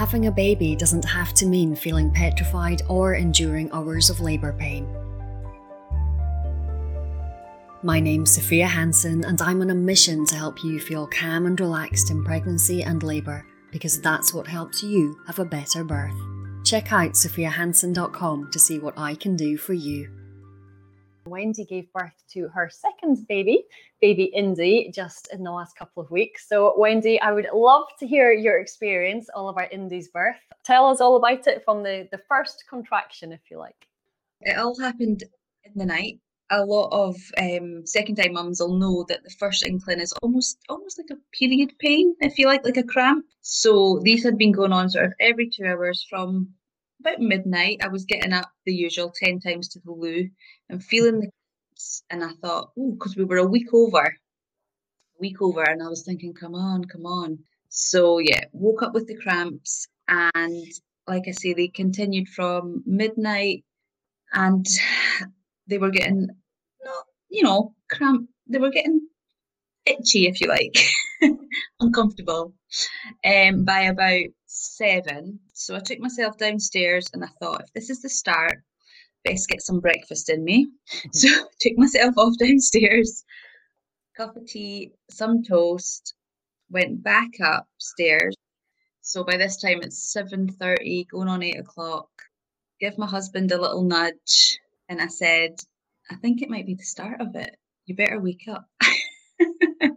Having 0.00 0.28
a 0.28 0.32
baby 0.32 0.74
doesn't 0.74 1.04
have 1.04 1.34
to 1.34 1.44
mean 1.44 1.76
feeling 1.76 2.10
petrified 2.10 2.80
or 2.88 3.16
enduring 3.16 3.70
hours 3.70 4.08
of 4.08 4.18
labour 4.18 4.54
pain. 4.54 4.88
My 7.82 8.00
name's 8.00 8.34
Sophia 8.34 8.66
Hansen, 8.66 9.22
and 9.26 9.42
I'm 9.42 9.60
on 9.60 9.68
a 9.68 9.74
mission 9.74 10.24
to 10.24 10.36
help 10.36 10.64
you 10.64 10.80
feel 10.80 11.06
calm 11.06 11.44
and 11.44 11.60
relaxed 11.60 12.10
in 12.10 12.24
pregnancy 12.24 12.82
and 12.82 13.02
labour 13.02 13.44
because 13.70 14.00
that's 14.00 14.32
what 14.32 14.46
helps 14.46 14.82
you 14.82 15.20
have 15.26 15.38
a 15.38 15.44
better 15.44 15.84
birth. 15.84 16.16
Check 16.64 16.94
out 16.94 17.12
sophiahansen.com 17.12 18.50
to 18.52 18.58
see 18.58 18.78
what 18.78 18.94
I 18.96 19.14
can 19.14 19.36
do 19.36 19.58
for 19.58 19.74
you. 19.74 20.08
Wendy 21.26 21.64
gave 21.64 21.92
birth 21.92 22.22
to 22.32 22.48
her 22.48 22.68
second 22.70 23.26
baby, 23.28 23.64
baby 24.00 24.24
Indy, 24.24 24.90
just 24.94 25.28
in 25.32 25.42
the 25.42 25.50
last 25.50 25.76
couple 25.76 26.02
of 26.02 26.10
weeks. 26.10 26.48
So, 26.48 26.74
Wendy, 26.78 27.20
I 27.20 27.32
would 27.32 27.48
love 27.52 27.84
to 27.98 28.06
hear 28.06 28.32
your 28.32 28.58
experience 28.58 29.28
all 29.34 29.48
about 29.48 29.72
Indy's 29.72 30.08
birth. 30.08 30.36
Tell 30.64 30.86
us 30.86 31.00
all 31.00 31.16
about 31.16 31.46
it 31.46 31.62
from 31.64 31.82
the, 31.82 32.08
the 32.10 32.20
first 32.28 32.64
contraction, 32.68 33.32
if 33.32 33.40
you 33.50 33.58
like. 33.58 33.86
It 34.40 34.56
all 34.58 34.78
happened 34.78 35.24
in 35.64 35.72
the 35.74 35.86
night. 35.86 36.20
A 36.52 36.64
lot 36.64 36.88
of 36.90 37.16
um, 37.38 37.86
second 37.86 38.16
time 38.16 38.32
mums 38.32 38.60
will 38.60 38.76
know 38.76 39.04
that 39.08 39.22
the 39.22 39.30
first 39.30 39.64
inkling 39.64 40.00
is 40.00 40.12
almost 40.20 40.58
almost 40.68 40.98
like 40.98 41.10
a 41.16 41.36
period 41.36 41.72
pain, 41.78 42.16
if 42.20 42.38
you 42.38 42.46
like, 42.46 42.64
like 42.64 42.76
a 42.76 42.82
cramp. 42.82 43.24
So 43.42 44.00
these 44.02 44.24
had 44.24 44.36
been 44.36 44.50
going 44.50 44.72
on 44.72 44.88
sort 44.88 45.04
of 45.04 45.12
every 45.20 45.48
two 45.48 45.64
hours 45.64 46.04
from 46.10 46.48
about 47.00 47.20
midnight, 47.20 47.80
I 47.82 47.88
was 47.88 48.04
getting 48.04 48.32
up 48.32 48.50
the 48.66 48.74
usual 48.74 49.12
10 49.14 49.40
times 49.40 49.68
to 49.70 49.80
the 49.84 49.92
loo 49.92 50.28
and 50.68 50.82
feeling 50.82 51.20
the 51.20 51.30
cramps. 51.30 52.02
And 52.10 52.24
I 52.24 52.30
thought, 52.42 52.70
oh, 52.78 52.92
because 52.92 53.16
we 53.16 53.24
were 53.24 53.38
a 53.38 53.46
week 53.46 53.68
over, 53.72 54.00
a 54.04 55.20
week 55.20 55.40
over. 55.42 55.62
And 55.62 55.82
I 55.82 55.88
was 55.88 56.04
thinking, 56.04 56.34
come 56.34 56.54
on, 56.54 56.84
come 56.84 57.06
on. 57.06 57.38
So, 57.68 58.18
yeah, 58.18 58.44
woke 58.52 58.82
up 58.82 58.94
with 58.94 59.06
the 59.06 59.16
cramps. 59.16 59.86
And 60.08 60.66
like 61.06 61.24
I 61.28 61.32
say, 61.32 61.54
they 61.54 61.68
continued 61.68 62.28
from 62.28 62.82
midnight 62.86 63.64
and 64.32 64.66
they 65.66 65.78
were 65.78 65.90
getting, 65.90 66.28
not, 66.84 67.04
you 67.28 67.42
know, 67.42 67.74
cramp. 67.90 68.28
They 68.48 68.58
were 68.58 68.70
getting 68.70 69.08
itchy, 69.86 70.26
if 70.26 70.40
you 70.40 70.48
like, 70.48 70.76
uncomfortable. 71.80 72.54
Um, 73.24 73.64
by 73.64 73.82
about 73.82 74.24
seven. 74.60 75.40
So 75.52 75.76
I 75.76 75.80
took 75.80 75.98
myself 75.98 76.36
downstairs 76.38 77.08
and 77.12 77.24
I 77.24 77.28
thought, 77.40 77.62
if 77.62 77.72
this 77.72 77.90
is 77.90 78.02
the 78.02 78.08
start, 78.08 78.62
best 79.24 79.48
get 79.48 79.62
some 79.62 79.80
breakfast 79.80 80.28
in 80.30 80.44
me. 80.44 80.68
So 81.12 81.28
I 81.28 81.44
took 81.60 81.78
myself 81.78 82.14
off 82.18 82.34
downstairs, 82.38 83.24
cup 84.16 84.36
of 84.36 84.46
tea, 84.46 84.92
some 85.10 85.42
toast, 85.42 86.14
went 86.70 87.02
back 87.02 87.30
upstairs. 87.40 88.34
So 89.00 89.24
by 89.24 89.36
this 89.36 89.56
time 89.60 89.80
it's 89.82 90.14
7.30, 90.16 91.08
going 91.08 91.28
on 91.28 91.42
8 91.42 91.58
o'clock. 91.58 92.08
Give 92.80 92.96
my 92.98 93.06
husband 93.06 93.52
a 93.52 93.60
little 93.60 93.82
nudge 93.82 94.58
and 94.88 95.00
I 95.00 95.06
said, 95.06 95.60
I 96.10 96.16
think 96.16 96.42
it 96.42 96.50
might 96.50 96.66
be 96.66 96.74
the 96.74 96.84
start 96.84 97.20
of 97.20 97.34
it. 97.34 97.56
You 97.86 97.96
better 97.96 98.20
wake 98.20 98.46
up. 98.48 98.66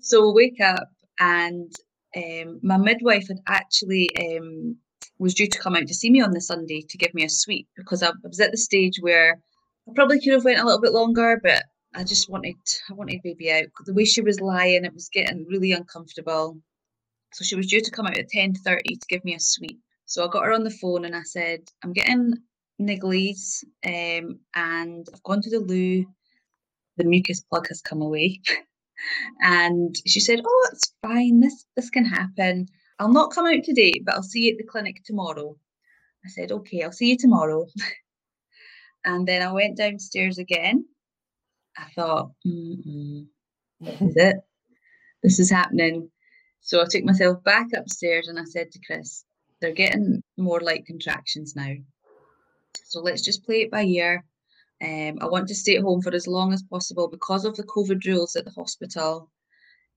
so 0.00 0.32
wake 0.32 0.60
up 0.60 0.88
and 1.18 1.72
um, 2.16 2.60
my 2.62 2.76
midwife 2.76 3.28
had 3.28 3.40
actually 3.46 4.08
um, 4.16 4.76
was 5.18 5.34
due 5.34 5.46
to 5.46 5.58
come 5.58 5.76
out 5.76 5.86
to 5.86 5.94
see 5.94 6.10
me 6.10 6.20
on 6.20 6.32
the 6.32 6.40
Sunday 6.40 6.82
to 6.88 6.98
give 6.98 7.14
me 7.14 7.24
a 7.24 7.28
sweep 7.28 7.68
because 7.76 8.02
I, 8.02 8.10
was 8.22 8.40
at 8.40 8.50
the 8.50 8.58
stage 8.58 8.98
where 9.00 9.40
I 9.88 9.92
probably 9.94 10.20
could 10.20 10.32
have 10.32 10.44
went 10.44 10.60
a 10.60 10.64
little 10.64 10.80
bit 10.80 10.92
longer, 10.92 11.40
but 11.42 11.64
I 11.94 12.04
just 12.04 12.28
wanted 12.28 12.56
I 12.90 12.94
wanted 12.94 13.22
baby 13.22 13.52
out. 13.52 13.64
The 13.84 13.94
way 13.94 14.04
she 14.04 14.20
was 14.20 14.40
lying, 14.40 14.84
it 14.84 14.94
was 14.94 15.08
getting 15.08 15.46
really 15.48 15.72
uncomfortable. 15.72 16.58
So 17.32 17.44
she 17.44 17.56
was 17.56 17.66
due 17.66 17.80
to 17.80 17.90
come 17.90 18.06
out 18.06 18.18
at 18.18 18.28
ten 18.28 18.54
thirty 18.54 18.96
to 18.96 19.06
give 19.08 19.24
me 19.24 19.34
a 19.34 19.40
sweep. 19.40 19.80
So 20.04 20.24
I 20.24 20.28
got 20.28 20.44
her 20.44 20.52
on 20.52 20.64
the 20.64 20.70
phone 20.70 21.04
and 21.04 21.16
I 21.16 21.22
said, 21.22 21.60
I'm 21.82 21.92
getting 21.92 22.34
nigglies 22.80 23.64
um, 23.86 24.40
and 24.54 25.06
I've 25.12 25.22
gone 25.22 25.40
to 25.42 25.50
the 25.50 25.60
loo. 25.60 26.04
The 26.98 27.04
mucus 27.04 27.40
plug 27.40 27.68
has 27.68 27.80
come 27.80 28.02
away. 28.02 28.40
And 29.40 29.94
she 30.06 30.20
said, 30.20 30.40
"Oh, 30.44 30.68
it's 30.72 30.94
fine. 31.02 31.40
This 31.40 31.64
this 31.76 31.90
can 31.90 32.04
happen. 32.04 32.68
I'll 32.98 33.12
not 33.12 33.32
come 33.32 33.46
out 33.46 33.64
today, 33.64 34.00
but 34.04 34.14
I'll 34.14 34.22
see 34.22 34.46
you 34.46 34.52
at 34.52 34.58
the 34.58 34.64
clinic 34.64 35.02
tomorrow." 35.04 35.56
I 36.24 36.28
said, 36.28 36.52
"Okay, 36.52 36.82
I'll 36.82 36.92
see 36.92 37.10
you 37.10 37.16
tomorrow." 37.18 37.66
and 39.04 39.26
then 39.26 39.42
I 39.42 39.52
went 39.52 39.76
downstairs 39.76 40.38
again. 40.38 40.86
I 41.76 41.86
thought, 41.94 42.32
"This 42.44 44.00
is 44.00 44.16
it. 44.16 44.36
This 45.22 45.38
is 45.40 45.50
happening." 45.50 46.10
So 46.60 46.80
I 46.80 46.86
took 46.88 47.04
myself 47.04 47.42
back 47.42 47.68
upstairs 47.74 48.28
and 48.28 48.38
I 48.38 48.44
said 48.44 48.70
to 48.72 48.80
Chris, 48.86 49.24
"They're 49.60 49.72
getting 49.72 50.22
more 50.36 50.60
like 50.60 50.86
contractions 50.86 51.56
now. 51.56 51.74
So 52.84 53.00
let's 53.00 53.22
just 53.22 53.44
play 53.44 53.62
it 53.62 53.70
by 53.70 53.82
ear." 53.84 54.24
Um, 54.82 55.18
I 55.20 55.26
want 55.26 55.46
to 55.48 55.54
stay 55.54 55.76
at 55.76 55.82
home 55.82 56.02
for 56.02 56.12
as 56.12 56.26
long 56.26 56.52
as 56.52 56.62
possible 56.62 57.08
because 57.08 57.44
of 57.44 57.56
the 57.56 57.62
COVID 57.64 58.04
rules 58.04 58.34
at 58.34 58.44
the 58.44 58.50
hospital. 58.50 59.30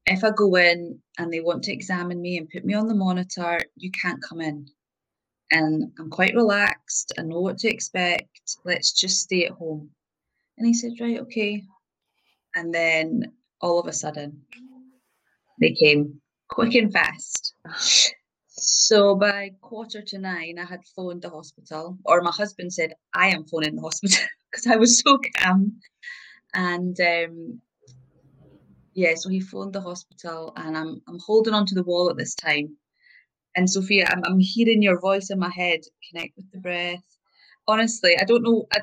If 0.05 0.23
I 0.23 0.29
go 0.29 0.55
in 0.55 0.99
and 1.17 1.33
they 1.33 1.39
want 1.39 1.63
to 1.63 1.73
examine 1.73 2.21
me 2.21 2.37
and 2.37 2.49
put 2.49 2.63
me 2.65 2.75
on 2.75 2.87
the 2.87 2.93
monitor, 2.93 3.59
you 3.75 3.89
can't 3.91 4.21
come 4.21 4.41
in. 4.41 4.67
And 5.51 5.91
I'm 5.97 6.11
quite 6.11 6.35
relaxed. 6.35 7.13
I 7.17 7.23
know 7.23 7.39
what 7.39 7.57
to 7.59 7.67
expect. 7.67 8.57
Let's 8.63 8.93
just 8.93 9.21
stay 9.21 9.45
at 9.45 9.53
home. 9.53 9.89
And 10.57 10.67
he 10.67 10.73
said, 10.73 10.91
Right, 10.99 11.19
okay. 11.21 11.63
And 12.55 12.73
then 12.73 13.33
all 13.61 13.79
of 13.79 13.87
a 13.87 13.93
sudden, 13.93 14.41
they 15.59 15.71
came 15.71 16.21
quick 16.49 16.75
and 16.75 16.93
fast. 16.93 17.55
So 18.49 19.15
by 19.15 19.51
quarter 19.61 20.01
to 20.01 20.17
nine, 20.17 20.57
I 20.59 20.65
had 20.65 20.81
phoned 20.95 21.23
the 21.23 21.29
hospital, 21.29 21.97
or 22.05 22.21
my 22.21 22.31
husband 22.31 22.71
said, 22.71 22.93
I 23.13 23.27
am 23.27 23.45
phoning 23.45 23.75
the 23.75 23.81
hospital 23.81 24.25
because 24.55 24.71
I 24.71 24.77
was 24.77 24.99
so 25.01 25.19
calm. 25.37 25.73
And 26.53 26.97
um, 27.01 27.61
yeah, 28.93 29.13
so 29.15 29.29
he 29.29 29.41
phoned 29.41 29.73
the 29.73 29.81
hospital, 29.81 30.53
and 30.55 30.77
I'm 30.77 31.01
I'm 31.07 31.19
holding 31.25 31.53
onto 31.53 31.75
the 31.75 31.83
wall 31.83 32.09
at 32.09 32.17
this 32.17 32.35
time. 32.35 32.77
And 33.55 33.69
Sophia, 33.69 34.05
I'm 34.09 34.23
I'm 34.25 34.39
hearing 34.39 34.81
your 34.81 34.99
voice 34.99 35.29
in 35.29 35.39
my 35.39 35.51
head. 35.53 35.81
Connect 36.09 36.35
with 36.37 36.51
the 36.51 36.59
breath. 36.59 37.03
Honestly, 37.67 38.17
I 38.19 38.23
don't 38.23 38.43
know. 38.43 38.67
I 38.73 38.79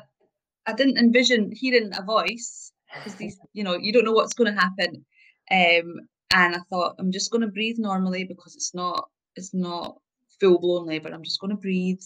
I 0.67 0.73
didn't 0.73 0.97
envision 0.97 1.51
hearing 1.51 1.91
a 1.97 2.03
voice 2.03 2.71
because 2.95 3.15
these, 3.15 3.39
you 3.53 3.63
know, 3.63 3.75
you 3.75 3.91
don't 3.91 4.05
know 4.05 4.13
what's 4.13 4.33
going 4.33 4.53
to 4.53 4.61
happen. 4.61 5.05
Um, 5.51 6.07
and 6.33 6.55
I 6.55 6.59
thought 6.69 6.95
I'm 6.99 7.11
just 7.11 7.31
going 7.31 7.41
to 7.41 7.47
breathe 7.51 7.77
normally 7.79 8.23
because 8.23 8.55
it's 8.55 8.73
not 8.73 9.09
it's 9.35 9.53
not 9.53 9.97
full 10.39 10.59
blown 10.59 10.85
labour. 10.85 11.09
I'm 11.11 11.23
just 11.23 11.41
going 11.41 11.55
to 11.55 11.61
breathe. 11.61 12.01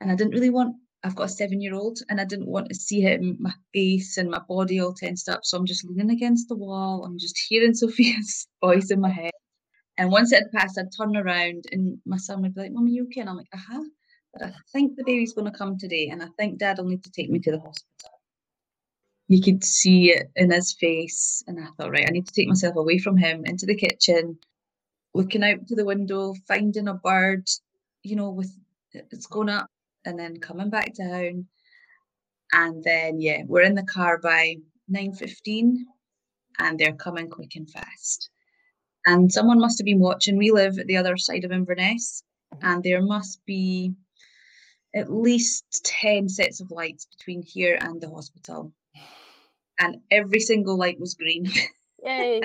And 0.00 0.10
I 0.10 0.16
didn't 0.16 0.34
really 0.34 0.50
want 0.50 0.76
I've 1.04 1.14
got 1.14 1.24
a 1.26 1.28
seven 1.28 1.60
year 1.60 1.74
old 1.74 1.98
and 2.08 2.18
I 2.18 2.24
didn't 2.24 2.48
want 2.48 2.70
to 2.70 2.74
see 2.74 3.02
him, 3.02 3.36
my 3.38 3.52
face 3.74 4.16
and 4.16 4.30
my 4.30 4.40
body 4.48 4.80
all 4.80 4.94
tensed 4.94 5.28
up. 5.28 5.40
So 5.44 5.58
I'm 5.58 5.66
just 5.66 5.84
leaning 5.84 6.10
against 6.10 6.48
the 6.48 6.56
wall. 6.56 7.04
I'm 7.04 7.18
just 7.18 7.38
hearing 7.46 7.74
Sophia's 7.74 8.48
voice 8.62 8.90
in 8.90 9.00
my 9.00 9.10
head. 9.10 9.32
And 9.98 10.10
once 10.10 10.32
it 10.32 10.44
had 10.44 10.52
passed, 10.52 10.78
I'd 10.78 10.96
turn 10.96 11.16
around 11.16 11.66
and 11.70 11.98
my 12.06 12.16
son 12.16 12.40
would 12.42 12.54
be 12.54 12.62
like, 12.62 12.72
Mum, 12.72 12.88
you 12.88 13.04
okay? 13.04 13.20
And 13.20 13.28
I'm 13.28 13.36
like, 13.36 13.48
uh 13.52 13.58
huh. 13.70 13.84
But 14.32 14.42
I 14.44 14.52
think 14.72 14.96
the 14.96 15.04
baby's 15.04 15.34
going 15.34 15.50
to 15.50 15.56
come 15.56 15.78
today 15.78 16.08
and 16.08 16.22
I 16.22 16.26
think 16.38 16.58
dad 16.58 16.78
will 16.78 16.86
need 16.86 17.04
to 17.04 17.12
take 17.12 17.30
me 17.30 17.38
to 17.40 17.52
the 17.52 17.60
hospital. 17.60 18.10
You 19.28 19.42
could 19.42 19.62
see 19.62 20.10
it 20.10 20.30
in 20.36 20.50
his 20.50 20.72
face. 20.72 21.44
And 21.46 21.60
I 21.60 21.68
thought, 21.76 21.90
right, 21.90 22.06
I 22.08 22.12
need 22.12 22.26
to 22.26 22.32
take 22.32 22.48
myself 22.48 22.76
away 22.76 22.98
from 22.98 23.16
him 23.16 23.44
into 23.44 23.66
the 23.66 23.76
kitchen, 23.76 24.38
looking 25.12 25.44
out 25.44 25.66
to 25.68 25.74
the 25.76 25.84
window, 25.84 26.34
finding 26.48 26.88
a 26.88 26.94
bird, 26.94 27.46
you 28.02 28.16
know, 28.16 28.30
with 28.30 28.52
it's 28.92 29.26
going 29.26 29.48
up 29.48 29.68
and 30.04 30.18
then 30.18 30.38
coming 30.38 30.70
back 30.70 30.94
down. 30.94 31.46
And 32.52 32.82
then 32.84 33.20
yeah, 33.20 33.42
we're 33.46 33.62
in 33.62 33.74
the 33.74 33.84
car 33.84 34.18
by 34.18 34.56
9.15 34.92 35.76
and 36.58 36.78
they're 36.78 36.92
coming 36.92 37.28
quick 37.28 37.56
and 37.56 37.68
fast. 37.68 38.30
And 39.06 39.30
someone 39.30 39.58
must 39.58 39.78
have 39.78 39.84
been 39.84 40.00
watching. 40.00 40.36
We 40.36 40.50
live 40.50 40.78
at 40.78 40.86
the 40.86 40.96
other 40.96 41.16
side 41.16 41.44
of 41.44 41.52
Inverness, 41.52 42.22
and 42.62 42.82
there 42.82 43.02
must 43.02 43.44
be 43.44 43.92
at 44.94 45.12
least 45.12 45.82
10 45.84 46.28
sets 46.28 46.60
of 46.60 46.70
lights 46.70 47.06
between 47.06 47.42
here 47.42 47.76
and 47.80 48.00
the 48.00 48.08
hospital. 48.08 48.72
And 49.78 49.96
every 50.10 50.40
single 50.40 50.78
light 50.78 51.00
was 51.00 51.14
green. 51.14 51.50
Yay! 52.04 52.40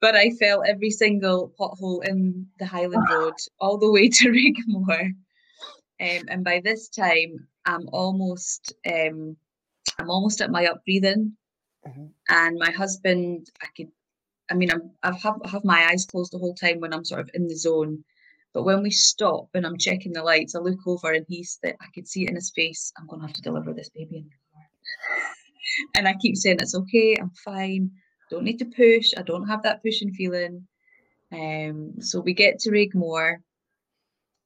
but 0.00 0.16
I 0.16 0.30
felt 0.30 0.66
every 0.66 0.90
single 0.90 1.52
pothole 1.58 2.04
in 2.04 2.48
the 2.58 2.66
Highland 2.66 3.06
Road 3.10 3.34
all 3.60 3.78
the 3.78 3.90
way 3.90 4.08
to 4.08 4.28
Raigmore. 4.28 5.12
Um, 6.00 6.22
and 6.28 6.44
by 6.44 6.60
this 6.64 6.88
time, 6.88 7.46
I'm 7.66 7.88
almost 7.92 8.72
um, 8.90 9.36
I'm 9.98 10.10
almost 10.10 10.40
at 10.40 10.50
my 10.50 10.66
up 10.66 10.84
breathing, 10.84 11.36
mm-hmm. 11.86 12.06
and 12.28 12.58
my 12.58 12.70
husband, 12.70 13.50
I 13.62 13.66
could, 13.76 13.88
I 14.50 14.54
mean, 14.54 14.70
I'm, 14.70 14.90
I've 15.02 15.20
have, 15.22 15.36
have 15.44 15.64
my 15.64 15.88
eyes 15.90 16.06
closed 16.06 16.32
the 16.32 16.38
whole 16.38 16.54
time 16.54 16.80
when 16.80 16.94
I'm 16.94 17.04
sort 17.04 17.20
of 17.20 17.30
in 17.34 17.48
the 17.48 17.56
zone, 17.56 18.02
but 18.54 18.62
when 18.62 18.82
we 18.82 18.90
stop 18.90 19.48
and 19.52 19.66
I'm 19.66 19.76
checking 19.76 20.12
the 20.12 20.22
lights, 20.22 20.54
I 20.54 20.60
look 20.60 20.86
over 20.86 21.12
and 21.12 21.26
he's 21.28 21.58
that 21.62 21.76
I 21.80 21.86
could 21.94 22.08
see 22.08 22.24
it 22.24 22.30
in 22.30 22.34
his 22.34 22.50
face. 22.50 22.92
I'm 22.96 23.06
going 23.06 23.20
to 23.20 23.26
have 23.26 23.36
to 23.36 23.42
deliver 23.42 23.74
this 23.74 23.90
baby 23.90 24.18
in 24.18 24.24
the 24.24 24.30
car, 24.54 25.26
and 25.96 26.08
I 26.08 26.14
keep 26.14 26.36
saying 26.36 26.58
it's 26.60 26.74
okay, 26.74 27.16
I'm 27.20 27.32
fine, 27.44 27.90
don't 28.30 28.44
need 28.44 28.58
to 28.60 28.64
push, 28.64 29.10
I 29.18 29.22
don't 29.22 29.48
have 29.48 29.64
that 29.64 29.82
pushing 29.82 30.12
feeling, 30.12 30.66
Um, 31.30 32.00
so 32.00 32.20
we 32.20 32.32
get 32.32 32.58
to 32.60 32.70
Raigmore, 32.70 33.36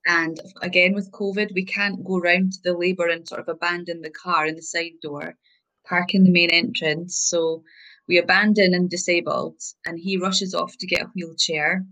and 0.07 0.39
again 0.61 0.95
with 0.95 1.13
COVID, 1.13 1.55
we 1.55 1.65
can't 1.65 2.05
go 2.05 2.19
round 2.19 2.53
to 2.53 2.59
the 2.63 2.77
labour 2.77 3.09
and 3.09 3.27
sort 3.27 3.41
of 3.41 3.49
abandon 3.49 4.03
the 4.03 4.11
car 4.11 4.47
in 4.47 4.57
the 4.57 4.63
side 4.63 5.01
door, 5.03 5.35
park 5.87 6.15
in 6.15 6.25
the 6.25 6.33
main 6.33 6.51
entrance. 6.51 7.19
So 7.19 7.65
we 8.07 8.19
abandon 8.19 8.75
and 8.75 8.91
disabled, 8.91 9.61
and 9.87 9.99
he 9.99 10.19
rushes 10.19 10.55
off 10.55 10.77
to 10.79 10.87
get 10.87 11.03
a 11.03 11.11
wheelchair. 11.15 11.85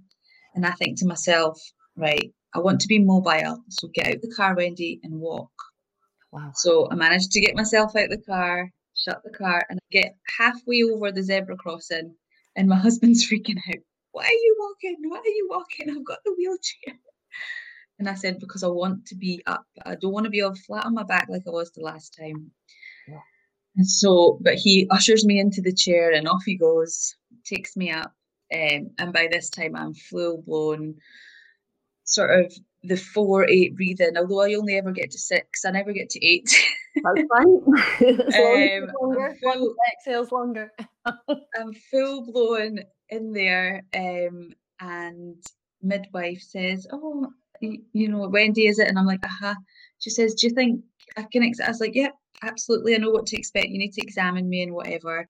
And 0.55 0.67
I 0.67 0.73
think 0.73 0.99
to 0.99 1.06
myself, 1.06 1.59
right, 1.97 2.32
I 2.55 2.59
want 2.59 2.82
to 2.82 2.88
be 2.88 2.99
mobile, 2.99 3.64
so 3.70 3.88
get 3.88 4.09
out 4.09 4.20
the 4.20 4.35
car, 4.37 4.55
Wendy, 4.55 5.00
and 5.03 5.19
walk. 5.19 5.53
Wow. 6.31 6.53
So 6.55 6.88
I 6.91 6.94
managed 6.94 7.31
to 7.32 7.41
get 7.41 7.56
myself 7.56 7.97
out 7.97 8.11
the 8.11 8.19
car, 8.19 8.70
shut 8.94 9.23
the 9.25 9.31
car, 9.31 9.65
and 9.70 9.79
I 9.79 9.87
get 9.91 10.17
halfway 10.38 10.82
over 10.82 11.11
the 11.11 11.23
zebra 11.23 11.56
crossing, 11.56 12.15
and 12.56 12.69
my 12.69 12.76
husband's 12.87 13.26
freaking 13.26 13.58
out. 13.69 13.82
Why 14.11 14.25
are 14.25 14.31
you 14.31 14.56
walking? 14.58 14.97
Why 15.08 15.19
are 15.19 15.26
you 15.26 15.49
walking? 15.50 15.88
I've 15.88 16.05
got 16.05 16.19
the 16.25 16.35
wheelchair. 16.37 16.99
And 18.02 18.08
I 18.08 18.14
said, 18.14 18.40
because 18.40 18.64
I 18.64 18.66
want 18.66 19.06
to 19.06 19.14
be 19.14 19.40
up. 19.46 19.64
I 19.87 19.94
don't 19.94 20.12
want 20.12 20.25
to 20.25 20.31
be 20.31 20.43
all 20.43 20.56
flat 20.56 20.87
on 20.87 20.94
my 20.94 21.04
back 21.04 21.28
like 21.28 21.43
I 21.46 21.50
was 21.50 21.70
the 21.70 21.82
last 21.82 22.16
time. 22.19 22.50
Yeah. 23.06 23.20
And 23.76 23.87
so, 23.87 24.40
but 24.40 24.54
he 24.54 24.88
ushers 24.90 25.25
me 25.25 25.38
into 25.38 25.60
the 25.60 25.72
chair 25.72 26.10
and 26.10 26.26
off 26.26 26.43
he 26.44 26.56
goes, 26.58 27.14
takes 27.44 27.76
me 27.76 27.93
up. 27.93 28.12
Um, 28.52 28.90
and 28.99 29.12
by 29.12 29.28
this 29.31 29.50
time, 29.50 29.76
I'm 29.76 29.94
full 29.94 30.43
blown 30.43 30.96
sort 32.02 32.40
of 32.44 32.52
the 32.82 32.96
four 32.96 33.49
eight 33.49 33.76
breathing. 33.76 34.16
Although 34.16 34.43
I 34.43 34.55
only 34.55 34.76
ever 34.78 34.90
get 34.90 35.12
to 35.12 35.19
six, 35.19 35.64
I 35.64 35.70
never 35.70 35.93
get 35.93 36.10
to 36.10 36.26
eight. 36.26 36.50
That's 37.05 37.28
fine. 37.32 38.81
Um, 38.82 38.90
longer, 39.00 39.37
full- 39.40 39.76
exhales 39.96 40.32
longer. 40.32 40.72
I'm 41.06 41.72
full 41.88 42.32
blown 42.32 42.81
in 43.10 43.32
there, 43.32 43.84
um, 43.94 44.50
and 44.81 45.37
midwife 45.81 46.40
says, 46.43 46.88
"Oh, 46.93 47.28
you 47.93 48.09
know, 48.09 48.29
Wendy, 48.29 48.67
is 48.67 48.79
it?" 48.79 48.88
And 48.88 48.99
I'm 48.99 49.06
like, 49.06 49.25
"Aha." 49.25 49.56
She 49.99 50.11
says, 50.11 50.35
"Do 50.35 50.47
you 50.47 50.55
think 50.55 50.82
I 51.17 51.25
can?" 51.32 51.43
Ex-? 51.43 51.61
I 51.61 51.69
was 51.69 51.81
like, 51.81 51.94
"Yep, 51.94 52.12
absolutely. 52.43 52.94
I 52.94 52.99
know 52.99 53.11
what 53.11 53.26
to 53.26 53.37
expect. 53.38 53.69
You 53.69 53.79
need 53.79 53.93
to 53.94 54.03
examine 54.03 54.49
me 54.49 54.62
and 54.62 54.75
whatever." 54.75 55.29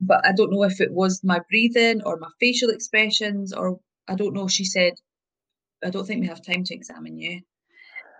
But 0.00 0.26
I 0.26 0.32
don't 0.32 0.52
know 0.52 0.64
if 0.64 0.80
it 0.80 0.92
was 0.92 1.22
my 1.24 1.40
breathing 1.50 2.02
or 2.04 2.18
my 2.18 2.28
facial 2.40 2.70
expressions, 2.70 3.52
or 3.52 3.78
I 4.08 4.14
don't 4.16 4.34
know. 4.34 4.48
She 4.48 4.64
said, 4.64 4.94
"I 5.84 5.90
don't 5.90 6.06
think 6.06 6.20
we 6.20 6.28
have 6.28 6.44
time 6.44 6.64
to 6.64 6.74
examine 6.74 7.18
you." 7.18 7.40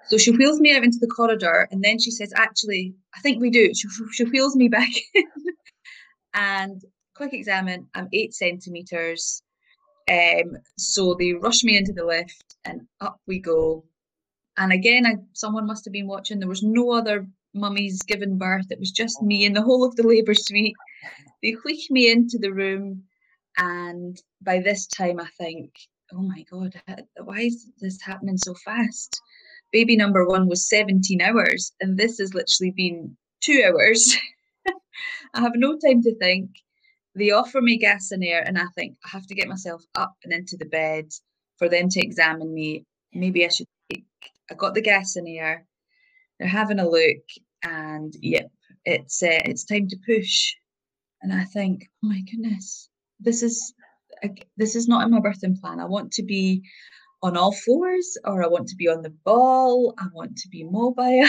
So 0.09 0.19
she 0.19 0.33
wheels 0.33 0.61
me 0.61 0.77
out 0.77 0.85
into 0.85 0.99
the 1.01 1.09
corridor, 1.09 1.69
and 1.71 1.83
then 1.83 1.99
she 1.99 2.11
says, 2.11 2.33
"Actually, 2.37 2.95
I 3.17 3.21
think 3.21 3.41
we 3.41 3.51
do." 3.51 3.73
She, 3.75 3.89
she 4.13 4.25
wheels 4.25 4.57
me 4.57 4.69
back 4.69 4.91
in, 5.15 5.25
and 6.35 6.83
quick 7.17 7.33
examine. 7.35 7.89
I'm 7.95 8.09
eight 8.13 8.35
centimeters. 8.35 9.43
Um, 10.11 10.59
so 10.77 11.15
they 11.15 11.33
rush 11.33 11.65
me 11.65 11.77
into 11.77 11.93
the 11.93 12.05
lift, 12.05 12.57
and 12.65 12.83
up 13.01 13.21
we 13.27 13.39
go. 13.39 13.85
And 14.57 14.73
again, 14.73 15.07
I, 15.07 15.17
someone 15.33 15.67
must 15.67 15.85
have 15.87 15.93
been 15.93 16.07
watching. 16.07 16.39
There 16.39 16.49
was 16.49 16.63
no 16.63 16.93
other 16.93 17.27
mummies 17.55 18.03
giving 18.03 18.39
birth. 18.39 18.67
It 18.71 18.79
was 18.79 18.91
just 18.91 19.23
me 19.23 19.47
and 19.47 19.57
the 19.57 19.63
whole 19.63 19.85
of 19.85 19.97
the 19.97 20.07
labour 20.07 20.35
suite. 20.35 20.77
They 21.43 21.53
wheek 21.65 21.91
me 21.91 22.11
into 22.11 22.39
the 22.39 22.53
room, 22.53 23.05
and 23.57 24.21
by 24.43 24.61
this 24.61 24.87
time, 24.87 25.21
I 25.21 25.29
think, 25.39 25.73
oh 26.13 26.23
my 26.23 26.45
god, 26.51 26.75
why 27.23 27.41
is 27.41 27.71
this 27.81 28.01
happening 28.03 28.39
so 28.39 28.55
fast? 28.55 29.21
Baby 29.73 29.97
number 29.97 30.27
one 30.27 30.49
was 30.49 30.69
17 30.69 31.21
hours, 31.21 31.73
and 31.81 31.99
this 31.99 32.19
has 32.19 32.35
literally 32.35 32.73
been 32.77 33.17
two 33.41 33.63
hours. 33.67 34.17
I 35.35 35.41
have 35.41 35.53
no 35.57 35.79
time 35.79 36.03
to 36.03 36.15
think. 36.17 36.51
They 37.17 37.31
offer 37.31 37.61
me 37.61 37.79
gas 37.79 38.11
and 38.11 38.25
air, 38.25 38.43
and 38.45 38.59
I 38.59 38.67
think 38.75 38.97
I 39.05 39.09
have 39.11 39.27
to 39.29 39.35
get 39.35 39.49
myself 39.49 39.85
up 39.95 40.15
and 40.25 40.33
into 40.33 40.57
the 40.57 40.65
bed 40.65 41.11
for 41.59 41.69
them 41.69 41.89
to 41.91 42.05
examine 42.05 42.53
me. 42.53 42.85
Maybe 43.13 43.45
I 43.45 43.49
should 43.49 43.69
take. 43.91 44.05
I 44.51 44.55
got 44.55 44.75
the 44.75 44.83
gas 44.83 45.17
and 45.17 45.29
air. 45.29 45.67
They're 46.39 46.49
having 46.49 46.81
a 46.81 46.89
look, 46.89 47.25
and 47.63 48.13
yep, 48.21 48.51
it's 48.85 49.23
uh, 49.23 49.41
it's 49.45 49.65
time 49.65 49.89
to 49.89 49.97
push. 50.07 50.55
And 51.23 51.33
I 51.33 51.45
think, 51.45 51.89
oh 52.05 52.09
my 52.09 52.21
goodness, 52.31 52.89
this 53.21 53.43
is 53.43 53.73
this 54.57 54.75
is 54.75 54.89
not 54.89 55.05
in 55.05 55.11
my 55.11 55.21
birthing 55.21 55.61
plan. 55.61 55.81
I 55.81 55.85
want 55.85 56.13
to 56.13 56.23
be 56.23 56.63
on 57.23 57.37
all 57.37 57.53
fours, 57.53 58.19
or 58.25 58.43
I 58.43 58.49
want 58.49 58.69
to 58.69 58.77
be 58.77 58.89
on 58.89 59.03
the 59.03 59.15
ball. 59.25 59.95
I 59.99 60.07
want 60.13 60.37
to 60.39 60.49
be 60.49 60.65
mobile. 60.65 61.27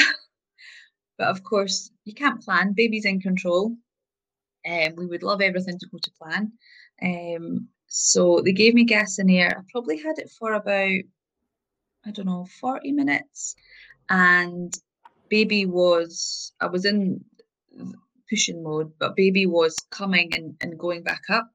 but 1.17 1.27
of 1.27 1.43
course, 1.43 1.91
you 2.05 2.13
can't 2.13 2.41
plan. 2.41 2.73
Baby's 2.75 3.05
in 3.05 3.21
control. 3.21 3.75
Um, 4.67 4.95
we 4.95 5.05
would 5.05 5.23
love 5.23 5.41
everything 5.41 5.77
to 5.79 5.87
go 5.87 5.97
to 6.01 6.11
plan. 6.19 6.51
Um, 7.01 7.69
so 7.87 8.41
they 8.43 8.51
gave 8.51 8.73
me 8.73 8.83
gas 8.83 9.19
and 9.19 9.29
air. 9.29 9.57
I 9.57 9.61
probably 9.71 9.97
had 9.97 10.17
it 10.17 10.31
for 10.31 10.53
about, 10.53 10.99
I 12.05 12.11
don't 12.11 12.25
know, 12.25 12.47
40 12.59 12.91
minutes. 12.91 13.55
And 14.09 14.73
baby 15.29 15.65
was, 15.65 16.53
I 16.59 16.67
was 16.67 16.85
in 16.85 17.23
pushing 18.29 18.63
mode, 18.63 18.93
but 18.99 19.15
baby 19.15 19.45
was 19.45 19.75
coming 19.91 20.33
and, 20.33 20.55
and 20.61 20.79
going 20.79 21.03
back 21.03 21.21
up. 21.29 21.49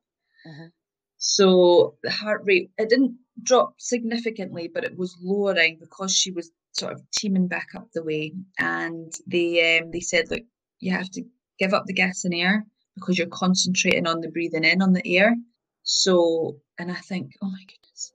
Mhm. 0.47 0.71
So 1.19 1.97
the 2.03 2.11
heart 2.11 2.43
rate, 2.45 2.71
it 2.79 2.89
didn't 2.89 3.19
drop 3.43 3.75
significantly, 3.79 4.69
but 4.73 4.85
it 4.85 4.97
was 4.97 5.17
lowering 5.21 5.79
because 5.79 6.17
she 6.17 6.31
was 6.31 6.51
sort 6.73 6.93
of 6.93 7.03
teaming 7.11 7.49
back 7.49 7.69
up 7.77 7.89
the 7.93 8.03
way. 8.03 8.33
And 8.59 9.13
they 9.27 9.79
um, 9.79 9.91
they 9.91 10.01
said, 10.01 10.31
look, 10.31 10.43
you 10.79 10.93
have 10.93 11.11
to 11.11 11.25
give 11.59 11.75
up 11.75 11.85
the 11.87 11.93
gas 11.93 12.25
and 12.25 12.35
air 12.35 12.67
because 13.01 13.19
you're 13.19 13.27
concentrating 13.29 14.07
on 14.07 14.21
the 14.21 14.29
breathing 14.29 14.65
in 14.65 14.83
on 14.83 14.93
the 14.93 15.17
air. 15.17 15.35
So, 15.83 16.59
and 16.79 16.91
I 16.91 16.97
think, 16.97 17.33
oh 17.43 17.49
my 17.51 17.59
goodness, 17.61 18.13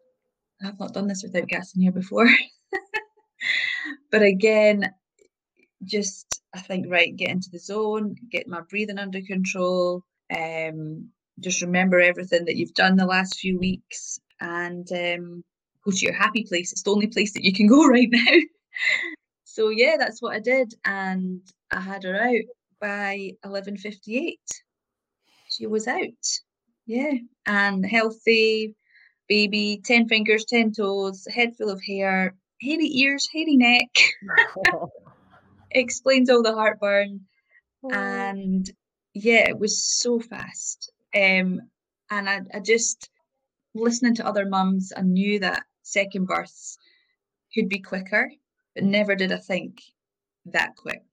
I've 0.64 0.80
not 0.80 0.94
done 0.94 1.08
this 1.08 1.24
without 1.24 1.48
gas 1.48 1.76
and 1.76 1.84
air 1.84 1.92
before. 1.92 2.28
but 4.12 4.22
again, 4.22 4.94
just 5.84 6.42
I 6.54 6.60
think 6.60 6.88
right, 6.90 7.16
get 7.16 7.30
into 7.30 7.50
the 7.52 7.60
zone, 7.60 8.16
get 8.32 8.48
my 8.48 8.62
breathing 8.62 8.98
under 8.98 9.22
control. 9.22 10.04
Um, 10.36 11.10
just 11.40 11.62
remember 11.62 12.00
everything 12.00 12.46
that 12.46 12.56
you've 12.56 12.74
done 12.74 12.96
the 12.96 13.06
last 13.06 13.40
few 13.40 13.60
weeks, 13.60 14.20
and 14.40 14.88
um, 14.92 15.44
go 15.84 15.92
to 15.92 16.06
your 16.06 16.14
happy 16.14 16.46
place. 16.48 16.72
It's 16.72 16.84
the 16.84 16.92
only 16.92 17.08
place 17.08 17.34
that 17.34 17.44
you 17.44 17.54
can 17.54 17.68
go 17.68 17.86
right 17.88 18.08
now. 18.10 18.38
so 19.44 19.70
yeah, 19.70 19.96
that's 20.00 20.22
what 20.22 20.36
I 20.36 20.40
did, 20.40 20.74
and 20.86 21.42
I 21.72 21.82
had 21.82 22.04
her 22.04 22.16
out 22.16 22.46
by 22.80 23.32
eleven 23.44 23.78
fifty 23.78 24.18
eight. 24.18 24.64
She 25.56 25.68
was 25.68 25.88
out, 25.88 26.28
yeah, 26.86 27.14
and 27.46 27.86
healthy 27.86 28.76
baby, 29.28 29.82
ten 29.84 30.08
fingers, 30.08 30.46
ten 30.46 30.72
toes, 30.72 31.28
head 31.34 31.56
full 31.56 31.70
of 31.70 31.82
hair, 31.84 32.36
hairy 32.62 32.90
ears, 32.94 33.28
hairy 33.34 33.56
neck. 33.56 33.90
Explains 35.72 36.30
all 36.30 36.44
the 36.44 36.54
heartburn 36.54 37.26
and 37.92 38.70
yeah, 39.14 39.50
it 39.50 39.58
was 39.58 39.84
so 39.84 40.20
fast. 40.20 40.92
Um, 41.16 41.62
and 42.10 42.30
I, 42.30 42.42
I 42.54 42.60
just 42.60 43.10
listening 43.74 44.16
to 44.16 44.28
other 44.28 44.46
mums, 44.46 44.92
I 44.96 45.02
knew 45.02 45.40
that 45.40 45.64
second 45.84 46.26
births 46.26 46.78
could 47.54 47.70
be 47.70 47.80
quicker, 47.80 48.32
but 48.74 48.84
never 48.84 49.16
did 49.16 49.32
I 49.32 49.38
think 49.38 49.82
that 50.46 50.76
quick. 50.76 51.04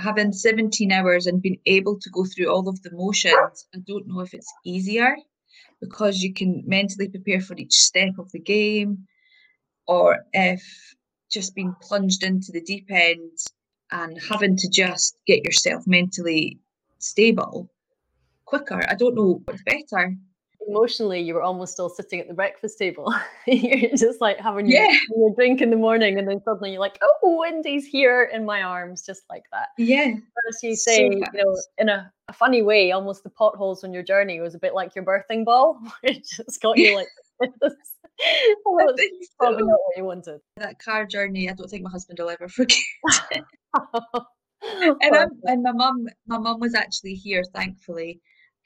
Having 0.00 0.32
17 0.32 0.92
hours 0.92 1.26
and 1.26 1.42
being 1.42 1.60
able 1.66 1.98
to 2.00 2.10
go 2.10 2.24
through 2.24 2.48
all 2.48 2.68
of 2.68 2.82
the 2.82 2.90
motions, 2.92 3.66
I 3.74 3.78
don't 3.86 4.06
know 4.08 4.20
if 4.20 4.34
it's 4.34 4.52
easier 4.64 5.14
because 5.80 6.22
you 6.22 6.32
can 6.32 6.62
mentally 6.66 7.08
prepare 7.08 7.40
for 7.40 7.54
each 7.56 7.74
step 7.74 8.18
of 8.18 8.30
the 8.32 8.38
game, 8.38 9.06
or 9.86 10.24
if 10.32 10.62
just 11.30 11.54
being 11.54 11.74
plunged 11.82 12.22
into 12.22 12.52
the 12.52 12.60
deep 12.60 12.86
end 12.90 13.38
and 13.90 14.18
having 14.28 14.56
to 14.56 14.68
just 14.68 15.16
get 15.26 15.44
yourself 15.44 15.86
mentally 15.86 16.58
stable 16.98 17.70
quicker. 18.44 18.82
I 18.88 18.94
don't 18.94 19.14
know 19.14 19.42
what's 19.44 19.62
better. 19.62 20.16
Emotionally, 20.70 21.20
you 21.20 21.34
were 21.34 21.42
almost 21.42 21.72
still 21.72 21.88
sitting 21.88 22.20
at 22.20 22.28
the 22.28 22.34
breakfast 22.34 22.78
table. 22.78 23.12
you're 23.46 23.90
just 23.96 24.20
like 24.20 24.38
having 24.38 24.66
your, 24.68 24.82
Yeah. 24.84 24.96
your 25.16 25.34
drink 25.34 25.60
in 25.60 25.70
the 25.70 25.76
morning, 25.76 26.18
and 26.18 26.28
then 26.28 26.40
suddenly 26.44 26.72
you're 26.72 26.80
like, 26.80 26.98
"Oh, 27.02 27.36
Wendy's 27.38 27.86
here 27.86 28.30
in 28.32 28.44
my 28.44 28.62
arms," 28.62 29.02
just 29.02 29.22
like 29.28 29.44
that. 29.52 29.68
Yeah, 29.78 30.12
But 30.14 30.44
as 30.48 30.62
you 30.62 30.76
So 30.76 30.90
say, 30.90 31.04
you 31.08 31.20
know, 31.34 31.56
in 31.78 31.88
a, 31.88 32.12
a 32.28 32.32
funny 32.32 32.62
way, 32.62 32.92
almost 32.92 33.22
the 33.24 33.30
potholes 33.30 33.82
on 33.84 33.92
your 33.92 34.02
journey 34.02 34.40
was 34.40 34.54
a 34.54 34.58
bit 34.58 34.74
like 34.74 34.94
your 34.94 35.04
birthing 35.04 35.44
ball. 35.44 35.80
it 36.02 36.24
just 36.26 36.60
got 36.62 36.78
you 36.78 36.94
like 36.96 37.08
this. 37.60 37.74
Although 38.66 38.88
I 38.88 38.92
it's 38.92 39.00
think 39.02 39.24
probably 39.38 39.60
so. 39.60 39.66
not 39.66 39.78
what 39.86 39.96
you 39.96 40.04
wanted. 40.04 40.40
That 40.58 40.78
car 40.78 41.06
journey, 41.06 41.48
I 41.48 41.54
don't 41.54 41.68
think 41.68 41.82
my 41.84 41.90
husband 41.90 42.18
will 42.18 42.30
ever 42.30 42.48
forget. 42.48 42.78
And 44.62 45.16
I'm, 45.16 45.30
and 45.44 45.62
my 45.62 45.72
mum, 45.72 46.06
my 46.26 46.36
mum 46.36 46.60
was 46.60 46.74
actually 46.74 47.14
here, 47.14 47.42
thankfully. 47.54 48.20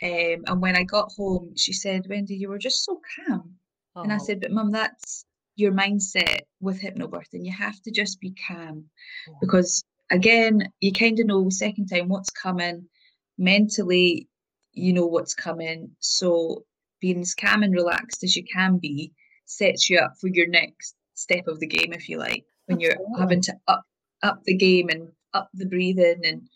Um, 0.04 0.44
and 0.46 0.60
when 0.60 0.76
I 0.76 0.82
got 0.84 1.12
home, 1.12 1.52
she 1.56 1.72
said, 1.72 2.06
"Wendy, 2.08 2.36
you 2.36 2.50
were 2.50 2.58
just 2.58 2.84
so 2.84 3.00
calm." 3.16 3.54
And 3.96 4.12
I 4.12 4.16
oh, 4.16 4.18
said, 4.18 4.40
"But 4.40 4.52
mum, 4.52 4.70
that's 4.70 5.24
your 5.56 5.72
mindset 5.72 6.40
with 6.60 6.80
hypnobirthing. 6.80 7.44
You 7.44 7.52
have 7.52 7.80
to 7.82 7.90
just 7.90 8.20
be 8.20 8.34
calm 8.46 8.90
Yeah. 9.26 9.34
because 9.40 9.82
again, 10.10 10.68
you 10.80 10.92
kind 10.92 11.18
of 11.20 11.26
know 11.26 11.48
second 11.48 11.86
time 11.86 12.08
what's 12.08 12.30
coming. 12.30 12.88
Mentally, 13.38 14.28
you 14.72 14.92
know 14.92 15.06
what's 15.06 15.34
coming. 15.34 15.90
So 16.00 16.64
being 17.00 17.20
as 17.20 17.34
calm 17.34 17.62
and 17.62 17.72
relaxed 17.72 18.24
as 18.24 18.36
you 18.36 18.44
can 18.44 18.78
be, 18.78 19.12
sets 19.46 19.88
you 19.88 19.98
up 19.98 20.14
for 20.20 20.28
your 20.28 20.48
next 20.48 20.94
step 21.14 21.46
of 21.46 21.60
the 21.60 21.66
game, 21.66 21.92
if 21.92 22.08
you 22.08 22.18
like, 22.18 22.44
when 22.66 22.80
you're 22.80 22.96
having 23.18 23.40
to 23.42 23.54
up 23.68 23.84
up 24.22 24.42
the 24.44 24.56
game 24.56 24.88
and 24.88 25.08
up 25.32 25.48
the 25.54 25.66
breathing 25.66 26.20
and 26.24 26.48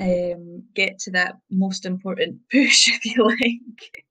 um, 0.00 0.62
get 0.74 0.98
to 1.00 1.10
that 1.12 1.36
most 1.50 1.86
important 1.86 2.40
push, 2.50 2.88
if 2.88 3.04
you 3.04 3.24
like. 3.24 4.04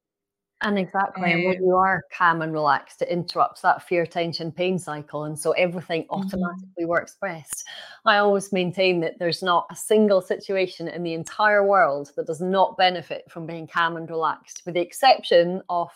And 0.62 0.80
exactly, 0.80 1.34
um, 1.34 1.40
and 1.40 1.46
when 1.46 1.62
you 1.62 1.76
are 1.76 2.04
calm 2.18 2.42
and 2.42 2.54
relaxed, 2.54 3.02
it 3.02 3.10
interrupts 3.10 3.60
that 3.62 3.84
fear, 3.84 4.06
tension, 4.06 4.50
pain 4.50 4.80
cycle, 4.80 5.26
and 5.26 5.38
so 5.38 5.52
everything 5.52 6.04
mm-hmm. 6.04 6.22
automatically 6.22 6.84
mm-hmm. 6.84 6.88
works 6.88 7.18
best. 7.22 7.66
I 8.06 8.18
always 8.18 8.54
maintain 8.54 9.02
that 9.02 9.20
there's 9.20 9.44
not 9.44 9.68
a 9.70 9.76
single 9.76 10.22
situation 10.22 10.88
in 10.88 11.04
the 11.04 11.16
entire 11.16 11.68
world 11.68 12.12
that 12.16 12.28
does 12.28 12.40
not 12.40 12.78
benefit 12.78 13.30
from 13.30 13.46
being 13.46 13.68
calm 13.68 13.98
and 13.98 14.10
relaxed, 14.10 14.62
with 14.66 14.76
the 14.76 14.82
exception 14.82 15.62
of 15.68 15.92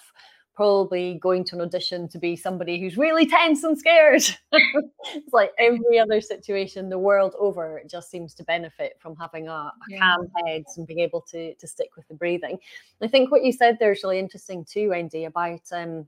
probably 0.58 1.20
going 1.22 1.44
to 1.44 1.56
an 1.56 1.62
audition 1.62 2.08
to 2.08 2.18
be 2.18 2.36
somebody 2.36 2.80
who's 2.80 2.98
really 2.98 3.28
tense 3.28 3.64
and 3.64 3.78
scared. 3.78 4.24
it's 4.52 5.32
like 5.32 5.52
every 5.60 6.00
other 6.00 6.20
situation 6.20 6.90
the 6.90 6.98
world 6.98 7.36
over, 7.40 7.78
it 7.78 7.88
just 7.88 8.10
seems 8.10 8.34
to 8.34 8.44
benefit 8.44 8.98
from 9.00 9.16
having 9.16 9.48
a, 9.48 9.52
a 9.52 9.74
yeah. 9.88 10.00
calm 10.00 10.28
head 10.44 10.64
and 10.76 10.88
being 10.88 11.00
able 11.00 11.22
to 11.22 11.54
to 11.54 11.68
stick 11.68 11.96
with 11.96 12.08
the 12.08 12.16
breathing. 12.16 12.58
I 13.04 13.08
think 13.08 13.32
what 13.32 13.44
you 13.44 13.52
said 13.52 13.78
there 13.80 13.92
is 13.92 14.04
really 14.04 14.18
interesting 14.18 14.66
too, 14.66 14.90
Wendy, 14.90 15.26
about 15.26 15.62
um, 15.72 16.08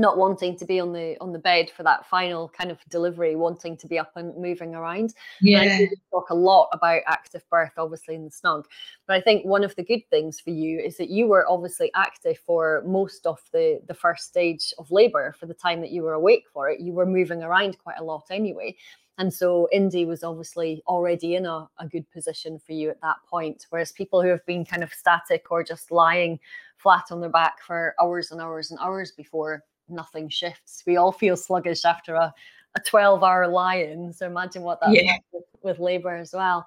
not 0.00 0.16
wanting 0.16 0.56
to 0.56 0.64
be 0.64 0.80
on 0.80 0.92
the 0.92 1.16
on 1.20 1.32
the 1.32 1.38
bed 1.38 1.70
for 1.70 1.82
that 1.82 2.06
final 2.06 2.48
kind 2.48 2.70
of 2.70 2.78
delivery, 2.88 3.36
wanting 3.36 3.76
to 3.76 3.86
be 3.86 3.98
up 3.98 4.12
and 4.16 4.34
moving 4.36 4.74
around. 4.74 5.14
Yeah, 5.40 5.78
talk 6.10 6.30
a 6.30 6.34
lot 6.34 6.68
about 6.72 7.02
active 7.06 7.44
birth, 7.50 7.72
obviously 7.76 8.14
in 8.14 8.24
the 8.24 8.30
snug. 8.30 8.66
But 9.06 9.16
I 9.16 9.20
think 9.20 9.44
one 9.44 9.62
of 9.62 9.76
the 9.76 9.84
good 9.84 10.02
things 10.08 10.40
for 10.40 10.50
you 10.50 10.80
is 10.80 10.96
that 10.96 11.10
you 11.10 11.26
were 11.26 11.48
obviously 11.48 11.90
active 11.94 12.38
for 12.38 12.82
most 12.86 13.26
of 13.26 13.38
the 13.52 13.80
the 13.86 13.94
first 13.94 14.26
stage 14.26 14.72
of 14.78 14.90
labour. 14.90 15.34
For 15.38 15.46
the 15.46 15.54
time 15.54 15.80
that 15.82 15.92
you 15.92 16.02
were 16.02 16.14
awake 16.14 16.44
for 16.52 16.70
it, 16.70 16.80
you 16.80 16.92
were 16.92 17.06
moving 17.06 17.42
around 17.42 17.78
quite 17.78 17.98
a 17.98 18.04
lot 18.04 18.24
anyway. 18.30 18.76
And 19.18 19.32
so 19.32 19.68
Indy 19.70 20.06
was 20.06 20.24
obviously 20.24 20.82
already 20.86 21.34
in 21.34 21.44
a, 21.44 21.68
a 21.78 21.86
good 21.86 22.10
position 22.10 22.58
for 22.58 22.72
you 22.72 22.88
at 22.88 23.02
that 23.02 23.16
point. 23.28 23.66
Whereas 23.68 23.92
people 23.92 24.22
who 24.22 24.28
have 24.28 24.46
been 24.46 24.64
kind 24.64 24.82
of 24.82 24.94
static 24.94 25.50
or 25.50 25.62
just 25.62 25.90
lying 25.90 26.40
flat 26.78 27.04
on 27.10 27.20
their 27.20 27.28
back 27.28 27.60
for 27.60 27.94
hours 28.00 28.30
and 28.30 28.40
hours 28.40 28.70
and 28.70 28.80
hours 28.80 29.12
before 29.12 29.62
nothing 29.90 30.28
shifts. 30.28 30.82
We 30.86 30.96
all 30.96 31.12
feel 31.12 31.36
sluggish 31.36 31.84
after 31.84 32.14
a, 32.14 32.32
a 32.76 32.80
12 32.86 33.22
hour 33.22 33.48
lie 33.48 33.76
in. 33.76 34.12
So 34.12 34.26
imagine 34.26 34.62
what 34.62 34.80
that's 34.80 34.94
yeah. 34.94 35.18
with, 35.32 35.44
with 35.62 35.78
labour 35.78 36.16
as 36.16 36.32
well. 36.32 36.66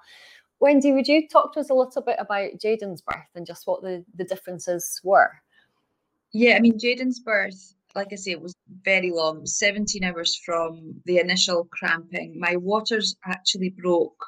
Wendy, 0.60 0.92
would 0.92 1.08
you 1.08 1.28
talk 1.28 1.52
to 1.54 1.60
us 1.60 1.70
a 1.70 1.74
little 1.74 2.02
bit 2.02 2.16
about 2.18 2.52
Jaden's 2.52 3.02
birth 3.02 3.28
and 3.34 3.46
just 3.46 3.66
what 3.66 3.82
the, 3.82 4.04
the 4.14 4.24
differences 4.24 5.00
were? 5.04 5.30
Yeah, 6.32 6.56
I 6.56 6.60
mean, 6.60 6.78
Jaden's 6.78 7.20
birth, 7.20 7.74
like 7.94 8.08
I 8.12 8.16
say, 8.16 8.32
it 8.32 8.40
was 8.40 8.54
very 8.82 9.10
long. 9.12 9.46
17 9.46 10.02
hours 10.02 10.40
from 10.44 11.00
the 11.04 11.18
initial 11.18 11.68
cramping. 11.70 12.38
My 12.38 12.56
waters 12.56 13.14
actually 13.24 13.70
broke 13.70 14.24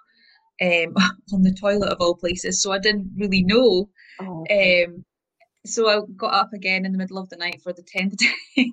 um, 0.61 0.95
on 1.33 1.43
the 1.43 1.57
toilet 1.59 1.91
of 1.91 2.01
all 2.01 2.15
places, 2.15 2.63
so 2.63 2.73
I 2.73 2.79
didn't 2.79 3.11
really 3.17 3.43
know. 3.43 3.89
Oh, 4.21 4.43
okay. 4.43 4.85
um, 4.85 5.05
so 5.67 5.89
I 5.89 6.01
got 6.17 6.35
up 6.35 6.53
again 6.53 6.85
in 6.85 6.93
the 6.93 6.99
middle 6.99 7.19
of 7.19 7.29
the 7.29 7.37
night 7.37 7.61
for 7.63 7.73
the 7.73 7.83
10th 7.83 8.19
time. 8.57 8.73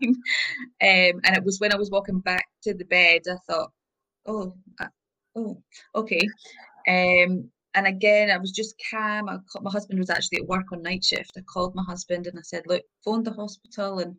um, 0.82 1.22
and 1.24 1.38
it 1.38 1.44
was 1.44 1.60
when 1.60 1.74
I 1.74 1.78
was 1.78 1.92
walking 1.92 2.20
back 2.20 2.46
to 2.64 2.74
the 2.74 2.86
bed, 2.86 3.22
I 3.30 3.36
thought, 3.48 3.72
oh, 4.26 4.56
oh, 5.36 5.62
okay. 5.96 6.22
Um, 6.88 7.50
and 7.76 7.88
again, 7.88 8.30
I 8.30 8.38
was 8.38 8.52
just 8.52 8.76
calm. 8.92 9.30
I 9.30 9.38
called, 9.52 9.64
my 9.64 9.72
husband 9.72 10.00
was 10.00 10.10
actually 10.10 10.40
at 10.40 10.48
work 10.48 10.72
on 10.72 10.82
night 10.84 11.04
shift. 11.04 11.32
I 11.38 11.42
called 11.42 11.76
my 11.76 11.84
husband 11.84 12.28
and 12.28 12.38
I 12.38 12.44
said, 12.44 12.64
look, 12.68 12.84
phoned 13.04 13.26
the 13.26 13.32
hospital 13.32 14.00
and 14.00 14.16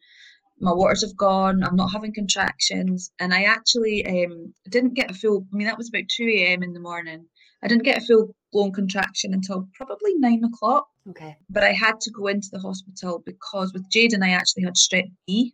my 0.60 0.72
waters 0.72 1.02
have 1.02 1.16
gone. 1.16 1.62
I'm 1.62 1.76
not 1.76 1.92
having 1.92 2.14
contractions. 2.14 3.12
And 3.20 3.32
I 3.32 3.44
actually 3.44 4.04
um, 4.06 4.54
didn't 4.68 4.94
get 4.94 5.10
a 5.10 5.14
full, 5.14 5.46
I 5.52 5.56
mean, 5.56 5.66
that 5.66 5.78
was 5.78 5.88
about 5.88 6.08
2 6.08 6.24
a.m. 6.24 6.62
in 6.62 6.72
the 6.72 6.80
morning. 6.80 7.26
I 7.62 7.68
didn't 7.68 7.84
get 7.84 8.02
a 8.02 8.06
full 8.06 8.34
blown 8.52 8.72
contraction 8.72 9.32
until 9.34 9.68
probably 9.74 10.14
nine 10.16 10.42
o'clock. 10.44 10.86
Okay. 11.08 11.36
But 11.50 11.64
I 11.64 11.72
had 11.72 12.00
to 12.00 12.10
go 12.10 12.28
into 12.28 12.48
the 12.50 12.60
hospital 12.60 13.22
because 13.24 13.72
with 13.72 13.88
Jaden, 13.90 14.24
I 14.24 14.30
actually 14.30 14.64
had 14.64 14.74
strep 14.74 15.10
B. 15.26 15.52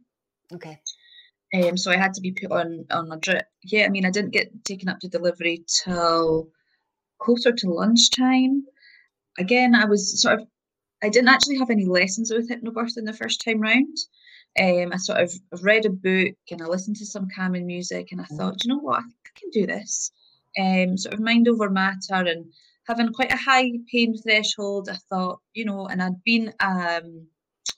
Okay. 0.53 0.81
Um, 1.53 1.77
so 1.77 1.91
I 1.91 1.97
had 1.97 2.15
to 2.15 2.21
be 2.21 2.33
put 2.33 2.53
on 2.53 2.87
on 2.91 3.11
a 3.11 3.17
drip. 3.17 3.47
Yeah, 3.65 3.85
I 3.85 3.89
mean, 3.89 4.07
I 4.07 4.11
didn't 4.11 4.33
get 4.33 4.65
taken 4.65 4.89
up 4.89 5.01
to 5.01 5.09
delivery 5.09 5.65
till 5.85 6.49
closer 7.19 7.53
to 7.53 7.69
lunchtime. 7.69 8.65
Again, 9.39 9.75
I 9.75 9.85
was 9.85 10.23
sort 10.23 10.41
of, 10.41 10.47
I 11.03 11.09
didn't 11.09 11.29
actually 11.29 11.59
have 11.59 11.71
any 11.71 11.87
lessons 11.87 12.31
with 12.31 12.49
hypnobirthing 12.49 13.05
the 13.05 13.13
first 13.13 13.43
time 13.45 13.61
round. 13.61 13.97
Um, 14.61 14.93
I 14.93 14.97
sort 14.97 15.21
of 15.21 15.33
read 15.63 15.87
a 15.87 15.91
book 15.91 16.35
and 16.51 16.63
I 16.63 16.67
listened 16.67 16.97
to 16.97 17.07
some 17.07 17.29
calming 17.35 17.67
music, 17.67 18.13
and 18.13 18.21
I 18.21 18.25
thought, 18.25 18.63
you 18.63 18.69
know 18.69 18.81
what, 18.81 19.01
I 19.01 19.03
I 19.03 19.39
can 19.39 19.51
do 19.51 19.67
this 19.67 20.13
um, 20.59 20.97
sort 20.97 21.15
of 21.15 21.21
mind 21.21 21.49
over 21.49 21.71
matter 21.71 22.15
and 22.15 22.53
having 22.91 23.13
quite 23.13 23.33
a 23.33 23.37
high 23.37 23.71
pain 23.91 24.17
threshold. 24.17 24.89
I 24.91 24.97
thought, 25.09 25.39
you 25.55 25.65
know, 25.65 25.87
and 25.87 26.03
I'd 26.03 26.25
been 26.25 26.49
um, 26.59 27.27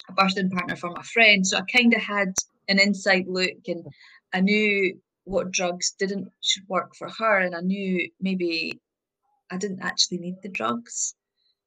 a 0.08 0.12
birthing 0.14 0.50
partner 0.50 0.74
for 0.76 0.90
my 0.90 1.02
friend, 1.02 1.46
so 1.46 1.58
I 1.58 1.62
kind 1.62 1.92
of 1.92 2.00
had 2.00 2.32
an 2.68 2.78
inside 2.80 3.26
look 3.28 3.68
and 3.68 3.84
I 4.32 4.40
knew 4.40 4.98
what 5.24 5.52
drugs 5.52 5.94
didn't 5.98 6.28
should 6.40 6.66
work 6.66 6.96
for 6.96 7.08
her, 7.18 7.40
and 7.40 7.54
I 7.54 7.60
knew 7.60 8.10
maybe 8.20 8.80
I 9.50 9.58
didn't 9.58 9.82
actually 9.82 10.18
need 10.18 10.36
the 10.42 10.48
drugs. 10.48 11.14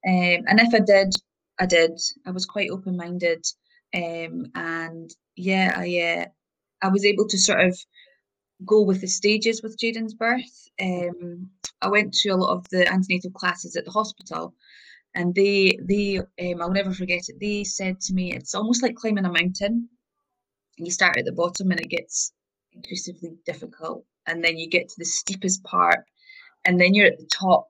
Um, 0.07 0.41
and 0.49 0.59
if 0.59 0.73
I 0.73 0.79
did, 0.79 1.13
I 1.59 1.67
did. 1.67 1.99
I 2.25 2.31
was 2.31 2.45
quite 2.45 2.71
open 2.71 2.97
minded, 2.97 3.45
um, 3.93 4.47
and 4.55 5.09
yeah, 5.35 5.75
I 5.77 5.87
uh, 6.09 6.25
I 6.85 6.89
was 6.89 7.05
able 7.05 7.27
to 7.27 7.37
sort 7.37 7.61
of 7.61 7.77
go 8.65 8.81
with 8.81 9.01
the 9.01 9.07
stages 9.07 9.61
with 9.61 9.77
Jaden's 9.77 10.13
birth. 10.13 10.69
Um, 10.81 11.49
I 11.81 11.89
went 11.89 12.13
to 12.15 12.29
a 12.29 12.35
lot 12.35 12.55
of 12.55 12.67
the 12.69 12.91
antenatal 12.91 13.31
classes 13.31 13.75
at 13.75 13.85
the 13.85 13.91
hospital, 13.91 14.53
and 15.13 15.33
they 15.33 15.77
they 15.81 16.17
um, 16.17 16.61
I'll 16.61 16.71
never 16.71 16.93
forget 16.93 17.23
it. 17.27 17.39
They 17.39 17.63
said 17.63 17.99
to 18.01 18.13
me, 18.13 18.33
it's 18.33 18.55
almost 18.55 18.83
like 18.83 18.95
climbing 18.95 19.25
a 19.25 19.31
mountain. 19.31 19.89
You 20.77 20.91
start 20.91 21.17
at 21.17 21.25
the 21.25 21.31
bottom 21.31 21.71
and 21.71 21.79
it 21.79 21.89
gets 21.89 22.33
increasingly 22.73 23.37
difficult, 23.45 24.05
and 24.27 24.43
then 24.43 24.57
you 24.57 24.69
get 24.69 24.89
to 24.89 24.95
the 24.97 25.05
steepest 25.05 25.63
part, 25.63 26.05
and 26.65 26.79
then 26.79 26.93
you're 26.93 27.07
at 27.07 27.17
the 27.17 27.29
top, 27.31 27.69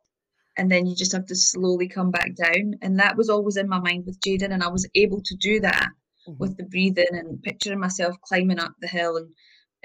and 0.57 0.71
then 0.71 0.85
you 0.85 0.95
just 0.95 1.11
have 1.11 1.27
to 1.27 1.35
slowly 1.35 1.87
come 1.87 2.11
back 2.11 2.35
down. 2.35 2.75
And 2.81 2.99
that 2.99 3.17
was 3.17 3.29
always 3.29 3.57
in 3.57 3.69
my 3.69 3.79
mind 3.79 4.05
with 4.05 4.19
Jaden, 4.21 4.51
and 4.51 4.63
I 4.63 4.69
was 4.69 4.87
able 4.95 5.21
to 5.21 5.35
do 5.35 5.59
that 5.59 5.89
mm-hmm. 6.27 6.37
with 6.39 6.57
the 6.57 6.63
breathing 6.63 7.05
and 7.11 7.41
picturing 7.43 7.79
myself 7.79 8.15
climbing 8.21 8.59
up 8.59 8.73
the 8.79 8.87
hill 8.87 9.17
and 9.17 9.29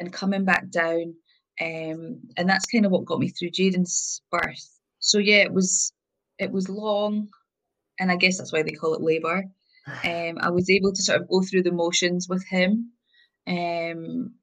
and 0.00 0.12
coming 0.12 0.44
back 0.44 0.68
down. 0.70 1.14
Um, 1.60 2.22
and 2.36 2.48
that's 2.48 2.66
kind 2.66 2.86
of 2.86 2.90
what 2.90 3.04
got 3.04 3.20
me 3.20 3.28
through 3.28 3.50
Jaden's 3.50 4.22
birth. 4.30 4.80
So 4.98 5.18
yeah, 5.18 5.42
it 5.42 5.52
was 5.52 5.92
it 6.38 6.50
was 6.50 6.68
long, 6.68 7.28
and 8.00 8.10
I 8.10 8.16
guess 8.16 8.38
that's 8.38 8.52
why 8.52 8.62
they 8.62 8.72
call 8.72 8.94
it 8.94 9.02
labour. 9.02 9.44
Um, 10.04 10.38
I 10.40 10.50
was 10.50 10.70
able 10.70 10.92
to 10.92 11.02
sort 11.02 11.20
of 11.20 11.28
go 11.28 11.42
through 11.42 11.64
the 11.64 11.72
motions 11.72 12.28
with 12.28 12.46
him, 12.46 12.92
um, 13.48 14.34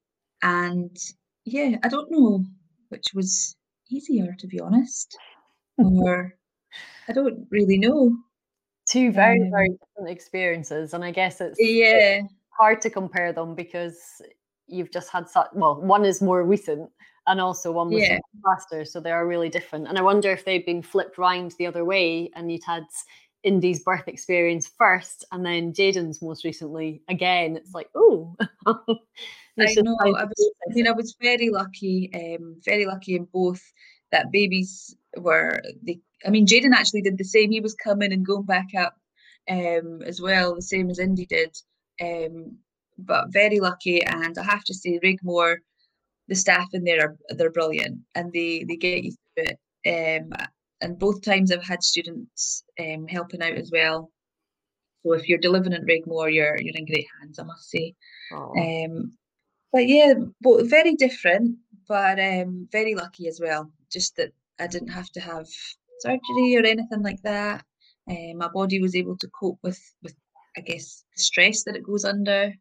and 0.42 0.94
yeah, 1.44 1.76
I 1.82 1.88
don't 1.88 2.10
know 2.10 2.44
which 2.90 3.06
was 3.14 3.56
easier 3.88 4.34
to 4.40 4.46
be 4.46 4.60
honest, 4.60 5.16
or 5.78 6.34
I 7.08 7.12
don't 7.12 7.46
really 7.50 7.78
know. 7.78 8.14
Two 8.90 9.10
very 9.12 9.40
um, 9.40 9.50
very 9.50 9.70
different 9.70 10.10
experiences, 10.10 10.92
and 10.92 11.04
I 11.04 11.12
guess 11.12 11.40
it's 11.40 11.56
yeah 11.58 12.22
hard 12.58 12.80
to 12.82 12.90
compare 12.90 13.32
them 13.32 13.54
because 13.54 14.20
you've 14.68 14.92
just 14.92 15.10
had 15.10 15.28
such 15.28 15.48
well 15.52 15.80
one 15.80 16.04
is 16.04 16.22
more 16.22 16.44
recent 16.44 16.90
and 17.26 17.40
also 17.40 17.72
one 17.72 17.90
was 17.90 18.02
yeah. 18.02 18.18
faster 18.44 18.84
so 18.84 19.00
they 19.00 19.10
are 19.10 19.26
really 19.26 19.48
different 19.48 19.88
and 19.88 19.98
i 19.98 20.02
wonder 20.02 20.30
if 20.30 20.44
they'd 20.44 20.66
been 20.66 20.82
flipped 20.82 21.18
round 21.18 21.54
the 21.58 21.66
other 21.66 21.84
way 21.84 22.30
and 22.34 22.50
you'd 22.50 22.64
had 22.64 22.84
indy's 23.44 23.82
birth 23.82 24.06
experience 24.06 24.70
first 24.78 25.24
and 25.32 25.44
then 25.44 25.72
jaden's 25.72 26.20
most 26.20 26.44
recently 26.44 27.02
again 27.08 27.56
it's 27.56 27.72
like 27.72 27.88
oh 27.94 28.36
I 29.60 29.74
know. 29.82 29.96
I, 30.00 30.24
was, 30.24 30.50
I 30.70 30.74
mean, 30.74 30.86
I 30.86 30.92
was 30.92 31.16
very 31.20 31.50
lucky, 31.50 32.10
um, 32.14 32.56
very 32.64 32.86
lucky 32.86 33.16
in 33.16 33.26
both 33.32 33.60
that 34.12 34.30
babies 34.30 34.94
were. 35.16 35.60
They, 35.82 36.00
I 36.24 36.30
mean, 36.30 36.46
Jaden 36.46 36.72
actually 36.74 37.02
did 37.02 37.18
the 37.18 37.24
same. 37.24 37.50
He 37.50 37.60
was 37.60 37.74
coming 37.74 38.12
and 38.12 38.24
going 38.24 38.44
back 38.44 38.68
up 38.78 38.96
um, 39.48 40.02
as 40.04 40.20
well, 40.20 40.54
the 40.54 40.62
same 40.62 40.90
as 40.90 40.98
Indy 40.98 41.26
did. 41.26 41.56
Um, 42.00 42.58
but 42.98 43.32
very 43.32 43.60
lucky. 43.60 44.02
And 44.04 44.36
I 44.36 44.44
have 44.44 44.64
to 44.64 44.74
say, 44.74 44.98
Raigmore, 45.02 45.58
the 46.28 46.34
staff 46.34 46.68
in 46.72 46.84
there 46.84 47.00
are 47.00 47.16
they're 47.36 47.50
brilliant, 47.50 48.00
and 48.14 48.32
they 48.32 48.64
they 48.68 48.76
get 48.76 49.04
you 49.04 49.12
through 49.12 49.46
it. 49.46 50.20
Um, 50.20 50.32
and 50.80 50.98
both 50.98 51.22
times 51.22 51.50
I've 51.50 51.64
had 51.64 51.82
students 51.82 52.62
um, 52.78 53.06
helping 53.08 53.42
out 53.42 53.54
as 53.54 53.70
well. 53.72 54.10
So 55.04 55.14
if 55.14 55.28
you're 55.28 55.38
delivering 55.38 55.74
at 55.74 55.86
Raigmore, 55.86 56.32
you're 56.32 56.60
you're 56.60 56.76
in 56.76 56.86
great 56.86 57.06
hands, 57.20 57.38
I 57.38 57.44
must 57.44 57.70
say. 57.70 57.94
Um, 58.58 59.12
but 59.72 59.86
yeah, 59.86 60.14
both 60.40 60.68
very 60.68 60.94
different, 60.94 61.56
but 61.88 62.18
um, 62.18 62.68
very 62.72 62.94
lucky 62.94 63.28
as 63.28 63.40
well. 63.40 63.70
Just 63.90 64.16
that 64.16 64.32
I 64.58 64.66
didn't 64.66 64.88
have 64.88 65.10
to 65.10 65.20
have 65.20 65.46
surgery 66.00 66.56
or 66.56 66.64
anything 66.64 67.02
like 67.02 67.22
that. 67.22 67.64
Um, 68.10 68.38
my 68.38 68.48
body 68.48 68.80
was 68.80 68.96
able 68.96 69.16
to 69.18 69.28
cope 69.28 69.58
with 69.62 69.80
with 70.02 70.14
I 70.56 70.60
guess 70.60 71.04
the 71.16 71.22
stress 71.22 71.64
that 71.64 71.76
it 71.76 71.84
goes 71.84 72.04
under 72.04 72.52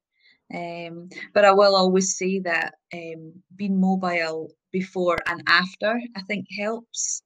Um, 0.54 1.10
but 1.34 1.46
I 1.46 1.52
will 1.54 1.76
always 1.76 2.18
say 2.18 2.40
that 2.40 2.76
um, 2.94 3.44
being 3.56 3.80
mobile 3.80 4.52
before 4.72 5.18
and 5.28 5.44
after, 5.48 6.00
I 6.16 6.22
think, 6.24 6.48
helps. 6.58 7.22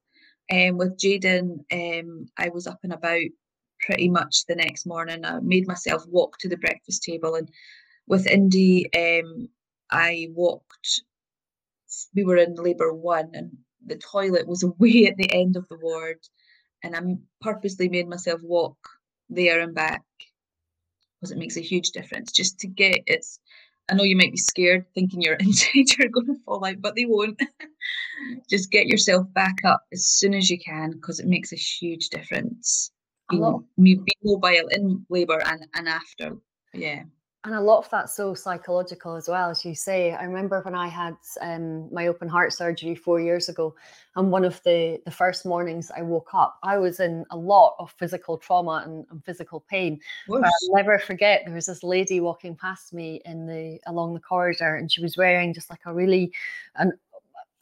Um, 0.51 0.77
with 0.77 0.97
Jaden, 0.97 1.59
um, 1.71 2.27
I 2.37 2.49
was 2.49 2.67
up 2.67 2.79
and 2.83 2.93
about 2.93 3.21
pretty 3.81 4.09
much 4.09 4.45
the 4.47 4.55
next 4.55 4.85
morning. 4.85 5.25
I 5.25 5.39
made 5.41 5.67
myself 5.67 6.03
walk 6.07 6.37
to 6.39 6.49
the 6.49 6.57
breakfast 6.57 7.03
table, 7.03 7.35
and 7.35 7.49
with 8.07 8.27
Indy, 8.27 8.89
um, 8.95 9.49
I 9.91 10.27
walked. 10.31 11.03
We 12.15 12.23
were 12.23 12.37
in 12.37 12.55
labour 12.55 12.93
one, 12.93 13.31
and 13.33 13.57
the 13.85 13.97
toilet 13.97 14.47
was 14.47 14.63
away 14.71 15.07
at 15.07 15.17
the 15.17 15.31
end 15.33 15.57
of 15.57 15.67
the 15.69 15.77
ward, 15.77 16.19
and 16.83 16.95
I 16.95 17.01
purposely 17.41 17.89
made 17.89 18.07
myself 18.07 18.41
walk 18.43 18.77
there 19.29 19.61
and 19.61 19.75
back 19.75 20.03
because 21.21 21.31
it 21.31 21.37
makes 21.37 21.57
a 21.57 21.61
huge 21.61 21.91
difference 21.91 22.31
just 22.31 22.59
to 22.59 22.67
get 22.67 23.01
it's 23.05 23.39
I 23.89 23.93
know 23.93 24.03
you 24.03 24.15
might 24.15 24.31
be 24.31 24.37
scared 24.37 24.85
thinking 24.95 25.21
you're 25.21 25.35
inside 25.39 25.97
you're 25.97 26.09
going 26.09 26.27
to 26.27 26.35
fall 26.45 26.65
out, 26.65 26.81
but 26.81 26.95
they 26.95 27.05
won't. 27.05 27.41
Just 28.49 28.71
get 28.71 28.87
yourself 28.87 29.25
back 29.33 29.55
up 29.65 29.81
as 29.91 30.05
soon 30.05 30.33
as 30.33 30.49
you 30.49 30.57
can 30.59 30.91
because 30.91 31.19
it 31.19 31.25
makes 31.25 31.51
a 31.51 31.57
huge 31.57 32.09
difference. 32.09 32.91
Being, 33.29 33.65
being 33.77 34.05
mobile 34.23 34.67
in 34.69 35.05
labour 35.09 35.41
and, 35.45 35.65
and 35.73 35.89
after. 35.89 36.37
Yeah 36.73 37.03
and 37.43 37.55
a 37.55 37.61
lot 37.61 37.79
of 37.79 37.89
that's 37.89 38.15
so 38.15 38.35
psychological 38.35 39.15
as 39.15 39.27
well 39.27 39.49
as 39.49 39.65
you 39.65 39.73
say 39.73 40.13
i 40.13 40.23
remember 40.23 40.61
when 40.61 40.75
i 40.75 40.87
had 40.87 41.15
um, 41.41 41.91
my 41.93 42.07
open 42.07 42.27
heart 42.27 42.53
surgery 42.53 42.95
four 42.95 43.19
years 43.19 43.49
ago 43.49 43.73
and 44.15 44.31
one 44.31 44.45
of 44.45 44.61
the 44.63 44.99
the 45.05 45.11
first 45.11 45.45
mornings 45.45 45.91
i 45.95 46.01
woke 46.01 46.29
up 46.33 46.57
i 46.63 46.77
was 46.77 46.99
in 46.99 47.25
a 47.31 47.37
lot 47.37 47.75
of 47.79 47.91
physical 47.97 48.37
trauma 48.37 48.83
and, 48.85 49.05
and 49.09 49.23
physical 49.25 49.61
pain 49.69 49.99
i'll 50.31 50.51
never 50.73 50.99
forget 50.99 51.41
there 51.45 51.55
was 51.55 51.65
this 51.65 51.83
lady 51.83 52.19
walking 52.19 52.55
past 52.55 52.93
me 52.93 53.21
in 53.25 53.47
the 53.47 53.79
along 53.87 54.13
the 54.13 54.19
corridor 54.19 54.75
and 54.75 54.91
she 54.91 55.01
was 55.01 55.17
wearing 55.17 55.53
just 55.53 55.69
like 55.69 55.81
a 55.85 55.93
really 55.93 56.31
an 56.75 56.91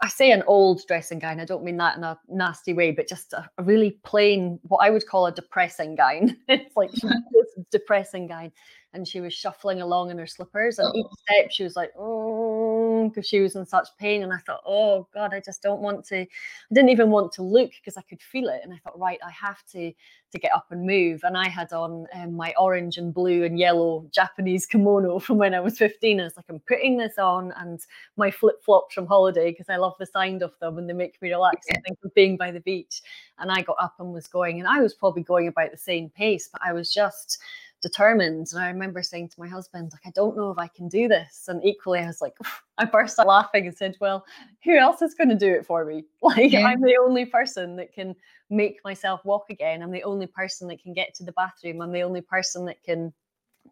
I 0.02 0.08
say 0.08 0.32
an 0.32 0.44
old 0.48 0.82
dressing 0.88 1.20
gown. 1.20 1.42
I 1.42 1.46
don't 1.46 1.64
mean 1.64 1.76
that 1.78 1.98
in 1.98 2.06
a 2.06 2.18
nasty 2.30 2.72
way, 2.74 2.92
but 2.92 3.10
just 3.10 3.34
a, 3.34 3.50
a 3.58 3.64
really 3.64 4.00
plain, 4.04 4.58
what 4.64 4.78
I 4.78 4.90
would 4.92 5.06
call 5.06 5.26
a 5.26 5.32
depressing 5.32 5.96
gown. 5.96 6.38
it's 6.48 6.78
like 6.78 6.92
depressing 7.72 8.28
guy. 8.28 8.52
and 8.94 9.08
she 9.08 9.22
was 9.22 9.34
shuffling 9.34 9.82
along 9.82 10.12
in 10.12 10.18
her 10.18 10.28
slippers. 10.28 10.80
And 10.80 10.92
oh. 10.94 10.98
each 10.98 11.20
step 11.20 11.52
she 11.52 11.64
was 11.64 11.76
like, 11.76 11.92
oh, 11.98 12.69
because 13.08 13.26
she 13.28 13.40
was 13.40 13.56
in 13.56 13.66
such 13.66 13.88
pain. 13.98 14.24
And 14.24 14.34
I 14.34 14.40
thought, 14.40 14.62
oh 14.66 15.08
God, 15.14 15.34
I 15.34 15.40
just 15.40 15.62
don't 15.62 15.80
want 15.80 16.04
to. 16.08 16.22
I 16.22 16.28
didn't 16.74 16.90
even 16.90 17.10
want 17.10 17.32
to 17.34 17.44
look 17.44 17.72
because 17.72 17.96
I 17.96 18.02
could 18.02 18.22
feel 18.22 18.50
it. 18.50 18.62
And 18.64 18.74
I 18.74 18.78
thought, 18.84 19.00
right, 19.00 19.20
I 19.26 19.32
have 19.32 19.64
to 19.72 19.94
to 20.32 20.40
get 20.40 20.54
up 20.54 20.68
and 20.70 20.86
move. 20.86 21.22
And 21.24 21.38
I 21.38 21.48
had 21.48 21.74
on 21.74 22.06
um, 22.14 22.36
my 22.36 22.54
orange 22.58 22.98
and 22.98 23.14
blue 23.14 23.44
and 23.44 23.58
yellow 23.58 24.06
Japanese 24.12 24.66
kimono 24.66 25.20
from 25.20 25.38
when 25.38 25.54
I 25.54 25.60
was 25.60 25.78
15. 25.78 26.20
I 26.20 26.24
was 26.24 26.38
like, 26.38 26.46
I'm 26.50 26.60
putting 26.60 26.98
this 26.98 27.18
on 27.18 27.54
and 27.58 27.80
my 28.18 28.30
flip 28.30 28.64
flops 28.64 28.94
from 28.94 29.08
holiday 29.08 29.52
because 29.52 29.70
I 29.70 29.78
love 29.78 29.96
the 30.00 30.06
sound 30.06 30.44
of 30.44 30.52
them 30.60 30.78
and 30.78 30.90
they 30.90 30.94
make 30.94 31.22
me 31.22 31.32
relax 31.32 31.66
yeah. 31.68 31.76
and 31.76 31.84
think 31.84 32.00
of 32.04 32.14
being 32.14 32.38
by 32.38 32.52
the 32.52 32.60
beach. 32.60 33.02
And 33.40 33.52
I 33.52 33.62
got 33.62 33.78
up 33.80 33.96
and 34.00 34.14
was 34.14 34.28
going, 34.28 34.60
and 34.60 34.68
I 34.68 34.82
was 34.82 34.94
probably 34.94 35.24
going 35.24 35.48
about 35.48 35.72
the 35.72 35.78
same 35.78 36.10
pace, 36.10 36.50
but 36.52 36.62
I 36.66 36.74
was 36.74 36.94
just 36.94 37.40
determined. 37.82 38.48
And 38.52 38.62
I 38.62 38.68
remember 38.68 39.02
saying 39.02 39.30
to 39.30 39.40
my 39.40 39.48
husband, 39.48 39.92
like, 39.92 40.06
I 40.06 40.12
don't 40.16 40.36
know 40.36 40.52
if 40.52 40.58
I 40.58 40.68
can 40.68 40.88
do 40.88 41.08
this. 41.08 41.46
And 41.48 41.64
equally, 41.64 42.00
I 42.00 42.08
was 42.08 42.22
like, 42.22 42.36
I 42.78 42.86
burst 42.86 43.20
out 43.20 43.28
laughing 43.28 43.68
and 43.68 43.76
said, 43.76 43.96
Well, 44.00 44.26
who 44.64 44.78
else 44.78 45.02
is 45.02 45.14
going 45.14 45.30
to 45.30 45.36
do 45.36 45.54
it 45.54 45.66
for 45.66 45.86
me? 45.86 46.06
Like, 46.22 46.52
yeah. 46.52 46.68
I'm 46.68 46.82
the 46.82 46.98
only 47.02 47.26
person 47.26 47.76
that 47.78 47.94
can 47.94 48.16
make 48.50 48.80
myself 48.84 49.24
walk 49.24 49.50
again. 49.50 49.82
I'm 49.82 49.92
the 49.92 50.04
only 50.04 50.28
person 50.28 50.68
that 50.68 50.82
can 50.82 50.94
get 50.94 51.14
to 51.16 51.24
the 51.24 51.32
bathroom. 51.32 51.82
I'm 51.82 51.92
the 51.92 52.04
only 52.04 52.22
person 52.22 52.66
that 52.66 52.84
can 52.84 53.14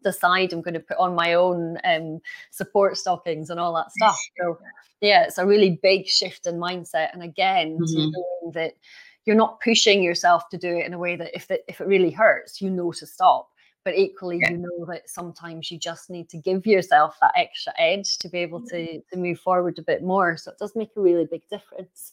decide 0.02 0.52
I'm 0.52 0.62
going 0.62 0.74
to 0.74 0.80
put 0.80 0.96
on 0.98 1.14
my 1.14 1.34
own 1.34 1.78
um, 1.84 2.20
support 2.50 2.96
stockings 2.96 3.50
and 3.50 3.60
all 3.60 3.74
that 3.74 3.92
stuff. 3.96 4.18
So, 4.40 4.58
yeah, 5.00 5.24
it's 5.24 5.38
a 5.38 5.46
really 5.46 5.78
big 5.82 6.06
shift 6.06 6.46
in 6.46 6.56
mindset. 6.56 7.12
And 7.12 7.22
again, 7.22 7.78
mm-hmm. 7.78 8.10
knowing 8.10 8.52
that 8.54 8.74
you're 9.24 9.36
not 9.36 9.60
pushing 9.60 10.02
yourself 10.02 10.48
to 10.50 10.58
do 10.58 10.78
it 10.78 10.86
in 10.86 10.94
a 10.94 10.98
way 10.98 11.16
that 11.16 11.34
if 11.34 11.50
it, 11.50 11.64
if 11.68 11.80
it 11.80 11.86
really 11.86 12.10
hurts, 12.10 12.62
you 12.62 12.70
know 12.70 12.92
to 12.92 13.06
stop 13.06 13.50
but 13.88 13.96
equally 13.96 14.38
yeah. 14.42 14.50
you 14.50 14.58
know 14.58 14.84
that 14.86 15.08
sometimes 15.08 15.70
you 15.70 15.78
just 15.78 16.10
need 16.10 16.28
to 16.28 16.36
give 16.36 16.66
yourself 16.66 17.16
that 17.22 17.32
extra 17.36 17.72
edge 17.78 18.18
to 18.18 18.28
be 18.28 18.36
able 18.40 18.60
to 18.60 18.76
mm-hmm. 18.76 18.98
to 19.10 19.16
move 19.18 19.40
forward 19.40 19.78
a 19.78 19.82
bit 19.82 20.02
more 20.02 20.36
so 20.36 20.50
it 20.50 20.58
does 20.58 20.76
make 20.76 20.90
a 20.94 21.00
really 21.00 21.26
big 21.30 21.40
difference 21.48 22.12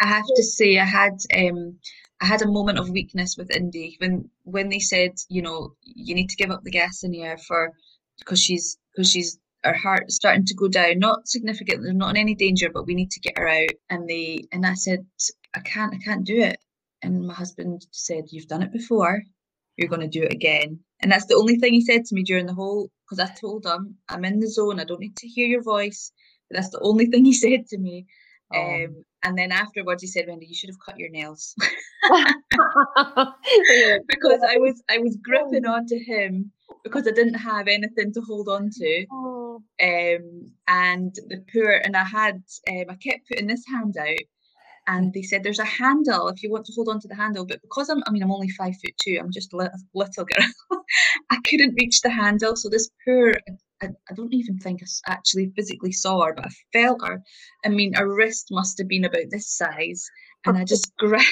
i 0.00 0.06
have 0.06 0.24
to 0.34 0.42
say 0.42 0.78
i 0.78 0.84
had 0.84 1.12
um 1.36 1.76
i 2.22 2.24
had 2.24 2.40
a 2.40 2.50
moment 2.50 2.78
of 2.78 2.88
weakness 2.88 3.36
with 3.36 3.54
indy 3.54 3.98
when 4.00 4.30
when 4.44 4.70
they 4.70 4.78
said 4.78 5.10
you 5.28 5.42
know 5.42 5.74
you 5.82 6.14
need 6.14 6.30
to 6.30 6.36
give 6.36 6.50
up 6.50 6.62
the 6.62 6.70
gas 6.70 7.02
in 7.02 7.10
the 7.10 7.22
air 7.22 7.36
for 7.36 7.70
because 8.18 8.40
she's 8.40 8.78
because 8.96 9.10
she's 9.10 9.38
her 9.62 9.74
heart 9.74 10.10
starting 10.10 10.46
to 10.46 10.54
go 10.54 10.68
down 10.68 10.98
not 10.98 11.28
significantly 11.28 11.92
not 11.92 12.12
in 12.12 12.16
any 12.16 12.34
danger 12.34 12.70
but 12.72 12.86
we 12.86 12.94
need 12.94 13.10
to 13.10 13.20
get 13.20 13.36
her 13.36 13.46
out 13.46 13.74
and 13.90 14.08
they 14.08 14.42
and 14.52 14.64
i 14.64 14.72
said 14.72 15.04
i 15.54 15.60
can't 15.60 15.94
i 15.94 15.98
can't 15.98 16.24
do 16.24 16.40
it 16.40 16.56
and 17.02 17.26
my 17.26 17.34
husband 17.34 17.86
said 17.90 18.24
you've 18.30 18.48
done 18.48 18.62
it 18.62 18.72
before 18.72 19.22
you're 19.76 19.88
going 19.88 20.00
to 20.00 20.08
do 20.08 20.22
it 20.22 20.32
again. 20.32 20.80
And 21.04 21.12
that's 21.12 21.26
the 21.26 21.34
only 21.34 21.56
thing 21.56 21.74
he 21.74 21.82
said 21.82 22.06
to 22.06 22.14
me 22.14 22.22
during 22.22 22.46
the 22.46 22.54
whole, 22.54 22.90
because 23.04 23.20
I 23.20 23.30
told 23.34 23.66
him, 23.66 23.98
I'm 24.08 24.24
in 24.24 24.40
the 24.40 24.48
zone, 24.48 24.80
I 24.80 24.84
don't 24.84 25.00
need 25.00 25.18
to 25.18 25.28
hear 25.28 25.46
your 25.46 25.62
voice. 25.62 26.10
But 26.48 26.56
that's 26.56 26.70
the 26.70 26.80
only 26.80 27.04
thing 27.04 27.26
he 27.26 27.34
said 27.44 27.66
to 27.68 27.78
me. 27.78 28.06
Oh. 28.54 28.58
Um, 28.58 29.04
and 29.22 29.36
then 29.36 29.52
afterwards, 29.52 30.00
he 30.02 30.08
said, 30.08 30.24
"Wendy, 30.28 30.46
you 30.46 30.54
should 30.54 30.70
have 30.70 30.78
cut 30.84 30.98
your 30.98 31.10
nails," 31.10 31.54
because 34.08 34.40
I 34.46 34.56
was 34.56 34.82
I 34.90 34.98
was 34.98 35.18
gripping 35.22 35.66
onto 35.66 35.98
him 35.98 36.52
because 36.82 37.06
I 37.06 37.10
didn't 37.10 37.34
have 37.34 37.68
anything 37.68 38.12
to 38.12 38.20
hold 38.22 38.48
on 38.48 38.70
to. 38.70 39.06
Oh. 39.12 39.62
Um, 39.82 40.52
and 40.68 41.14
the 41.28 41.42
poor 41.52 41.70
and 41.84 41.96
I 41.96 42.04
had 42.04 42.42
um, 42.70 42.84
I 42.90 42.94
kept 42.96 43.28
putting 43.28 43.46
this 43.46 43.64
hand 43.66 43.96
out 43.98 44.08
and 44.86 45.12
they 45.12 45.22
said 45.22 45.42
there's 45.42 45.58
a 45.58 45.64
handle 45.64 46.28
if 46.28 46.42
you 46.42 46.50
want 46.50 46.66
to 46.66 46.72
hold 46.74 46.88
on 46.88 47.00
to 47.00 47.08
the 47.08 47.14
handle 47.14 47.46
but 47.46 47.60
because 47.62 47.88
i'm 47.88 48.02
i 48.06 48.10
mean 48.10 48.22
i'm 48.22 48.30
only 48.30 48.48
five 48.50 48.74
foot 48.74 48.94
two 49.00 49.18
i'm 49.20 49.32
just 49.32 49.52
a 49.52 49.56
little 49.94 50.24
girl 50.24 50.46
i 51.30 51.38
couldn't 51.48 51.74
reach 51.80 52.00
the 52.00 52.10
handle. 52.10 52.56
So 52.56 52.68
this 52.68 52.90
poor 53.04 53.34
I, 53.82 53.88
I, 54.10 54.14
don't 54.14 54.34
even 54.34 54.58
think 54.58 54.82
i 54.82 55.12
actually 55.12 55.52
physically 55.56 55.92
saw 55.92 56.24
her 56.24 56.34
but 56.34 56.46
i 56.46 56.50
felt 56.72 57.06
her. 57.06 57.22
I 57.64 57.68
mean 57.68 57.94
her 57.94 58.12
wrist 58.12 58.48
must 58.50 58.78
have 58.78 58.88
been 58.88 59.04
about 59.04 59.30
this 59.30 59.56
size 59.56 60.04
and 60.46 60.56
i 60.56 60.64
just 60.64 60.92
grabbed 60.96 61.24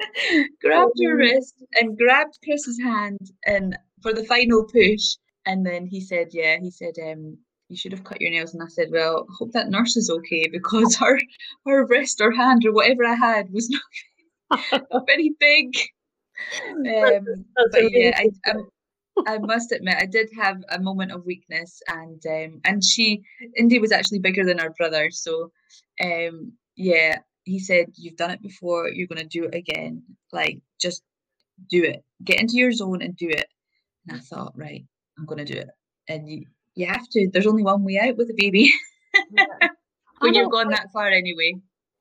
grabbed 0.62 0.98
her 1.02 1.16
wrist 1.16 1.54
and 1.74 1.98
grabbed 1.98 2.38
chris's 2.44 2.80
hand 2.80 3.18
and 3.46 3.76
for 4.02 4.12
the 4.12 4.24
final 4.24 4.64
push 4.64 5.16
and 5.46 5.64
then 5.66 5.86
he 5.86 6.00
said 6.00 6.28
yeah 6.32 6.56
he 6.60 6.70
said 6.70 6.94
um 7.04 7.38
you 7.70 7.76
should 7.76 7.92
have 7.92 8.04
cut 8.04 8.20
your 8.20 8.30
nails. 8.30 8.52
And 8.52 8.62
I 8.62 8.66
said, 8.66 8.88
well, 8.90 9.26
I 9.28 9.32
hope 9.38 9.52
that 9.52 9.70
nurse 9.70 9.96
is 9.96 10.10
okay 10.10 10.48
because 10.50 10.96
her 10.96 11.18
her 11.66 11.86
wrist 11.86 12.20
or 12.20 12.32
hand 12.32 12.66
or 12.66 12.72
whatever 12.72 13.06
I 13.06 13.14
had 13.14 13.52
was 13.52 13.70
not, 13.70 14.82
very 15.06 15.34
big. 15.38 15.76
Um, 16.66 17.44
but 17.70 17.92
yeah, 17.92 18.16
I, 18.16 18.30
I, 18.46 19.34
I, 19.34 19.38
must 19.38 19.72
admit, 19.72 19.96
I 20.00 20.06
did 20.06 20.30
have 20.36 20.62
a 20.70 20.80
moment 20.80 21.12
of 21.12 21.26
weakness, 21.26 21.80
and 21.86 22.20
um, 22.26 22.60
and 22.64 22.82
she, 22.82 23.22
Indy 23.56 23.78
was 23.78 23.92
actually 23.92 24.20
bigger 24.20 24.44
than 24.44 24.58
our 24.58 24.70
brother, 24.70 25.10
so 25.10 25.52
um, 26.02 26.52
yeah, 26.76 27.18
he 27.44 27.58
said, 27.58 27.86
"You've 27.94 28.16
done 28.16 28.30
it 28.30 28.42
before. 28.42 28.88
You're 28.88 29.06
going 29.06 29.20
to 29.20 29.26
do 29.26 29.44
it 29.44 29.54
again. 29.54 30.02
Like, 30.32 30.60
just 30.80 31.02
do 31.68 31.84
it. 31.84 32.02
Get 32.24 32.40
into 32.40 32.56
your 32.56 32.72
zone 32.72 33.02
and 33.02 33.14
do 33.16 33.28
it." 33.28 33.46
And 34.08 34.16
I 34.16 34.20
thought, 34.20 34.54
right, 34.56 34.84
I'm 35.18 35.26
going 35.26 35.44
to 35.44 35.52
do 35.52 35.60
it. 35.60 35.68
And 36.08 36.46
you, 36.74 36.86
have 36.86 37.08
to. 37.10 37.28
There's 37.32 37.46
only 37.46 37.62
one 37.62 37.84
way 37.84 37.98
out 37.98 38.16
with 38.16 38.30
a 38.30 38.34
baby. 38.36 38.72
when 40.20 40.34
you've 40.34 40.50
gone 40.50 40.70
that 40.70 40.92
far 40.92 41.08
anyway. 41.08 41.54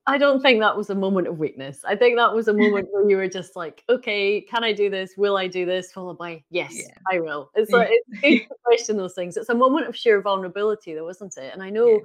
I 0.07 0.17
don't 0.17 0.41
think 0.41 0.59
that 0.59 0.75
was 0.75 0.89
a 0.89 0.95
moment 0.95 1.27
of 1.27 1.37
weakness. 1.37 1.81
I 1.85 1.95
think 1.95 2.17
that 2.17 2.33
was 2.33 2.47
a 2.47 2.53
moment 2.53 2.87
where 2.91 3.07
you 3.07 3.17
were 3.17 3.27
just 3.27 3.55
like, 3.55 3.83
okay, 3.89 4.41
can 4.41 4.63
I 4.63 4.73
do 4.73 4.89
this? 4.89 5.13
Will 5.17 5.37
I 5.37 5.47
do 5.47 5.65
this? 5.65 5.91
Followed 5.91 6.17
by, 6.17 6.43
yes, 6.49 6.71
yeah. 6.73 6.95
I 7.11 7.19
will. 7.19 7.51
It's 7.53 7.71
like, 7.71 7.89
it's 7.91 8.21
good 8.21 8.39
to 8.39 8.55
question 8.65 8.97
those 8.97 9.13
things. 9.13 9.37
It's 9.37 9.49
a 9.49 9.55
moment 9.55 9.87
of 9.87 9.95
sheer 9.95 10.19
vulnerability, 10.21 10.95
though, 10.95 11.09
isn't 11.09 11.37
it? 11.37 11.53
And 11.53 11.61
I 11.61 11.69
know 11.69 11.87
yeah 11.87 11.97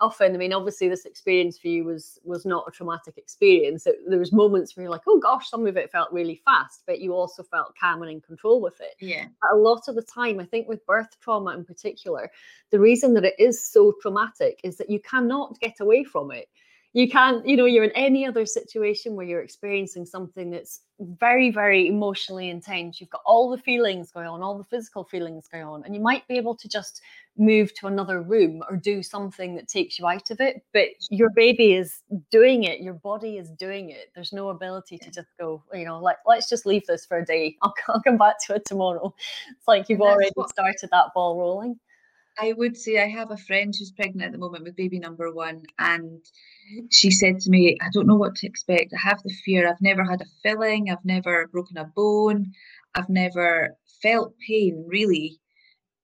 often 0.00 0.34
i 0.34 0.38
mean 0.38 0.52
obviously 0.52 0.88
this 0.88 1.04
experience 1.04 1.58
for 1.58 1.68
you 1.68 1.84
was 1.84 2.18
was 2.24 2.44
not 2.46 2.64
a 2.66 2.70
traumatic 2.70 3.18
experience. 3.18 3.86
It, 3.86 3.96
there 4.08 4.18
was 4.18 4.32
moments 4.32 4.76
where 4.76 4.84
you're 4.84 4.90
like 4.90 5.06
oh 5.06 5.18
gosh 5.18 5.48
some 5.48 5.66
of 5.66 5.76
it 5.76 5.90
felt 5.90 6.12
really 6.12 6.40
fast 6.44 6.82
but 6.86 7.00
you 7.00 7.14
also 7.14 7.42
felt 7.42 7.74
calm 7.78 8.02
and 8.02 8.10
in 8.10 8.20
control 8.20 8.60
with 8.60 8.80
it. 8.80 8.94
Yeah. 9.00 9.26
But 9.40 9.56
a 9.56 9.60
lot 9.60 9.88
of 9.88 9.94
the 9.94 10.02
time 10.02 10.40
i 10.40 10.44
think 10.44 10.68
with 10.68 10.84
birth 10.86 11.16
trauma 11.20 11.54
in 11.54 11.64
particular 11.64 12.30
the 12.70 12.80
reason 12.80 13.14
that 13.14 13.24
it 13.24 13.34
is 13.38 13.64
so 13.64 13.94
traumatic 14.00 14.60
is 14.64 14.76
that 14.76 14.90
you 14.90 15.00
cannot 15.00 15.58
get 15.60 15.80
away 15.80 16.04
from 16.04 16.30
it 16.30 16.48
you 16.92 17.08
can't 17.08 17.46
you 17.46 17.56
know 17.56 17.66
you're 17.66 17.84
in 17.84 17.92
any 17.92 18.26
other 18.26 18.44
situation 18.44 19.14
where 19.14 19.26
you're 19.26 19.42
experiencing 19.42 20.04
something 20.04 20.50
that's 20.50 20.80
very 20.98 21.50
very 21.50 21.86
emotionally 21.86 22.50
intense. 22.50 23.00
You've 23.00 23.10
got 23.10 23.22
all 23.24 23.48
the 23.48 23.58
feelings 23.58 24.10
going 24.10 24.26
on 24.26 24.42
all 24.42 24.58
the 24.58 24.64
physical 24.64 25.04
feelings 25.04 25.46
going 25.46 25.64
on 25.64 25.84
and 25.84 25.94
you 25.94 26.00
might 26.00 26.26
be 26.26 26.36
able 26.36 26.56
to 26.56 26.68
just 26.68 27.00
move 27.38 27.72
to 27.74 27.86
another 27.86 28.22
room 28.22 28.62
or 28.68 28.76
do 28.76 29.02
something 29.02 29.54
that 29.54 29.68
takes 29.68 29.98
you 29.98 30.06
out 30.06 30.30
of 30.30 30.40
it 30.40 30.62
but 30.72 30.88
your 31.10 31.30
baby 31.30 31.74
is 31.74 32.00
doing 32.30 32.64
it. 32.64 32.80
Your 32.80 32.94
body 32.94 33.38
is 33.38 33.50
doing 33.50 33.90
it. 33.90 34.10
There's 34.14 34.32
no 34.32 34.48
ability 34.48 34.98
to 34.98 35.10
just 35.10 35.28
go 35.38 35.62
you 35.72 35.84
know 35.84 36.00
like 36.00 36.16
let's 36.26 36.48
just 36.48 36.66
leave 36.66 36.86
this 36.86 37.06
for 37.06 37.18
a 37.18 37.24
day. 37.24 37.56
I'll, 37.62 37.74
I'll 37.88 38.02
come 38.02 38.18
back 38.18 38.44
to 38.46 38.56
it 38.56 38.64
tomorrow. 38.64 39.14
It's 39.50 39.68
like 39.68 39.88
you've 39.88 40.00
already 40.00 40.32
started 40.48 40.90
that 40.90 41.14
ball 41.14 41.38
rolling 41.38 41.78
I 42.38 42.52
would 42.52 42.76
say 42.76 43.02
I 43.02 43.08
have 43.08 43.30
a 43.30 43.36
friend 43.36 43.74
who's 43.76 43.92
pregnant 43.92 44.26
at 44.26 44.32
the 44.32 44.38
moment 44.38 44.64
with 44.64 44.76
baby 44.76 44.98
number 44.98 45.32
one, 45.32 45.62
and 45.78 46.24
she 46.90 47.10
said 47.10 47.40
to 47.40 47.50
me, 47.50 47.76
I 47.80 47.88
don't 47.92 48.06
know 48.06 48.16
what 48.16 48.36
to 48.36 48.46
expect. 48.46 48.92
I 48.94 49.08
have 49.08 49.22
the 49.22 49.34
fear. 49.44 49.68
I've 49.68 49.80
never 49.80 50.04
had 50.04 50.22
a 50.22 50.26
filling, 50.42 50.90
I've 50.90 51.04
never 51.04 51.48
broken 51.48 51.76
a 51.76 51.84
bone, 51.84 52.52
I've 52.94 53.08
never 53.08 53.76
felt 54.02 54.34
pain 54.46 54.84
really. 54.86 55.40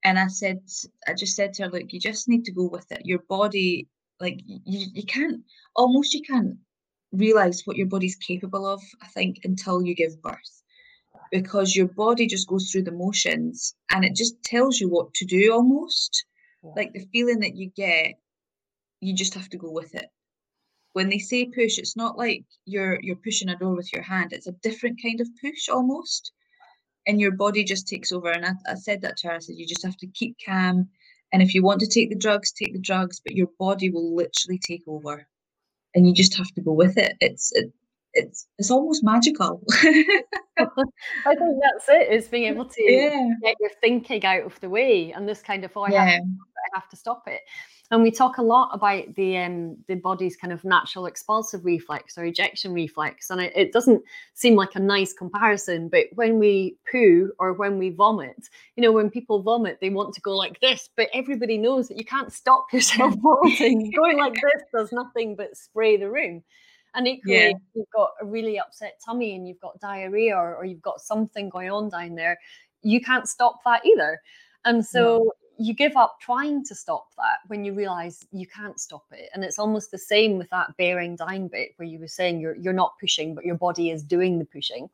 And 0.03 0.19
I 0.19 0.27
said, 0.27 0.61
I 1.07 1.13
just 1.13 1.35
said 1.35 1.53
to 1.55 1.63
her, 1.63 1.69
look, 1.69 1.91
you 1.91 1.99
just 1.99 2.29
need 2.29 2.45
to 2.45 2.51
go 2.53 2.67
with 2.67 2.91
it. 2.91 3.01
Your 3.05 3.19
body, 3.27 3.87
like 4.19 4.41
you, 4.45 4.87
you 4.93 5.03
can't 5.03 5.41
almost 5.75 6.13
you 6.13 6.21
can't 6.21 6.57
realize 7.11 7.63
what 7.65 7.77
your 7.77 7.87
body's 7.87 8.15
capable 8.15 8.65
of, 8.65 8.81
I 9.01 9.07
think, 9.07 9.39
until 9.43 9.81
you 9.81 9.95
give 9.95 10.21
birth. 10.21 10.63
Because 11.31 11.75
your 11.75 11.87
body 11.87 12.27
just 12.27 12.47
goes 12.47 12.69
through 12.69 12.83
the 12.83 12.91
motions 12.91 13.75
and 13.91 14.05
it 14.05 14.15
just 14.15 14.41
tells 14.43 14.79
you 14.79 14.89
what 14.89 15.13
to 15.15 15.25
do 15.25 15.53
almost. 15.53 16.25
Yeah. 16.63 16.71
Like 16.75 16.93
the 16.93 17.07
feeling 17.11 17.39
that 17.41 17.55
you 17.55 17.69
get, 17.75 18.15
you 19.01 19.13
just 19.13 19.33
have 19.35 19.49
to 19.49 19.57
go 19.57 19.71
with 19.71 19.95
it. 19.95 20.07
When 20.93 21.09
they 21.09 21.19
say 21.19 21.45
push, 21.45 21.77
it's 21.77 21.95
not 21.95 22.17
like 22.17 22.43
you're 22.65 22.99
you're 23.01 23.17
pushing 23.17 23.49
a 23.49 23.55
door 23.55 23.75
with 23.75 23.93
your 23.93 24.01
hand. 24.01 24.33
It's 24.33 24.47
a 24.47 24.53
different 24.63 25.01
kind 25.01 25.21
of 25.21 25.27
push 25.41 25.69
almost. 25.69 26.31
And 27.05 27.21
your 27.21 27.31
body 27.31 27.63
just 27.63 27.87
takes 27.87 28.11
over. 28.11 28.29
And 28.29 28.45
I, 28.45 28.51
I 28.67 28.75
said 28.75 29.01
that 29.01 29.17
to 29.17 29.27
her. 29.27 29.35
I 29.35 29.39
said, 29.39 29.55
you 29.57 29.65
just 29.65 29.85
have 29.85 29.97
to 29.97 30.07
keep 30.07 30.35
calm. 30.45 30.89
And 31.31 31.41
if 31.41 31.53
you 31.53 31.61
want 31.61 31.79
to 31.81 31.87
take 31.87 32.09
the 32.09 32.17
drugs, 32.17 32.51
take 32.51 32.73
the 32.73 32.79
drugs, 32.79 33.21
but 33.23 33.35
your 33.35 33.47
body 33.59 33.89
will 33.89 34.15
literally 34.15 34.59
take 34.59 34.83
over 34.87 35.27
and 35.97 36.07
you 36.07 36.13
just 36.13 36.37
have 36.37 36.51
to 36.53 36.61
go 36.61 36.73
with 36.73 36.97
it. 36.97 37.15
It's 37.19 37.51
it, 37.53 37.71
it's 38.17 38.47
it's 38.57 38.71
almost 38.71 39.03
magical. 39.03 39.61
I 39.71 40.65
think 41.35 41.61
that's 41.61 41.87
it. 41.87 42.11
Is 42.11 42.27
being 42.27 42.45
able 42.45 42.65
to 42.65 42.83
yeah. 42.83 43.29
get 43.43 43.55
your 43.59 43.69
thinking 43.79 44.25
out 44.25 44.43
of 44.43 44.59
the 44.59 44.69
way, 44.69 45.11
and 45.11 45.27
this 45.27 45.41
kind 45.41 45.63
of 45.63 45.71
oh, 45.75 45.83
I, 45.83 45.91
yeah. 45.91 46.05
have, 46.05 46.21
I 46.21 46.75
have 46.75 46.89
to 46.89 46.95
stop 46.95 47.23
it. 47.27 47.41
And 47.89 48.03
we 48.03 48.11
talk 48.11 48.37
a 48.37 48.43
lot 48.43 48.71
about 48.73 49.15
the 49.15 49.37
um, 49.37 49.77
the 49.87 49.95
body's 49.95 50.35
kind 50.35 50.51
of 50.51 50.63
natural 50.65 51.05
expulsive 51.05 51.63
reflex 51.63 52.17
or 52.17 52.25
ejection 52.25 52.73
reflex, 52.73 53.29
and 53.29 53.39
it, 53.39 53.53
it, 53.55 53.71
doesn't 53.71 54.03
seem 54.33 54.55
like 54.55 54.75
a 54.75 54.79
nice 54.79 55.13
comparison. 55.13 55.87
But 55.87 56.07
when 56.15 56.39
we 56.39 56.75
poo 56.91 57.31
or 57.39 57.53
when 57.53 57.77
we 57.77 57.91
vomit, 57.91 58.49
you 58.75 58.83
know, 58.83 58.91
when 58.91 59.09
people 59.09 59.41
vomit, 59.41 59.77
they 59.79 59.89
want 59.89 60.13
to 60.15 60.21
go 60.21 60.35
like 60.35 60.59
this, 60.59 60.89
but 60.97 61.07
everybody 61.13 61.57
knows 61.57 61.87
that 61.87 61.97
you 61.97 62.05
can't 62.05 62.33
stop 62.33 62.65
yourself 62.73 63.15
vomiting. 63.15 63.91
Going 63.95 64.17
like 64.17 64.33
this 64.33 64.63
does 64.73 64.91
nothing 64.91 65.35
but 65.35 65.55
spray 65.55 65.97
the 65.97 66.09
room. 66.09 66.43
And 66.95 67.07
equally, 67.07 67.35
yeah. 67.35 67.51
you've 67.73 67.89
got 67.95 68.11
a 68.21 68.25
really 68.25 68.59
upset 68.59 68.99
tummy 69.03 69.35
and 69.35 69.47
you've 69.47 69.59
got 69.59 69.79
diarrhea 69.79 70.35
or, 70.35 70.55
or 70.55 70.65
you've 70.65 70.81
got 70.81 71.01
something 71.01 71.49
going 71.49 71.69
on 71.69 71.89
down 71.89 72.15
there, 72.15 72.39
you 72.81 73.01
can't 73.01 73.27
stop 73.27 73.59
that 73.65 73.85
either. 73.85 74.19
And 74.65 74.85
so 74.85 75.17
no 75.17 75.31
you 75.57 75.73
give 75.73 75.97
up 75.97 76.19
trying 76.21 76.63
to 76.63 76.75
stop 76.75 77.07
that 77.17 77.37
when 77.47 77.65
you 77.65 77.73
realize 77.73 78.25
you 78.31 78.45
can't 78.47 78.79
stop 78.79 79.05
it 79.11 79.29
and 79.33 79.43
it's 79.43 79.57
almost 79.57 79.91
the 79.91 79.97
same 79.97 80.37
with 80.37 80.49
that 80.49 80.75
bearing 80.77 81.15
down 81.15 81.47
bit 81.47 81.69
where 81.77 81.87
you 81.87 81.99
were 81.99 82.07
saying 82.07 82.39
you're 82.39 82.55
you're 82.55 82.73
not 82.73 82.93
pushing 82.99 83.33
but 83.33 83.43
your 83.45 83.55
body 83.55 83.89
is 83.89 84.03
doing 84.03 84.37
the 84.39 84.45
pushing 84.45 84.89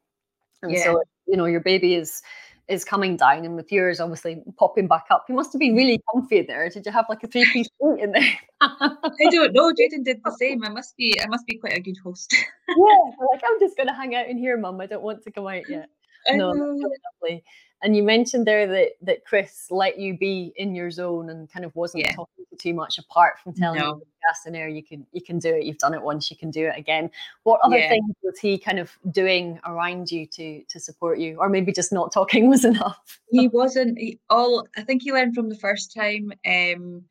and 0.61 0.71
yeah. 0.71 0.83
so 0.83 1.03
you 1.27 1.35
know 1.35 1.45
your 1.45 1.59
baby 1.59 1.95
is 1.95 2.21
is 2.67 2.85
coming 2.85 3.17
down 3.17 3.43
and 3.43 3.55
with 3.55 3.71
yours 3.71 3.99
obviously 3.99 4.41
popping 4.57 4.87
back 4.87 5.05
up. 5.11 5.25
You 5.27 5.35
must 5.35 5.51
have 5.53 5.59
been 5.59 5.75
really 5.75 6.01
comfy 6.13 6.41
there. 6.41 6.69
Did 6.69 6.85
you 6.85 6.91
have 6.91 7.05
like 7.09 7.23
a 7.23 7.27
three 7.27 7.45
piece 7.51 7.67
suit 7.81 7.99
in 7.99 8.11
there? 8.11 8.33
I 8.61 8.97
don't 9.31 9.53
know. 9.53 9.71
Jaden 9.79 10.03
did 10.03 10.21
the 10.23 10.35
same. 10.39 10.63
I 10.63 10.69
must 10.69 10.95
be 10.95 11.15
i 11.21 11.27
must 11.27 11.45
be 11.45 11.57
quite 11.57 11.77
a 11.77 11.81
good 11.81 11.97
host. 12.03 12.33
Yeah 12.33 13.25
like 13.31 13.41
i'm 13.45 13.59
just 13.59 13.75
going 13.75 13.87
to 13.87 13.93
hang 13.93 14.15
out 14.15 14.27
in 14.27 14.37
here 14.37 14.57
mum. 14.57 14.79
I 14.79 14.85
don't 14.85 15.03
want 15.03 15.23
to 15.23 15.31
come 15.31 15.47
out 15.47 15.69
yet 15.69 15.89
no, 16.31 16.51
lovely. 16.51 17.43
And 17.83 17.97
you 17.97 18.03
mentioned 18.03 18.47
there 18.47 18.65
that 18.65 18.91
that 19.01 19.25
Chris 19.25 19.67
let 19.69 19.99
you 19.99 20.17
be 20.17 20.53
in 20.55 20.73
your 20.73 20.89
zone 20.89 21.29
and 21.29 21.51
kind 21.51 21.65
of 21.65 21.75
wasn't 21.75 22.05
yeah. 22.05 22.13
talking 22.13 22.45
too 22.57 22.73
much 22.73 22.97
apart 22.97 23.39
from 23.43 23.53
telling 23.53 23.79
no. 23.79 23.95
you 23.95 24.03
gas 24.25 24.45
and 24.45 24.55
air 24.55 24.69
you 24.69 24.81
can 24.81 25.05
you 25.11 25.21
can 25.21 25.37
do 25.37 25.53
it. 25.53 25.65
You've 25.65 25.79
done 25.79 25.93
it 25.93 26.01
once, 26.01 26.31
you 26.31 26.37
can 26.37 26.49
do 26.49 26.65
it 26.65 26.77
again. 26.77 27.11
What 27.43 27.59
other 27.61 27.77
yeah. 27.77 27.89
things 27.89 28.15
was 28.23 28.39
he 28.39 28.57
kind 28.57 28.79
of 28.79 28.97
doing 29.11 29.59
around 29.65 30.11
you 30.11 30.25
to 30.27 30.63
to 30.63 30.79
support 30.79 31.19
you, 31.19 31.37
or 31.39 31.49
maybe 31.49 31.73
just 31.73 31.91
not 31.91 32.13
talking 32.13 32.49
was 32.49 32.63
enough? 32.63 33.19
he 33.29 33.49
wasn't. 33.49 33.97
He, 33.99 34.19
all 34.29 34.65
I 34.77 34.83
think 34.83 35.03
he 35.03 35.11
learned 35.11 35.35
from 35.35 35.49
the 35.49 35.57
first 35.57 35.93
time. 35.93 36.31
Um, 36.45 37.03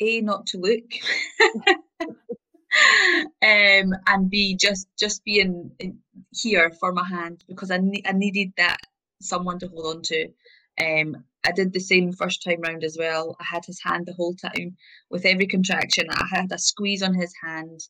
a 0.00 0.20
not 0.20 0.46
to 0.46 0.58
look. 0.58 0.84
um, 3.42 3.94
and 4.06 4.30
be 4.30 4.56
just 4.56 4.88
just 4.98 5.24
being 5.24 5.70
here 6.32 6.70
for 6.80 6.92
my 6.92 7.06
hand 7.06 7.44
because 7.48 7.70
I 7.70 7.78
ne- 7.78 8.02
I 8.06 8.12
needed 8.12 8.52
that 8.56 8.78
someone 9.20 9.58
to 9.60 9.68
hold 9.68 9.96
on 9.96 10.02
to. 10.02 10.28
Um, 10.80 11.16
I 11.46 11.52
did 11.52 11.72
the 11.72 11.80
same 11.80 12.12
first 12.12 12.42
time 12.42 12.60
round 12.60 12.84
as 12.84 12.96
well. 12.98 13.36
I 13.40 13.44
had 13.44 13.64
his 13.64 13.80
hand 13.82 14.06
the 14.06 14.14
whole 14.14 14.34
time. 14.34 14.76
With 15.10 15.24
every 15.24 15.46
contraction, 15.46 16.06
I 16.10 16.26
had 16.30 16.52
a 16.52 16.58
squeeze 16.58 17.02
on 17.02 17.14
his 17.14 17.32
hand, 17.42 17.80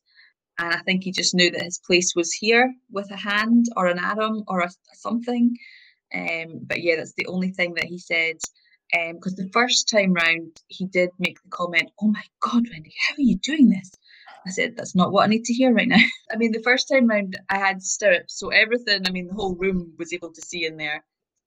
and 0.59 0.73
I 0.73 0.79
think 0.79 1.03
he 1.03 1.11
just 1.11 1.35
knew 1.35 1.51
that 1.51 1.63
his 1.63 1.81
place 1.85 2.13
was 2.15 2.31
here 2.33 2.73
with 2.91 3.11
a 3.11 3.17
hand 3.17 3.65
or 3.75 3.87
an 3.87 3.99
arm 3.99 4.43
or 4.47 4.61
a, 4.61 4.69
something. 4.93 5.55
Um, 6.13 6.61
but 6.65 6.81
yeah, 6.81 6.97
that's 6.97 7.13
the 7.13 7.27
only 7.27 7.51
thing 7.51 7.73
that 7.75 7.85
he 7.85 7.99
said. 7.99 8.37
Because 8.91 9.37
um, 9.37 9.45
the 9.45 9.49
first 9.51 9.89
time 9.89 10.13
round, 10.13 10.61
he 10.67 10.85
did 10.85 11.09
make 11.19 11.41
the 11.43 11.49
comment, 11.49 11.91
"Oh 12.01 12.07
my 12.07 12.23
God, 12.41 12.63
Wendy, 12.71 12.93
how 13.07 13.15
are 13.15 13.21
you 13.21 13.37
doing 13.37 13.69
this?" 13.69 13.91
I 14.47 14.51
said, 14.51 14.75
that's 14.75 14.95
not 14.95 15.11
what 15.11 15.23
I 15.23 15.27
need 15.27 15.45
to 15.45 15.53
hear 15.53 15.73
right 15.73 15.87
now. 15.87 15.97
I 16.31 16.37
mean, 16.37 16.51
the 16.51 16.63
first 16.63 16.87
time 16.91 17.07
round, 17.07 17.37
I 17.49 17.57
had 17.57 17.81
stirrups, 17.81 18.39
so 18.39 18.49
everything, 18.49 19.03
I 19.05 19.11
mean, 19.11 19.27
the 19.27 19.33
whole 19.33 19.55
room 19.55 19.93
was 19.97 20.13
able 20.13 20.31
to 20.33 20.41
see 20.41 20.65
in 20.65 20.77
there. 20.77 21.03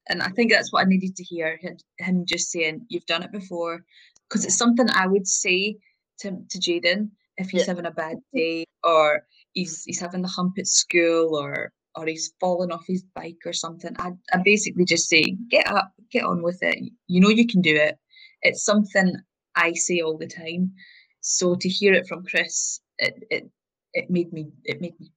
And 0.09 0.23
I 0.23 0.29
think 0.29 0.51
that's 0.51 0.73
what 0.73 0.83
I 0.83 0.89
needed 0.89 1.17
to 1.17 1.25
hear 1.25 1.59
him 1.99 2.25
just 2.27 2.51
saying, 2.51 2.87
You've 2.89 3.07
done 3.07 3.23
it 3.23 3.33
before. 3.33 3.85
Because 4.29 4.45
it's 4.45 4.57
something 4.57 4.89
I 4.91 5.07
would 5.07 5.27
say 5.27 5.77
to, 6.21 6.31
to 6.31 6.59
Jaden 6.59 7.11
if 7.37 7.51
he's 7.51 7.63
yeah. 7.63 7.67
having 7.69 7.87
a 7.87 7.91
bad 7.91 8.19
day 8.35 8.65
or 8.85 9.25
he's 9.53 9.85
he's 9.85 10.01
having 10.01 10.23
the 10.23 10.29
hump 10.29 10.55
at 10.59 10.67
school 10.67 11.37
or 11.37 11.73
or 11.97 12.07
he's 12.07 12.33
fallen 12.41 12.71
off 12.71 12.85
his 12.87 13.03
bike 13.15 13.39
or 13.45 13.53
something. 13.53 13.95
I 13.99 14.13
I 14.33 14.39
basically 14.45 14.85
just 14.85 15.09
say, 15.09 15.37
Get 15.51 15.67
up, 15.69 15.93
get 16.11 16.25
on 16.25 16.43
with 16.43 16.63
it. 16.63 16.79
You 17.07 17.21
know 17.21 17.29
you 17.29 17.47
can 17.47 17.61
do 17.61 17.75
it. 17.75 17.99
It's 18.43 18.65
something 18.65 19.15
I 19.57 19.73
say 19.75 20.01
all 20.01 20.17
the 20.17 20.29
time. 20.29 20.73
So 21.21 21.55
to 21.55 21.69
hear 21.69 21.93
it 21.93 22.07
from 22.07 22.25
Chris, 22.25 22.81
it 23.01 23.25
it, 23.31 23.51
it 23.93 24.11
made 24.11 24.33
me 24.33 24.53
it 24.65 24.81
made 24.81 24.99
me 25.01 25.11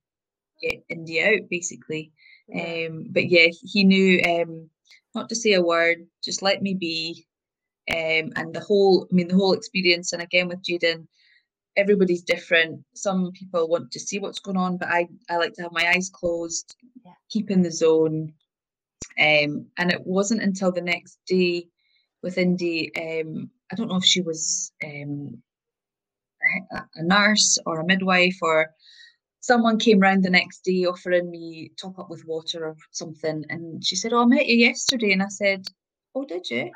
get 0.61 0.83
Indy 0.89 1.21
out 1.21 1.49
basically. 1.49 2.11
Yeah. 2.47 2.87
Um, 2.87 3.07
but 3.11 3.29
yeah, 3.29 3.47
he 3.63 3.83
knew 3.83 4.21
um, 4.23 4.69
not 5.15 5.29
to 5.29 5.35
say 5.35 5.53
a 5.53 5.61
word, 5.61 6.07
just 6.23 6.41
let 6.41 6.61
me 6.61 6.73
be. 6.73 7.25
Um, 7.91 8.31
and 8.35 8.53
the 8.53 8.61
whole, 8.61 9.07
I 9.11 9.15
mean, 9.15 9.27
the 9.27 9.35
whole 9.35 9.53
experience, 9.53 10.13
and 10.13 10.21
again 10.21 10.47
with 10.47 10.63
Jaden, 10.63 11.07
everybody's 11.75 12.23
different. 12.23 12.83
Some 12.95 13.31
people 13.33 13.67
want 13.67 13.91
to 13.91 13.99
see 13.99 14.19
what's 14.19 14.39
going 14.39 14.57
on, 14.57 14.77
but 14.77 14.87
I, 14.87 15.07
I 15.29 15.37
like 15.37 15.53
to 15.53 15.63
have 15.63 15.73
my 15.73 15.91
eyes 15.93 16.09
closed, 16.09 16.75
yeah. 17.05 17.11
keep 17.29 17.51
in 17.51 17.61
the 17.61 17.71
zone. 17.71 18.33
Um, 19.19 19.67
and 19.77 19.91
it 19.91 20.01
wasn't 20.05 20.43
until 20.43 20.71
the 20.71 20.81
next 20.81 21.19
day 21.27 21.67
with 22.21 22.37
Indy, 22.37 22.91
um, 22.95 23.49
I 23.71 23.75
don't 23.75 23.89
know 23.89 23.97
if 23.97 24.05
she 24.05 24.21
was 24.21 24.71
um, 24.83 25.41
a 26.95 27.03
nurse 27.03 27.57
or 27.65 27.79
a 27.79 27.85
midwife 27.85 28.37
or 28.41 28.69
someone 29.39 29.77
came 29.77 29.99
round 29.99 30.23
the 30.23 30.29
next 30.29 30.63
day 30.63 30.85
offering 30.85 31.29
me 31.29 31.71
top 31.79 31.99
up 31.99 32.09
with 32.09 32.25
water 32.25 32.65
or 32.65 32.75
something. 32.91 33.43
And 33.49 33.83
she 33.85 33.95
said 33.95 34.13
oh 34.13 34.23
i 34.23 34.25
met 34.25 34.47
you 34.47 34.57
yesterday. 34.57 35.11
And 35.11 35.23
i 35.23 35.27
said 35.29 35.65
oh 36.15 36.25
did 36.25 36.49
you? 36.49 36.71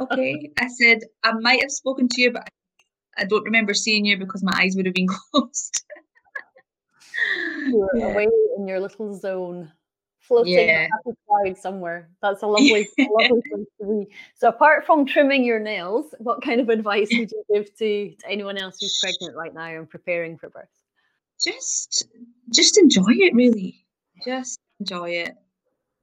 Okay. 0.00 0.50
I 0.58 0.68
said 0.68 0.98
i 1.24 1.32
might 1.40 1.62
have 1.62 1.70
spoken 1.70 2.08
to 2.08 2.20
you 2.20 2.32
but 2.32 2.48
i 3.16 3.24
don't 3.24 3.44
remember 3.44 3.74
seeing 3.74 4.04
you 4.04 4.18
because 4.18 4.42
my 4.42 4.56
eyes 4.60 4.74
would 4.76 4.86
have 4.86 4.94
been 4.94 5.08
closed. 5.32 5.84
You 7.66 7.78
were 7.78 7.98
yeah. 7.98 8.12
away 8.12 8.28
in 8.56 8.68
your 8.68 8.80
little 8.80 9.12
zone 9.12 9.72
floating 10.28 10.68
yeah. 10.68 10.82
happy 10.82 11.16
cloud 11.26 11.56
somewhere. 11.56 12.10
That's 12.22 12.42
a 12.42 12.46
lovely, 12.54 12.86
lovely 12.98 13.42
place 13.50 13.66
to 13.80 13.86
be. 13.86 14.14
So, 14.36 14.48
apart 14.48 14.86
from 14.86 15.06
trimming 15.06 15.44
your 15.44 15.58
nails, 15.58 16.14
what 16.18 16.42
kind 16.42 16.60
of 16.60 16.68
advice 16.68 17.08
would 17.12 17.30
you 17.32 17.44
give 17.52 17.74
to, 17.78 18.14
to 18.14 18.28
anyone 18.28 18.58
else 18.58 18.76
who's 18.80 18.98
pregnant 19.02 19.36
right 19.36 19.54
now 19.54 19.78
and 19.78 19.88
preparing 19.88 20.36
for 20.36 20.50
birth? 20.50 20.68
Just, 21.42 22.06
just 22.52 22.78
enjoy 22.78 23.08
it. 23.08 23.34
Really, 23.34 23.86
just 24.24 24.60
enjoy 24.78 25.10
it. 25.10 25.34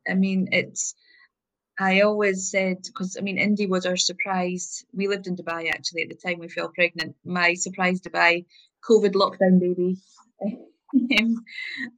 I 0.10 0.16
mean, 0.16 0.50
it's. 0.52 0.96
I 1.78 2.02
always 2.02 2.50
said 2.50 2.78
because 2.84 3.18
I 3.18 3.22
mean, 3.22 3.38
Indy 3.38 3.68
was 3.68 3.86
our 3.86 3.98
surprise. 3.98 4.86
We 4.94 5.08
lived 5.08 5.28
in 5.28 5.36
Dubai 5.36 5.70
actually 5.70 6.04
at 6.04 6.10
the 6.10 6.16
time 6.16 6.40
we 6.40 6.48
fell 6.48 6.70
pregnant. 6.70 7.16
My 7.26 7.54
surprise 7.54 8.00
Dubai 8.00 8.46
COVID 8.90 9.12
lockdown 9.12 9.60
baby. 9.60 9.98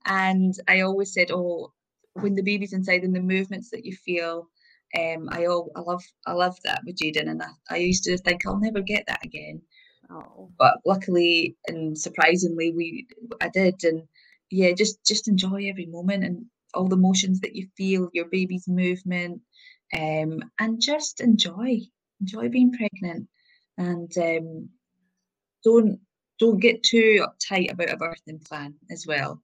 and 0.05 0.55
I 0.67 0.81
always 0.81 1.13
said, 1.13 1.29
"Oh, 1.31 1.73
when 2.21 2.35
the 2.35 2.43
baby's 2.43 2.73
inside 2.73 3.03
and 3.03 3.15
the 3.15 3.21
movements 3.21 3.69
that 3.71 3.85
you 3.85 3.95
feel. 3.95 4.49
Um, 4.97 5.27
I 5.29 5.45
all 5.45 5.71
I 5.75 5.81
love 5.81 6.03
I 6.25 6.33
love 6.33 6.57
that 6.63 6.81
with 6.85 6.97
Jaden, 6.97 7.29
and 7.29 7.41
I, 7.43 7.49
I 7.69 7.77
used 7.77 8.05
to 8.05 8.17
think 8.17 8.45
I'll 8.45 8.59
never 8.59 8.81
get 8.81 9.05
that 9.07 9.25
again. 9.25 9.61
Oh. 10.09 10.49
But 10.57 10.75
luckily 10.85 11.57
and 11.67 11.97
surprisingly, 11.97 12.71
we 12.71 13.07
I 13.41 13.49
did, 13.49 13.83
and 13.83 14.03
yeah, 14.49 14.71
just 14.71 15.03
just 15.05 15.27
enjoy 15.27 15.67
every 15.67 15.87
moment 15.87 16.23
and 16.23 16.45
all 16.73 16.87
the 16.87 16.95
emotions 16.95 17.41
that 17.41 17.55
you 17.55 17.67
feel, 17.75 18.09
your 18.13 18.25
baby's 18.25 18.67
movement, 18.67 19.41
um, 19.97 20.39
and 20.59 20.81
just 20.81 21.19
enjoy 21.19 21.81
enjoy 22.21 22.49
being 22.49 22.71
pregnant. 22.71 23.27
and 23.77 24.17
um, 24.17 24.69
don't 25.63 25.99
don't 26.39 26.59
get 26.59 26.83
too 26.83 27.25
uptight 27.25 27.71
about 27.71 27.89
a 27.89 27.97
birthing 27.97 28.45
plan 28.47 28.75
as 28.91 29.05
well, 29.07 29.41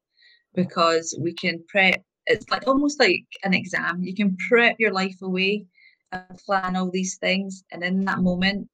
because 0.54 1.18
we 1.20 1.34
can 1.34 1.64
prep. 1.68 2.04
It's 2.26 2.50
like 2.50 2.68
almost 2.68 3.00
like 3.00 3.26
an 3.44 3.54
exam. 3.54 4.04
You 4.04 4.16
can 4.16 4.38
prep 4.50 4.78
your 4.80 4.92
life 4.92 5.22
away 5.22 5.66
and 6.12 6.38
plan 6.46 6.76
all 6.76 6.90
these 6.90 7.18
things, 7.18 7.64
and 7.72 7.84
in 7.84 8.06
that 8.06 8.20
moment, 8.20 8.70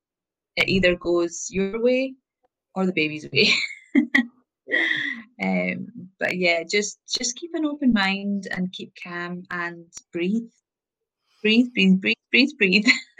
it 0.56 0.70
either 0.70 0.96
goes 0.96 1.48
your 1.50 1.82
way 1.82 2.14
or 2.76 2.86
the 2.86 2.94
baby's 2.94 3.28
way. 3.32 3.50
um, 5.44 5.88
but 6.20 6.38
yeah, 6.38 6.64
just 6.64 7.00
just 7.08 7.36
keep 7.36 7.52
an 7.54 7.66
open 7.66 7.94
mind 7.94 8.48
and 8.52 8.72
keep 8.72 8.94
calm 9.02 9.44
and 9.52 9.86
breathe, 10.12 10.50
breathe, 11.42 11.74
breathe, 11.74 12.02
breathe, 12.02 12.16
breathe, 12.32 12.58
breathe. 12.58 12.88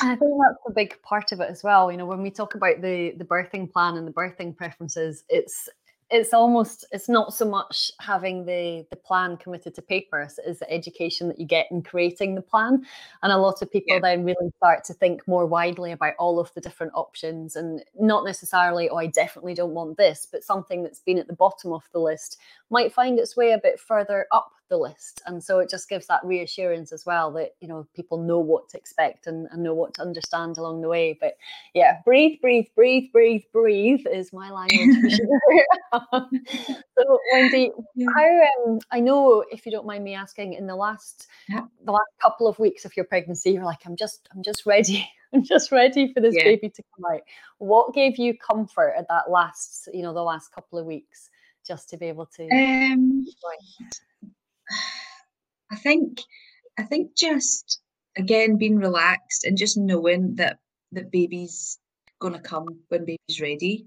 I 0.00 0.14
think 0.14 0.20
that's 0.20 0.68
a 0.68 0.72
big 0.72 1.00
part 1.02 1.32
of 1.32 1.40
it 1.40 1.50
as 1.50 1.64
well. 1.64 1.90
You 1.90 1.96
know, 1.96 2.06
when 2.06 2.22
we 2.22 2.30
talk 2.30 2.54
about 2.54 2.80
the 2.80 3.14
the 3.16 3.24
birthing 3.24 3.72
plan 3.72 3.96
and 3.96 4.06
the 4.06 4.12
birthing 4.12 4.56
preferences, 4.56 5.24
it's 5.28 5.68
it's 6.14 6.32
almost 6.32 6.84
it's 6.92 7.08
not 7.08 7.34
so 7.34 7.44
much 7.44 7.90
having 7.98 8.46
the 8.46 8.86
the 8.90 8.96
plan 8.96 9.36
committed 9.36 9.74
to 9.74 9.82
paper 9.82 10.20
as 10.20 10.38
it 10.38 10.44
is 10.46 10.60
the 10.60 10.72
education 10.72 11.26
that 11.26 11.40
you 11.40 11.44
get 11.44 11.66
in 11.72 11.82
creating 11.82 12.36
the 12.36 12.40
plan 12.40 12.84
and 13.24 13.32
a 13.32 13.36
lot 13.36 13.60
of 13.60 13.70
people 13.70 13.94
yeah. 13.94 14.00
then 14.00 14.24
really 14.24 14.48
start 14.56 14.84
to 14.84 14.94
think 14.94 15.26
more 15.26 15.44
widely 15.44 15.90
about 15.90 16.14
all 16.20 16.38
of 16.38 16.54
the 16.54 16.60
different 16.60 16.92
options 16.94 17.56
and 17.56 17.82
not 17.98 18.24
necessarily 18.24 18.88
oh 18.88 18.96
i 18.96 19.08
definitely 19.08 19.54
don't 19.54 19.74
want 19.74 19.96
this 19.96 20.24
but 20.30 20.44
something 20.44 20.84
that's 20.84 21.00
been 21.00 21.18
at 21.18 21.26
the 21.26 21.32
bottom 21.32 21.72
of 21.72 21.82
the 21.92 21.98
list 21.98 22.38
might 22.70 22.92
find 22.92 23.18
its 23.18 23.36
way 23.36 23.50
a 23.50 23.58
bit 23.58 23.80
further 23.80 24.26
up 24.30 24.52
the 24.68 24.76
list 24.76 25.22
and 25.26 25.42
so 25.42 25.58
it 25.58 25.68
just 25.68 25.88
gives 25.88 26.06
that 26.06 26.24
reassurance 26.24 26.92
as 26.92 27.04
well 27.04 27.30
that 27.30 27.54
you 27.60 27.68
know 27.68 27.86
people 27.94 28.22
know 28.22 28.38
what 28.38 28.68
to 28.68 28.78
expect 28.78 29.26
and, 29.26 29.46
and 29.50 29.62
know 29.62 29.74
what 29.74 29.94
to 29.94 30.02
understand 30.02 30.56
along 30.58 30.80
the 30.80 30.88
way. 30.88 31.16
But 31.20 31.36
yeah 31.74 32.00
breathe 32.04 32.40
breathe 32.40 32.66
breathe 32.74 33.10
breathe 33.12 33.42
breathe 33.52 34.06
is 34.10 34.32
my 34.32 34.50
language 34.50 35.20
so 36.12 37.18
wendy 37.32 37.70
how 38.14 38.42
um, 38.66 38.78
i 38.90 39.00
know 39.00 39.44
if 39.50 39.66
you 39.66 39.72
don't 39.72 39.86
mind 39.86 40.04
me 40.04 40.14
asking 40.14 40.54
in 40.54 40.66
the 40.66 40.76
last 40.76 41.26
yeah. 41.48 41.62
the 41.84 41.92
last 41.92 42.10
couple 42.20 42.46
of 42.46 42.58
weeks 42.58 42.84
of 42.84 42.96
your 42.96 43.04
pregnancy 43.04 43.50
you're 43.52 43.64
like 43.64 43.80
i'm 43.86 43.96
just 43.96 44.28
i'm 44.34 44.42
just 44.42 44.66
ready 44.66 45.08
i'm 45.34 45.44
just 45.44 45.72
ready 45.72 46.12
for 46.12 46.20
this 46.20 46.34
yeah. 46.36 46.44
baby 46.44 46.68
to 46.68 46.82
come 46.94 47.12
out. 47.12 47.20
What 47.58 47.94
gave 47.94 48.18
you 48.18 48.36
comfort 48.38 48.94
at 48.96 49.08
that 49.08 49.30
last 49.30 49.88
you 49.92 50.02
know 50.02 50.14
the 50.14 50.22
last 50.22 50.52
couple 50.52 50.78
of 50.78 50.86
weeks 50.86 51.30
just 51.66 51.88
to 51.90 51.96
be 51.96 52.06
able 52.06 52.26
to 52.26 52.44
um, 52.50 53.24
I 55.72 55.76
think 55.76 56.20
I 56.78 56.82
think 56.82 57.16
just 57.16 57.80
again 58.16 58.56
being 58.58 58.76
relaxed 58.76 59.44
and 59.44 59.56
just 59.56 59.76
knowing 59.76 60.36
that 60.36 60.58
that 60.92 61.10
baby's 61.10 61.78
gonna 62.20 62.40
come 62.40 62.66
when 62.88 63.04
baby's 63.04 63.40
ready. 63.40 63.86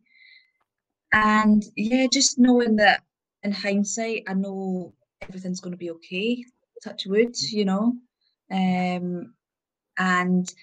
And 1.13 1.63
yeah, 1.75 2.07
just 2.11 2.37
knowing 2.37 2.75
that 2.77 3.03
in 3.43 3.51
hindsight, 3.51 4.23
I 4.27 4.33
know 4.33 4.93
everything's 5.21 5.61
gonna 5.61 5.77
be 5.77 5.91
okay. 5.91 6.43
Touch 6.83 7.05
wood, 7.05 7.35
you 7.41 7.65
know. 7.65 7.93
Um, 8.51 9.33
and 9.97 10.53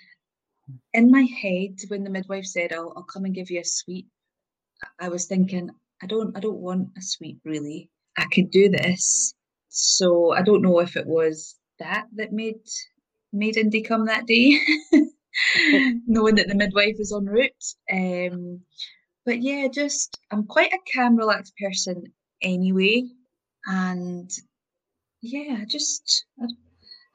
in 0.93 1.11
my 1.11 1.23
head, 1.23 1.77
when 1.89 2.05
the 2.05 2.11
midwife 2.11 2.47
said, 2.47 2.73
"I'll, 2.73 2.93
I'll 2.97 3.03
come 3.03 3.25
and 3.25 3.35
give 3.35 3.51
you 3.51 3.61
a 3.61 3.65
sweep," 3.65 4.07
I 5.01 5.09
was 5.09 5.27
thinking, 5.27 5.71
I 6.03 6.07
don't, 6.07 6.37
I 6.37 6.41
don't 6.41 6.59
want 6.59 6.91
a 6.97 7.03
sweep 7.03 7.41
really. 7.45 7.91
I 8.17 8.27
could 8.27 8.51
do 8.51 8.69
this, 8.69 9.35
so 9.77 10.33
I 10.33 10.43
don't 10.43 10.63
know 10.63 10.79
if 10.79 10.97
it 10.97 11.05
was 11.05 11.57
that 11.81 12.07
that 12.15 12.33
made 12.33 12.61
made 13.33 13.57
Indy 13.57 13.83
come 13.83 14.07
that 14.07 14.25
day, 14.25 14.61
knowing 16.07 16.37
that 16.37 16.47
the 16.47 16.55
midwife 16.55 16.95
was 16.97 17.13
en 17.13 17.27
route. 17.27 17.65
Um, 17.93 18.61
but 19.27 19.43
yeah, 19.43 19.67
just 19.67 20.17
I'm 20.31 20.45
quite 20.45 20.73
a 20.73 20.79
calm, 20.95 21.17
relaxed 21.17 21.55
person 21.61 22.05
anyway, 22.41 23.03
and 23.67 24.31
yeah, 25.21 25.65
just 25.67 26.25
I, 26.41 26.47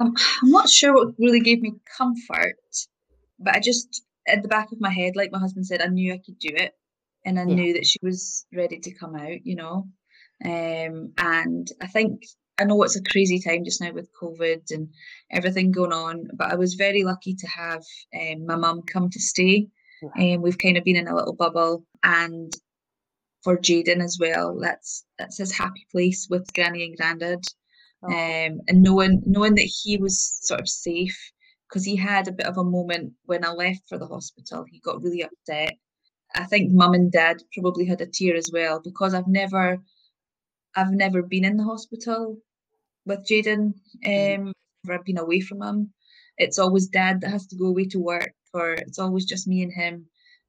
I'm 0.02 0.13
I'm 0.43 0.52
not 0.52 0.69
sure 0.69 0.93
what 0.93 1.15
really 1.17 1.39
gave 1.39 1.62
me 1.62 1.76
comfort, 1.98 2.58
but 3.39 3.56
I 3.56 3.62
just 3.62 4.04
at 4.28 4.41
the 4.41 4.50
back 4.50 4.74
of 4.74 4.82
my 4.82 4.91
head, 4.91 5.15
like 5.15 5.32
my 5.32 5.39
husband 5.39 5.65
said, 5.65 5.82
I 5.82 5.88
knew 5.88 6.13
I 6.13 6.22
could 6.26 6.39
do 6.39 6.54
it, 6.54 6.74
and 7.26 7.39
I 7.39 7.45
yeah. 7.45 7.56
knew 7.56 7.74
that 7.76 7.86
she 7.86 8.00
was 8.04 8.45
ready 8.54 8.80
to 8.80 8.93
come 8.95 9.15
out, 9.15 9.45
you 9.45 9.56
know. 9.56 9.88
Um, 10.43 11.13
and 11.17 11.67
I 11.82 11.88
think 11.88 12.24
I 12.60 12.65
know 12.65 12.84
it's 12.84 12.98
a 12.98 13.04
crazy 13.04 13.39
time 13.39 13.63
just 13.63 13.82
now 13.82 13.93
with 13.93 14.13
COVID 14.22 14.72
and 14.72 14.89
everything 15.32 15.72
going 15.72 15.93
on, 15.93 16.28
but 16.34 16.52
I 16.52 16.56
was 16.56 16.74
very 16.74 17.04
lucky 17.04 17.34
to 17.36 17.48
have 17.48 17.84
um, 18.19 18.45
my 18.45 18.58
mum 18.58 18.82
come 18.82 19.10
to 19.10 19.19
stay. 19.19 19.67
And 20.15 20.38
um, 20.38 20.41
we've 20.41 20.58
kind 20.58 20.78
of 20.78 20.84
been 20.84 20.95
in 20.95 21.08
a 21.08 21.15
little 21.15 21.36
bubble, 21.36 21.86
and 22.04 22.54
for 23.43 23.58
Jaden 23.58 24.02
as 24.02 24.17
well, 24.19 24.58
that's 24.62 25.06
that's 25.17 25.38
his 25.38 25.52
happy 25.52 25.86
place 25.91 26.28
with 26.30 26.54
Granny 26.54 26.86
and 26.86 26.95
Grandad, 26.95 27.43
oh. 28.04 28.08
um, 28.08 28.62
and 28.67 28.82
knowing 28.82 29.22
knowing 29.26 29.56
that 29.56 29.72
he 29.84 29.98
was 29.98 30.38
sort 30.41 30.62
of 30.62 30.69
safe 30.69 31.32
because 31.67 31.84
he 31.84 31.98
had 31.98 32.28
a 32.28 32.32
bit 32.34 32.45
of 32.45 32.58
a 32.58 32.63
moment 32.63 33.13
when 33.26 33.45
I 33.45 33.52
left 33.52 33.89
for 33.89 33.98
the 33.98 34.08
hospital. 34.08 34.65
He 34.69 34.80
got 34.80 35.02
really 35.02 35.24
upset. 35.24 35.74
I 36.36 36.45
think 36.45 36.72
mum 36.72 36.93
and 36.93 37.12
dad 37.12 37.41
probably 37.54 37.86
had 37.86 38.02
a 38.02 38.06
tear 38.06 38.36
as 38.36 38.50
well 38.54 38.82
because 38.82 39.13
I've 39.13 39.28
never 39.28 39.80
I've 40.76 40.91
never 40.91 41.22
been 41.22 41.45
in 41.45 41.58
the 41.58 41.63
hospital 41.63 42.38
with 43.06 43.26
Jaden. 43.28 43.74
Mm. 44.06 44.40
Um, 44.40 44.54
I've 44.90 45.06
been 45.06 45.18
away 45.18 45.42
from 45.42 45.62
him. 45.62 45.94
It's 46.38 46.60
always 46.60 46.88
dad 46.88 47.22
that 47.22 47.32
has 47.32 47.48
to 47.48 47.58
go 47.58 47.66
away 47.66 47.86
to 47.86 48.00
work, 48.00 48.34
or 48.54 48.72
it's 48.72 49.00
always 49.00 49.26
just 49.26 49.48
me 49.48 49.62
and 49.62 49.74
him. 49.74 50.06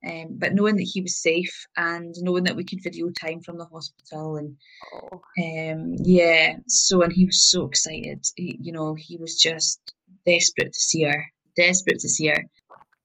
Um, 0.06 0.38
but 0.38 0.54
knowing 0.54 0.76
that 0.76 0.90
he 0.90 1.02
was 1.02 1.20
safe 1.20 1.66
and 1.76 2.14
knowing 2.20 2.44
that 2.44 2.56
we 2.56 2.64
could 2.64 2.82
video 2.82 3.10
time 3.10 3.42
from 3.42 3.58
the 3.58 3.66
hospital 3.66 4.36
and 4.36 4.56
oh. 4.94 5.20
um, 5.42 5.94
yeah, 5.98 6.56
so 6.68 7.02
and 7.02 7.12
he 7.12 7.26
was 7.26 7.50
so 7.50 7.66
excited. 7.66 8.24
He, 8.36 8.58
you 8.62 8.72
know, 8.72 8.94
he 8.94 9.18
was 9.18 9.36
just 9.38 9.92
desperate 10.24 10.72
to 10.72 10.80
see 10.80 11.02
her, 11.02 11.26
desperate 11.54 11.98
to 11.98 12.08
see 12.08 12.28
her. 12.28 12.44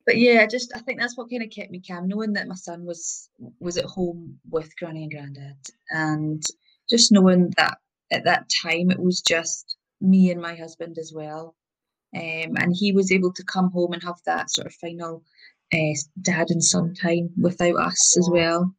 But 0.06 0.18
yeah, 0.18 0.46
just 0.46 0.72
I 0.74 0.80
think 0.80 1.00
that's 1.00 1.18
what 1.18 1.30
kind 1.30 1.44
of 1.44 1.50
kept 1.50 1.72
me 1.72 1.82
calm, 1.86 2.08
knowing 2.08 2.34
that 2.34 2.48
my 2.48 2.56
son 2.56 2.86
was 2.86 3.30
was 3.60 3.76
at 3.78 3.86
home 3.86 4.40
with 4.50 4.70
Granny 4.78 5.04
and 5.04 5.12
Granddad, 5.12 5.58
and 5.90 6.42
just 6.90 7.12
knowing 7.12 7.52
that 7.58 7.78
at 8.12 8.26
that 8.26 8.46
time 8.64 8.92
it 8.92 9.00
was 9.00 9.22
just 9.22 9.78
me 10.02 10.32
and 10.32 10.42
my 10.42 10.56
husband 10.56 10.98
as 10.98 11.12
well. 11.14 11.56
Um, 12.16 12.56
and 12.58 12.74
he 12.74 12.94
was 12.94 13.12
able 13.12 13.34
to 13.34 13.44
come 13.44 13.72
home 13.72 13.94
and 13.94 14.04
have 14.04 14.20
that 14.26 14.50
sort 14.50 14.68
of 14.68 14.74
final 14.76 15.24
uh, 15.74 15.96
dad 16.22 16.50
and 16.50 16.64
son 16.64 16.94
time 16.94 17.30
without 17.38 17.76
us 17.76 18.18
as 18.18 18.30
well. 18.32 18.74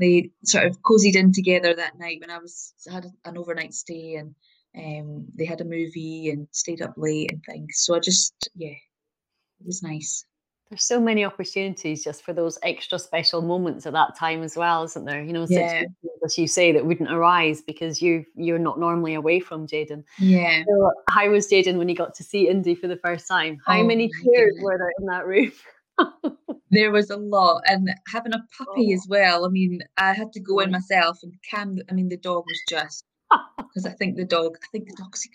They 0.00 0.30
sort 0.44 0.64
of 0.64 0.80
cozied 0.82 1.14
in 1.14 1.32
together 1.32 1.74
that 1.74 1.98
night 1.98 2.20
when 2.20 2.30
I 2.30 2.38
was 2.38 2.72
had 2.90 3.06
an 3.24 3.36
overnight 3.36 3.74
stay 3.74 4.14
and 4.14 4.34
um, 4.76 5.26
they 5.34 5.44
had 5.44 5.60
a 5.60 5.64
movie 5.64 6.30
and 6.30 6.48
stayed 6.52 6.82
up 6.82 6.94
late 6.96 7.30
and 7.30 7.42
things. 7.44 7.74
So 7.76 7.94
I 7.94 8.00
just 8.00 8.48
yeah, 8.54 8.68
it 8.68 9.66
was 9.66 9.82
nice. 9.82 10.24
There's 10.70 10.84
so 10.84 11.00
many 11.00 11.24
opportunities 11.24 12.04
just 12.04 12.24
for 12.24 12.32
those 12.32 12.56
extra 12.62 12.96
special 13.00 13.42
moments 13.42 13.86
at 13.86 13.92
that 13.92 14.16
time 14.16 14.44
as 14.44 14.56
well, 14.56 14.84
isn't 14.84 15.04
there? 15.04 15.20
You 15.20 15.32
know, 15.32 15.44
yeah. 15.48 15.82
as 16.24 16.38
you 16.38 16.46
say, 16.46 16.70
that 16.70 16.86
wouldn't 16.86 17.10
arise 17.10 17.60
because 17.60 18.00
you 18.00 18.24
you're 18.36 18.60
not 18.60 18.78
normally 18.78 19.14
away 19.14 19.40
from 19.40 19.66
Jaden. 19.66 20.04
Yeah. 20.20 20.62
So 20.68 20.92
how 21.08 21.28
was 21.28 21.50
Jaden 21.50 21.76
when 21.76 21.88
he 21.88 21.94
got 21.94 22.14
to 22.14 22.22
see 22.22 22.48
Indy 22.48 22.76
for 22.76 22.86
the 22.86 22.98
first 22.98 23.26
time? 23.26 23.58
How 23.66 23.80
oh 23.80 23.84
many 23.84 24.10
tears 24.22 24.58
were 24.62 24.78
there 24.78 24.92
in 25.00 25.06
that 25.06 25.26
room? 25.26 25.50
there 26.70 26.92
was 26.92 27.10
a 27.10 27.16
lot, 27.16 27.62
and 27.66 27.90
having 28.06 28.32
a 28.32 28.46
puppy 28.56 28.92
oh. 28.92 28.94
as 28.94 29.06
well. 29.08 29.44
I 29.44 29.48
mean, 29.48 29.80
I 29.96 30.12
had 30.12 30.32
to 30.34 30.40
go 30.40 30.60
in 30.60 30.70
myself 30.70 31.18
and 31.24 31.32
Cam. 31.50 31.78
I 31.90 31.94
mean, 31.94 32.08
the 32.08 32.16
dog 32.16 32.44
was 32.46 32.62
just 32.68 33.04
because 33.56 33.86
I 33.86 33.90
think 33.90 34.16
the 34.16 34.24
dog. 34.24 34.56
I 34.62 34.66
think 34.70 34.86
the 34.86 34.96
dog's 34.96 35.28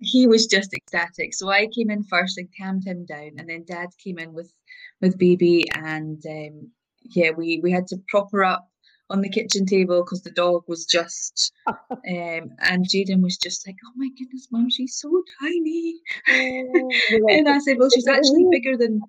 he 0.00 0.26
was 0.26 0.46
just 0.46 0.74
ecstatic. 0.74 1.34
So 1.34 1.50
I 1.50 1.66
came 1.66 1.90
in 1.90 2.04
first 2.04 2.38
and 2.38 2.48
calmed 2.58 2.86
him 2.86 3.04
down, 3.04 3.32
and 3.38 3.48
then 3.48 3.64
Dad 3.66 3.88
came 4.02 4.18
in 4.18 4.32
with 4.32 4.52
with 5.00 5.18
baby, 5.18 5.64
and 5.74 6.22
um, 6.26 6.70
yeah, 7.02 7.30
we 7.30 7.60
we 7.62 7.70
had 7.70 7.86
to 7.88 7.98
prop 8.08 8.30
her 8.32 8.44
up 8.44 8.68
on 9.10 9.20
the 9.22 9.28
kitchen 9.30 9.64
table 9.66 10.02
because 10.02 10.22
the 10.22 10.30
dog 10.30 10.64
was 10.68 10.84
just 10.84 11.52
um, 11.66 12.50
and 12.60 12.86
Jaden 12.86 13.22
was 13.22 13.36
just 13.36 13.66
like, 13.66 13.76
Oh 13.86 13.92
my 13.96 14.08
goodness, 14.18 14.48
mom, 14.50 14.70
she's 14.70 14.98
so 14.98 15.22
tiny. 15.40 16.00
Oh, 16.30 16.90
and 17.30 17.48
I 17.48 17.58
said, 17.58 17.78
Well, 17.78 17.90
she's 17.90 18.08
actually 18.08 18.46
bigger 18.50 18.76
than 18.76 19.00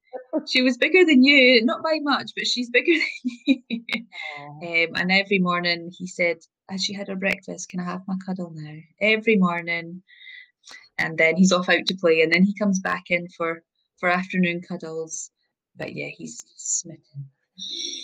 she 0.47 0.61
was 0.61 0.77
bigger 0.77 1.05
than 1.05 1.23
you, 1.23 1.63
not 1.65 1.83
by 1.83 1.99
much, 2.01 2.31
but 2.35 2.47
she's 2.47 2.69
bigger 2.69 2.93
than 2.93 3.31
you. 3.45 3.61
um, 4.61 4.95
and 4.95 5.11
every 5.11 5.39
morning 5.39 5.91
he 5.97 6.07
said, 6.07 6.37
as 6.69 6.83
she 6.83 6.93
had 6.93 7.07
her 7.07 7.15
breakfast? 7.15 7.69
Can 7.69 7.79
I 7.79 7.85
have 7.85 8.07
my 8.07 8.15
cuddle 8.25 8.51
now? 8.53 8.77
Every 9.01 9.37
morning 9.37 10.03
and 10.99 11.17
then 11.17 11.35
he's 11.35 11.51
off 11.51 11.69
out 11.69 11.85
to 11.87 11.95
play, 11.95 12.21
and 12.21 12.31
then 12.31 12.43
he 12.43 12.53
comes 12.53 12.79
back 12.79 13.05
in 13.09 13.27
for 13.29 13.63
for 13.97 14.09
afternoon 14.09 14.61
cuddles. 14.61 15.31
But 15.75 15.95
yeah, 15.95 16.09
he's 16.09 16.39
smitten. 16.55 17.29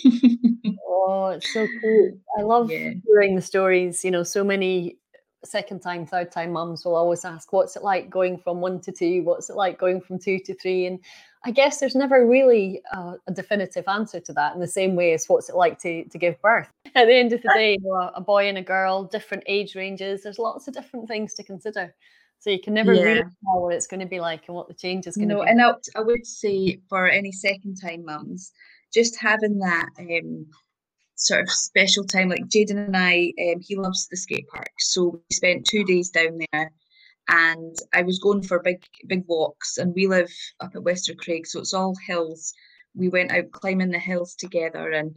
oh, 0.88 1.28
it's 1.28 1.52
so 1.52 1.66
cool! 1.80 2.18
I 2.38 2.42
love 2.42 2.70
yeah. 2.70 2.92
hearing 3.06 3.36
the 3.36 3.42
stories. 3.42 4.04
You 4.04 4.10
know, 4.10 4.22
so 4.22 4.42
many 4.42 4.98
second 5.46 5.80
time, 5.80 6.06
third 6.06 6.30
time 6.30 6.52
mums 6.52 6.84
will 6.84 6.96
always 6.96 7.24
ask, 7.24 7.52
What's 7.52 7.76
it 7.76 7.82
like 7.82 8.10
going 8.10 8.38
from 8.38 8.60
one 8.60 8.80
to 8.80 8.92
two? 8.92 9.22
What's 9.22 9.48
it 9.48 9.56
like 9.56 9.78
going 9.78 10.00
from 10.00 10.18
two 10.18 10.38
to 10.40 10.54
three? 10.54 10.86
And 10.86 10.98
I 11.44 11.50
guess 11.52 11.78
there's 11.78 11.94
never 11.94 12.26
really 12.26 12.82
a, 12.92 13.14
a 13.26 13.32
definitive 13.32 13.86
answer 13.88 14.20
to 14.20 14.32
that 14.34 14.54
in 14.54 14.60
the 14.60 14.66
same 14.66 14.96
way 14.96 15.12
as 15.12 15.26
what's 15.28 15.48
it 15.48 15.56
like 15.56 15.78
to, 15.80 16.04
to 16.04 16.18
give 16.18 16.40
birth. 16.42 16.68
At 16.94 17.06
the 17.06 17.14
end 17.14 17.32
of 17.32 17.42
the 17.42 17.50
day, 17.54 17.72
you 17.72 17.88
know, 17.88 18.10
a 18.14 18.20
boy 18.20 18.48
and 18.48 18.58
a 18.58 18.62
girl, 18.62 19.04
different 19.04 19.44
age 19.46 19.74
ranges, 19.74 20.22
there's 20.22 20.38
lots 20.38 20.68
of 20.68 20.74
different 20.74 21.08
things 21.08 21.34
to 21.34 21.44
consider. 21.44 21.94
So 22.38 22.50
you 22.50 22.60
can 22.60 22.74
never 22.74 22.92
yeah. 22.92 23.02
really 23.02 23.20
know 23.42 23.60
what 23.60 23.74
it's 23.74 23.88
going 23.88 24.00
to 24.00 24.06
be 24.06 24.20
like 24.20 24.44
and 24.46 24.54
what 24.54 24.68
the 24.68 24.74
change 24.74 25.06
is 25.06 25.16
going 25.16 25.28
no, 25.28 25.38
to 25.38 25.44
be. 25.44 25.50
And 25.50 25.62
I, 25.62 25.72
I 25.96 26.00
would 26.00 26.24
say 26.24 26.80
for 26.88 27.08
any 27.08 27.32
second 27.32 27.76
time 27.82 28.04
mums, 28.04 28.52
just 28.94 29.20
having 29.20 29.58
that 29.58 29.88
um, 29.98 30.46
sort 31.16 31.40
of 31.40 31.50
special 31.50 32.04
time. 32.04 32.28
Like 32.28 32.44
Jaden 32.46 32.86
and 32.86 32.96
I, 32.96 33.32
um, 33.40 33.60
he 33.60 33.74
loves 33.74 34.06
the 34.06 34.16
skate 34.16 34.46
park, 34.48 34.70
so 34.78 35.20
we 35.28 35.34
spent 35.34 35.66
two 35.66 35.84
days 35.84 36.10
down 36.10 36.38
there. 36.52 36.72
And 37.28 37.76
I 37.92 38.02
was 38.02 38.20
going 38.20 38.44
for 38.44 38.60
big, 38.60 38.84
big 39.08 39.24
walks, 39.26 39.78
and 39.78 39.92
we 39.94 40.06
live 40.06 40.32
up 40.60 40.76
at 40.76 40.84
Wester 40.84 41.14
Craig, 41.14 41.46
so 41.46 41.58
it's 41.58 41.74
all 41.74 41.96
hills. 42.06 42.52
We 42.94 43.08
went 43.08 43.32
out 43.32 43.50
climbing 43.50 43.90
the 43.90 43.98
hills 43.98 44.36
together 44.36 44.92
and 44.92 45.16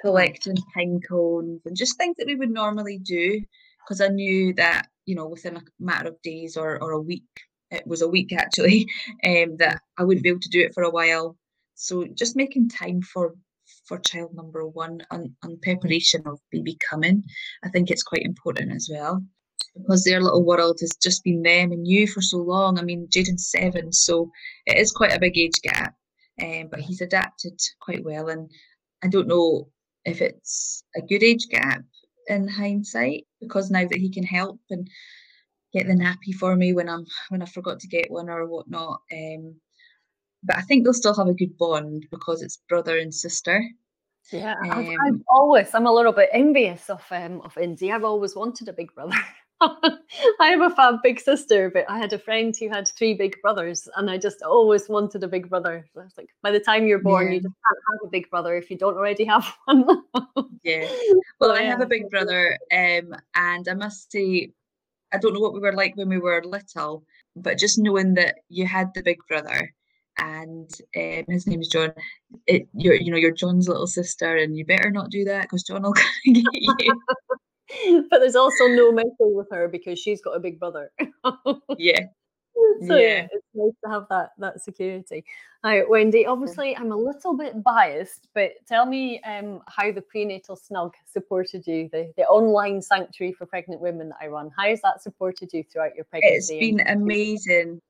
collecting 0.00 0.54
pine 0.72 1.00
cones 1.08 1.60
and 1.66 1.76
just 1.76 1.96
things 1.96 2.14
that 2.18 2.28
we 2.28 2.36
would 2.36 2.50
normally 2.50 2.98
do, 2.98 3.42
because 3.84 4.00
I 4.00 4.06
knew 4.06 4.54
that 4.54 4.86
you 5.08 5.14
know 5.14 5.26
within 5.26 5.56
a 5.56 5.62
matter 5.80 6.10
of 6.10 6.22
days 6.22 6.56
or 6.56 6.80
or 6.82 6.92
a 6.92 7.00
week, 7.00 7.32
it 7.70 7.86
was 7.86 8.02
a 8.02 8.08
week 8.16 8.32
actually, 8.42 8.86
um, 9.24 9.56
that 9.56 9.80
I 9.96 10.04
wouldn't 10.04 10.22
be 10.22 10.28
able 10.28 10.46
to 10.46 10.56
do 10.56 10.60
it 10.60 10.74
for 10.74 10.82
a 10.82 10.90
while. 10.90 11.36
So 11.74 12.04
just 12.04 12.36
making 12.36 12.68
time 12.68 13.00
for 13.02 13.34
for 13.86 13.98
child 13.98 14.34
number 14.34 14.66
one 14.66 15.02
and, 15.10 15.30
and 15.42 15.62
preparation 15.62 16.22
of 16.26 16.40
baby 16.52 16.76
coming, 16.90 17.22
I 17.64 17.70
think 17.70 17.90
it's 17.90 18.02
quite 18.02 18.22
important 18.22 18.72
as 18.72 18.88
well. 18.92 19.22
Because 19.74 20.04
their 20.04 20.20
little 20.20 20.44
world 20.44 20.78
has 20.80 20.92
just 21.02 21.24
been 21.24 21.42
them 21.42 21.72
and 21.72 21.86
you 21.86 22.06
for 22.06 22.20
so 22.20 22.38
long. 22.38 22.78
I 22.78 22.82
mean, 22.82 23.08
Jaden's 23.14 23.50
seven, 23.50 23.92
so 23.92 24.30
it 24.66 24.76
is 24.78 24.92
quite 24.92 25.12
a 25.12 25.20
big 25.20 25.38
age 25.38 25.60
gap, 25.62 25.94
um, 26.42 26.68
but 26.70 26.80
he's 26.80 27.00
adapted 27.00 27.58
quite 27.80 28.04
well. 28.04 28.28
And 28.28 28.50
I 29.02 29.08
don't 29.08 29.28
know 29.28 29.68
if 30.04 30.20
it's 30.20 30.82
a 30.96 31.02
good 31.02 31.22
age 31.22 31.46
gap 31.50 31.82
in 32.28 32.48
hindsight, 32.48 33.26
because 33.40 33.70
now 33.70 33.86
that 33.86 33.98
he 33.98 34.10
can 34.10 34.24
help 34.24 34.60
and 34.70 34.88
get 35.72 35.86
the 35.86 35.94
nappy 35.94 36.34
for 36.38 36.56
me 36.56 36.72
when 36.72 36.88
I'm 36.88 37.06
when 37.28 37.42
I 37.42 37.46
forgot 37.46 37.80
to 37.80 37.88
get 37.88 38.10
one 38.10 38.28
or 38.28 38.46
whatnot. 38.46 39.00
Um, 39.12 39.56
but 40.42 40.56
I 40.56 40.62
think 40.62 40.84
they'll 40.84 40.94
still 40.94 41.16
have 41.16 41.26
a 41.28 41.34
good 41.34 41.56
bond 41.58 42.06
because 42.10 42.42
it's 42.42 42.62
brother 42.68 42.98
and 42.98 43.12
sister. 43.12 43.62
Yeah, 44.32 44.54
um, 44.62 44.70
I've, 44.70 44.88
I've, 44.88 45.20
always 45.28 45.74
I'm 45.74 45.86
a 45.86 45.92
little 45.92 46.12
bit 46.12 46.30
envious 46.32 46.90
of 46.90 47.04
um 47.10 47.40
of 47.42 47.56
Indy. 47.56 47.92
I've 47.92 48.04
always 48.04 48.36
wanted 48.36 48.68
a 48.68 48.72
big 48.72 48.94
brother. 48.94 49.16
I 50.40 50.48
have 50.48 50.60
a 50.60 50.70
fab 50.74 51.02
big 51.02 51.20
sister, 51.20 51.70
but 51.70 51.84
I 51.88 51.98
had 51.98 52.12
a 52.12 52.18
friend 52.18 52.54
who 52.58 52.68
had 52.68 52.88
three 52.88 53.14
big 53.14 53.40
brothers, 53.42 53.88
and 53.96 54.10
I 54.10 54.16
just 54.16 54.42
always 54.42 54.88
wanted 54.88 55.24
a 55.24 55.28
big 55.28 55.48
brother. 55.48 55.84
I 55.96 56.00
was 56.00 56.16
like, 56.16 56.30
by 56.42 56.50
the 56.50 56.60
time 56.60 56.86
you're 56.86 57.00
born, 57.00 57.26
yeah. 57.26 57.34
you 57.34 57.40
just 57.40 57.54
can't 57.54 57.78
have 57.90 58.06
a 58.06 58.10
big 58.10 58.30
brother 58.30 58.56
if 58.56 58.70
you 58.70 58.78
don't 58.78 58.96
already 58.96 59.24
have 59.24 59.52
one. 59.64 60.04
yeah. 60.62 60.88
Well, 61.40 61.52
I 61.52 61.62
have 61.62 61.80
a 61.80 61.86
big 61.86 62.10
brother, 62.10 62.58
um, 62.72 63.14
and 63.34 63.68
I 63.68 63.74
must 63.74 64.10
say, 64.10 64.50
I 65.12 65.18
don't 65.18 65.34
know 65.34 65.40
what 65.40 65.54
we 65.54 65.60
were 65.60 65.72
like 65.72 65.96
when 65.96 66.08
we 66.08 66.18
were 66.18 66.42
little, 66.44 67.04
but 67.36 67.58
just 67.58 67.78
knowing 67.78 68.14
that 68.14 68.36
you 68.48 68.66
had 68.66 68.92
the 68.94 69.02
big 69.02 69.18
brother 69.28 69.72
and 70.18 70.68
um, 70.96 71.24
his 71.28 71.46
is 71.46 71.68
John. 71.68 71.92
It, 72.46 72.68
you're, 72.74 72.94
you 72.94 73.10
know, 73.10 73.16
you're 73.16 73.30
John's 73.30 73.68
little 73.68 73.86
sister, 73.86 74.36
and 74.36 74.56
you 74.56 74.64
better 74.64 74.90
not 74.90 75.10
do 75.10 75.24
that 75.24 75.42
because 75.42 75.62
John 75.62 75.82
will 75.82 75.92
get 75.92 76.06
you. 76.24 76.44
but 78.10 78.18
there's 78.20 78.36
also 78.36 78.66
no 78.68 78.92
messing 78.92 79.34
with 79.34 79.48
her 79.50 79.68
because 79.68 79.98
she's 79.98 80.22
got 80.22 80.36
a 80.36 80.40
big 80.40 80.58
brother. 80.58 80.90
yeah. 81.78 82.00
So 82.88 82.96
yeah. 82.96 83.06
yeah. 83.06 83.26
it's 83.30 83.46
nice 83.54 83.72
to 83.84 83.90
have 83.90 84.06
that 84.10 84.30
that 84.38 84.60
security. 84.60 85.24
Now, 85.62 85.82
Wendy, 85.88 86.26
obviously 86.26 86.76
I'm 86.76 86.90
a 86.90 86.96
little 86.96 87.36
bit 87.36 87.62
biased, 87.62 88.26
but 88.34 88.50
tell 88.66 88.84
me 88.84 89.20
um, 89.22 89.60
how 89.68 89.92
the 89.92 90.02
prenatal 90.02 90.56
snug 90.56 90.94
supported 91.06 91.64
you, 91.68 91.88
the, 91.92 92.12
the 92.16 92.24
online 92.24 92.82
sanctuary 92.82 93.32
for 93.32 93.46
pregnant 93.46 93.80
women 93.80 94.08
that 94.08 94.18
I 94.20 94.26
run. 94.26 94.50
How 94.56 94.66
has 94.66 94.80
that 94.82 95.02
supported 95.02 95.50
you 95.52 95.62
throughout 95.62 95.94
your 95.94 96.04
pregnancy? 96.04 96.58
It's 96.58 96.76
been 96.76 96.88
amazing 96.88 97.80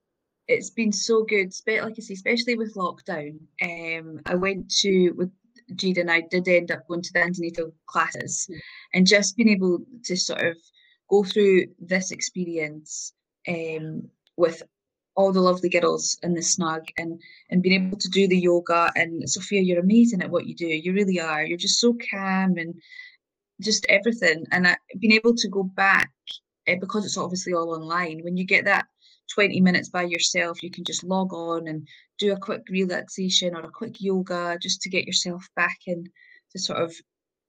it's 0.49 0.71
been 0.71 0.93
so 0.93 1.25
good, 1.25 1.53
like 1.67 1.95
I 1.99 2.01
say, 2.01 2.15
especially 2.15 2.57
with 2.57 2.75
lockdown. 2.75 3.39
Um, 3.63 4.21
I 4.27 4.35
went 4.35 4.71
to 4.81 5.11
with 5.11 5.31
Jade 5.75 5.99
and 5.99 6.11
I 6.11 6.23
did 6.23 6.49
end 6.49 6.71
up 6.71 6.87
going 6.89 7.03
to 7.03 7.13
the 7.13 7.23
antenatal 7.23 7.73
classes, 7.87 8.49
mm. 8.51 8.59
and 8.95 9.07
just 9.07 9.37
being 9.37 9.49
able 9.49 9.81
to 10.05 10.17
sort 10.17 10.43
of 10.43 10.57
go 11.09 11.25
through 11.25 11.67
this 11.79 12.11
experience 12.11 13.13
um, 13.49 14.09
with 14.37 14.63
all 15.19 15.33
the 15.33 15.41
lovely 15.41 15.69
girls 15.69 16.17
in 16.23 16.33
the 16.33 16.43
snug 16.43 16.85
and 16.97 17.21
and 17.51 17.63
being 17.63 17.87
able 17.87 17.99
to 17.99 18.09
do 18.09 18.29
the 18.29 18.39
yoga 18.39 18.93
and 18.95 19.29
Sophia, 19.29 19.61
you're 19.61 19.81
amazing 19.81 20.23
at 20.23 20.31
what 20.31 20.47
you 20.47 20.55
do. 20.55 20.67
You 20.67 20.93
really 20.93 21.19
are. 21.21 21.45
You're 21.45 21.59
just 21.59 21.81
so 21.81 21.97
calm 22.11 22.57
and 22.57 22.75
just 23.61 23.85
everything. 23.89 24.47
And 24.53 24.69
I, 24.69 24.77
being 24.99 25.15
able 25.15 25.35
to 25.35 25.49
go 25.49 25.65
back 25.65 26.13
uh, 26.69 26.77
because 26.81 27.05
it's 27.05 27.19
obviously 27.19 27.53
all 27.53 27.75
online. 27.75 28.21
When 28.23 28.37
you 28.37 28.45
get 28.45 28.65
that 28.67 28.87
20 29.35 29.61
minutes 29.61 29.89
by 29.89 30.03
yourself, 30.03 30.63
you 30.63 30.71
can 30.71 30.85
just 30.85 31.05
log 31.05 31.33
on 31.33 31.69
and 31.69 31.87
do 32.19 32.33
a 32.33 32.39
quick 32.39 32.63
relaxation 32.71 33.55
or 33.55 33.61
a 33.61 33.71
quick 33.71 33.97
yoga 34.01 34.59
just 34.61 34.83
to 34.83 34.91
get 34.91 35.07
yourself 35.07 35.47
back 35.57 35.79
in 35.87 36.05
to 36.53 36.59
sort 36.59 36.83
of 36.83 36.95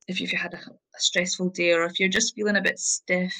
if 0.07 0.19
you've 0.19 0.31
had 0.31 0.53
a, 0.53 0.57
a 0.57 0.99
stressful 0.99 1.49
day 1.49 1.71
or 1.71 1.83
if 1.83 1.99
you're 1.99 2.09
just 2.09 2.35
feeling 2.35 2.57
a 2.57 2.61
bit 2.61 2.79
stiff. 2.79 3.35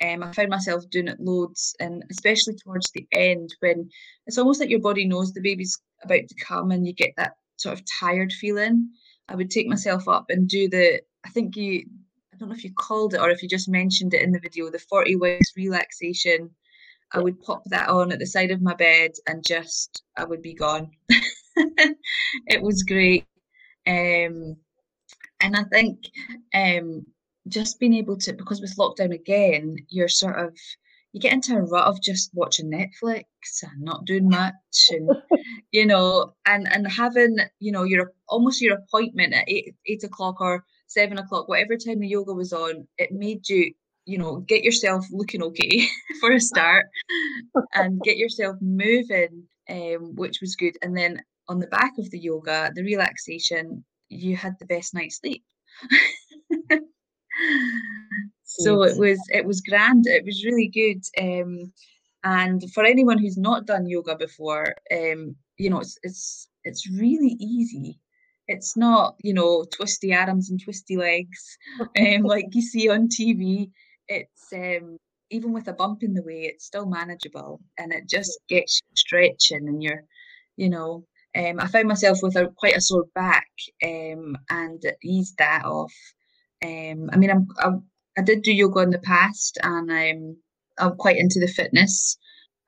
Um, 0.00 0.22
I 0.22 0.32
found 0.32 0.50
myself 0.50 0.88
doing 0.90 1.08
it 1.08 1.18
loads, 1.18 1.74
and 1.80 2.04
especially 2.08 2.54
towards 2.54 2.88
the 2.92 3.04
end 3.12 3.52
when 3.58 3.90
it's 4.26 4.38
almost 4.38 4.60
like 4.60 4.70
your 4.70 4.78
body 4.78 5.04
knows 5.04 5.32
the 5.32 5.40
baby's 5.40 5.76
about 6.04 6.28
to 6.28 6.44
come 6.44 6.70
and 6.70 6.86
you 6.86 6.92
get 6.92 7.14
that 7.16 7.32
sort 7.56 7.76
of 7.76 7.84
tired 8.00 8.32
feeling. 8.32 8.90
I 9.28 9.34
would 9.34 9.50
take 9.50 9.66
myself 9.66 10.06
up 10.06 10.26
and 10.28 10.48
do 10.48 10.68
the, 10.68 11.02
I 11.26 11.30
think 11.30 11.56
you, 11.56 11.84
I 12.32 12.36
don't 12.36 12.48
know 12.48 12.54
if 12.54 12.62
you 12.62 12.72
called 12.72 13.14
it 13.14 13.20
or 13.20 13.30
if 13.30 13.42
you 13.42 13.48
just 13.48 13.68
mentioned 13.68 14.14
it 14.14 14.22
in 14.22 14.30
the 14.30 14.38
video, 14.38 14.70
the 14.70 14.78
40 14.78 15.16
winks 15.16 15.52
relaxation 15.56 16.50
I 17.12 17.20
would 17.20 17.40
pop 17.42 17.62
that 17.66 17.88
on 17.88 18.12
at 18.12 18.18
the 18.18 18.26
side 18.26 18.50
of 18.50 18.60
my 18.60 18.74
bed 18.74 19.12
and 19.26 19.44
just 19.46 20.02
I 20.16 20.24
would 20.24 20.42
be 20.42 20.54
gone. 20.54 20.90
it 21.56 22.60
was 22.60 22.82
great. 22.82 23.24
Um, 23.86 24.56
and 25.40 25.56
I 25.56 25.64
think 25.72 26.00
um, 26.54 27.06
just 27.48 27.80
being 27.80 27.94
able 27.94 28.16
to 28.18 28.32
because 28.32 28.60
with 28.60 28.76
lockdown 28.76 29.14
again, 29.14 29.76
you're 29.88 30.08
sort 30.08 30.38
of 30.38 30.54
you 31.12 31.20
get 31.20 31.32
into 31.32 31.56
a 31.56 31.62
rut 31.62 31.86
of 31.86 32.02
just 32.02 32.30
watching 32.34 32.70
Netflix 32.70 33.24
and 33.62 33.80
not 33.80 34.04
doing 34.04 34.28
much 34.28 34.54
and 34.90 35.10
you 35.72 35.86
know 35.86 36.34
and 36.46 36.70
and 36.70 36.90
having 36.90 37.38
you 37.60 37.72
know 37.72 37.84
your 37.84 38.12
almost 38.28 38.60
your 38.60 38.76
appointment 38.76 39.32
at 39.32 39.48
eight 39.48 39.74
eight 39.86 40.04
o'clock 40.04 40.40
or 40.40 40.64
seven 40.86 41.18
o'clock 41.18 41.48
whatever 41.48 41.76
time 41.76 42.00
the 42.00 42.08
yoga 42.08 42.32
was 42.32 42.52
on 42.52 42.86
it 42.98 43.10
made 43.10 43.48
you 43.48 43.72
you 44.08 44.16
know, 44.16 44.36
get 44.36 44.64
yourself 44.64 45.04
looking 45.10 45.42
okay 45.42 45.86
for 46.20 46.32
a 46.32 46.40
start 46.40 46.86
and 47.74 48.00
get 48.00 48.16
yourself 48.16 48.56
moving, 48.62 49.44
um, 49.68 50.16
which 50.16 50.40
was 50.40 50.56
good. 50.56 50.78
And 50.80 50.96
then 50.96 51.22
on 51.46 51.60
the 51.60 51.66
back 51.66 51.92
of 51.98 52.10
the 52.10 52.18
yoga, 52.18 52.72
the 52.74 52.82
relaxation, 52.82 53.84
you 54.08 54.34
had 54.34 54.54
the 54.58 54.64
best 54.64 54.94
night's 54.94 55.18
sleep. 55.18 55.44
so 58.44 58.82
it 58.82 58.98
was 58.98 59.20
it 59.28 59.44
was 59.44 59.60
grand. 59.60 60.06
It 60.06 60.24
was 60.24 60.42
really 60.42 60.68
good. 60.68 61.02
Um, 61.20 61.70
and 62.24 62.64
for 62.72 62.84
anyone 62.84 63.18
who's 63.18 63.36
not 63.36 63.66
done 63.66 63.86
yoga 63.86 64.16
before, 64.16 64.74
um, 64.90 65.36
you 65.58 65.68
know, 65.68 65.80
it's 65.80 65.98
it's 66.02 66.48
it's 66.64 66.90
really 66.90 67.36
easy. 67.38 68.00
It's 68.46 68.74
not, 68.74 69.16
you 69.22 69.34
know, 69.34 69.66
twisty 69.76 70.14
arms 70.14 70.48
and 70.48 70.58
twisty 70.62 70.96
legs, 70.96 71.58
um, 72.00 72.22
like 72.22 72.46
you 72.52 72.62
see 72.62 72.88
on 72.88 73.08
TV 73.08 73.70
it's 74.08 74.52
um, 74.52 74.96
even 75.30 75.52
with 75.52 75.68
a 75.68 75.72
bump 75.72 76.02
in 76.02 76.14
the 76.14 76.22
way, 76.22 76.42
it's 76.44 76.66
still 76.66 76.86
manageable, 76.86 77.60
and 77.78 77.92
it 77.92 78.08
just 78.08 78.38
gets 78.48 78.80
stretching, 78.94 79.68
and 79.68 79.82
you're, 79.82 80.04
you 80.56 80.68
know. 80.70 81.04
Um, 81.36 81.60
I 81.60 81.68
found 81.68 81.88
myself 81.88 82.18
with 82.22 82.36
a 82.36 82.48
quite 82.56 82.76
a 82.76 82.80
sore 82.80 83.04
back, 83.14 83.48
um, 83.84 84.36
and 84.50 84.82
eased 85.04 85.36
that 85.38 85.64
off. 85.64 85.92
Um, 86.64 87.10
I 87.12 87.16
mean, 87.16 87.30
I'm, 87.30 87.46
I, 87.58 87.72
I 88.18 88.22
did 88.22 88.42
do 88.42 88.52
yoga 88.52 88.80
in 88.80 88.90
the 88.90 88.98
past, 88.98 89.58
and 89.62 89.92
I'm 89.92 90.36
I'm 90.78 90.96
quite 90.96 91.18
into 91.18 91.40
the 91.40 91.48
fitness. 91.48 92.18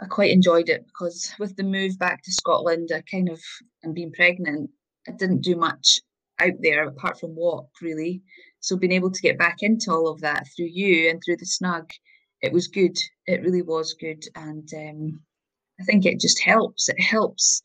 I 0.01 0.07
quite 0.07 0.30
enjoyed 0.30 0.68
it 0.68 0.86
because 0.86 1.32
with 1.38 1.57
the 1.57 1.62
move 1.62 1.99
back 1.99 2.22
to 2.22 2.32
Scotland, 2.32 2.91
I 2.95 3.03
kind 3.11 3.28
of 3.28 3.41
and 3.82 3.95
being 3.95 4.12
pregnant, 4.12 4.70
I 5.09 5.12
didn't 5.12 5.43
do 5.43 5.57
much 5.57 6.01
out 6.41 6.55
there 6.61 6.88
apart 6.88 7.18
from 7.20 7.36
walk 7.36 7.68
really. 7.82 8.22
So 8.61 8.76
being 8.76 8.92
able 8.92 9.11
to 9.11 9.22
get 9.22 9.38
back 9.38 9.58
into 9.61 9.90
all 9.90 10.08
of 10.08 10.20
that 10.20 10.46
through 10.54 10.70
you 10.70 11.11
and 11.11 11.20
through 11.24 11.38
the 11.38 11.46
snug, 11.46 11.90
it 12.42 12.52
was 12.52 12.68
good. 12.68 12.96
It 13.26 13.42
really 13.42 13.62
was 13.62 13.94
good, 13.94 14.24
and 14.34 14.68
um, 14.74 15.20
I 15.80 15.84
think 15.84 16.06
it 16.06 16.20
just 16.20 16.40
helps. 16.42 16.88
It 16.88 17.00
helps 17.00 17.62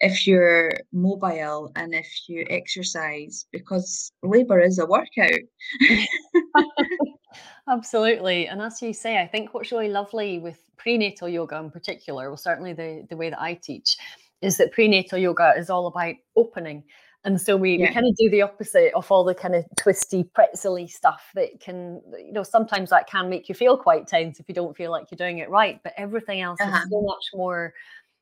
if 0.00 0.26
you're 0.26 0.72
mobile 0.92 1.72
and 1.74 1.94
if 1.94 2.08
you 2.28 2.46
exercise 2.48 3.46
because 3.52 4.12
labour 4.22 4.60
is 4.60 4.78
a 4.78 4.86
workout. 4.86 5.40
Absolutely. 7.68 8.46
And 8.46 8.62
as 8.62 8.80
you 8.80 8.92
say, 8.92 9.20
I 9.20 9.26
think 9.26 9.52
what's 9.52 9.72
really 9.72 9.88
lovely 9.88 10.38
with 10.38 10.58
prenatal 10.76 11.28
yoga 11.28 11.56
in 11.58 11.70
particular, 11.70 12.28
well, 12.28 12.36
certainly 12.36 12.72
the, 12.72 13.06
the 13.10 13.16
way 13.16 13.30
that 13.30 13.40
I 13.40 13.54
teach, 13.54 13.96
is 14.40 14.56
that 14.58 14.72
prenatal 14.72 15.18
yoga 15.18 15.54
is 15.56 15.68
all 15.68 15.86
about 15.88 16.14
opening. 16.36 16.84
And 17.28 17.38
so 17.38 17.58
we, 17.58 17.76
yeah. 17.76 17.88
we 17.88 17.92
kind 17.92 18.06
of 18.06 18.16
do 18.16 18.30
the 18.30 18.40
opposite 18.40 18.90
of 18.94 19.12
all 19.12 19.22
the 19.22 19.34
kind 19.34 19.54
of 19.54 19.66
twisty, 19.76 20.24
pretzely 20.24 20.88
stuff 20.88 21.30
that 21.34 21.60
can, 21.60 22.00
you 22.16 22.32
know, 22.32 22.42
sometimes 22.42 22.88
that 22.88 23.06
can 23.06 23.28
make 23.28 23.50
you 23.50 23.54
feel 23.54 23.76
quite 23.76 24.06
tense 24.06 24.40
if 24.40 24.48
you 24.48 24.54
don't 24.54 24.74
feel 24.74 24.90
like 24.90 25.10
you're 25.10 25.18
doing 25.18 25.36
it 25.36 25.50
right. 25.50 25.78
But 25.84 25.92
everything 25.98 26.40
else 26.40 26.58
uh-huh. 26.58 26.84
is 26.84 26.90
so 26.90 27.02
much 27.02 27.24
more 27.34 27.74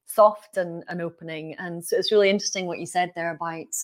soft 0.07 0.57
and, 0.57 0.83
and 0.89 1.01
opening. 1.01 1.55
And 1.61 1.85
so 1.85 1.97
it's 1.97 2.11
really 2.11 2.29
interesting 2.29 2.67
what 2.67 2.81
you 2.81 2.87
said 2.87 3.13
there 3.15 3.31
about 3.31 3.77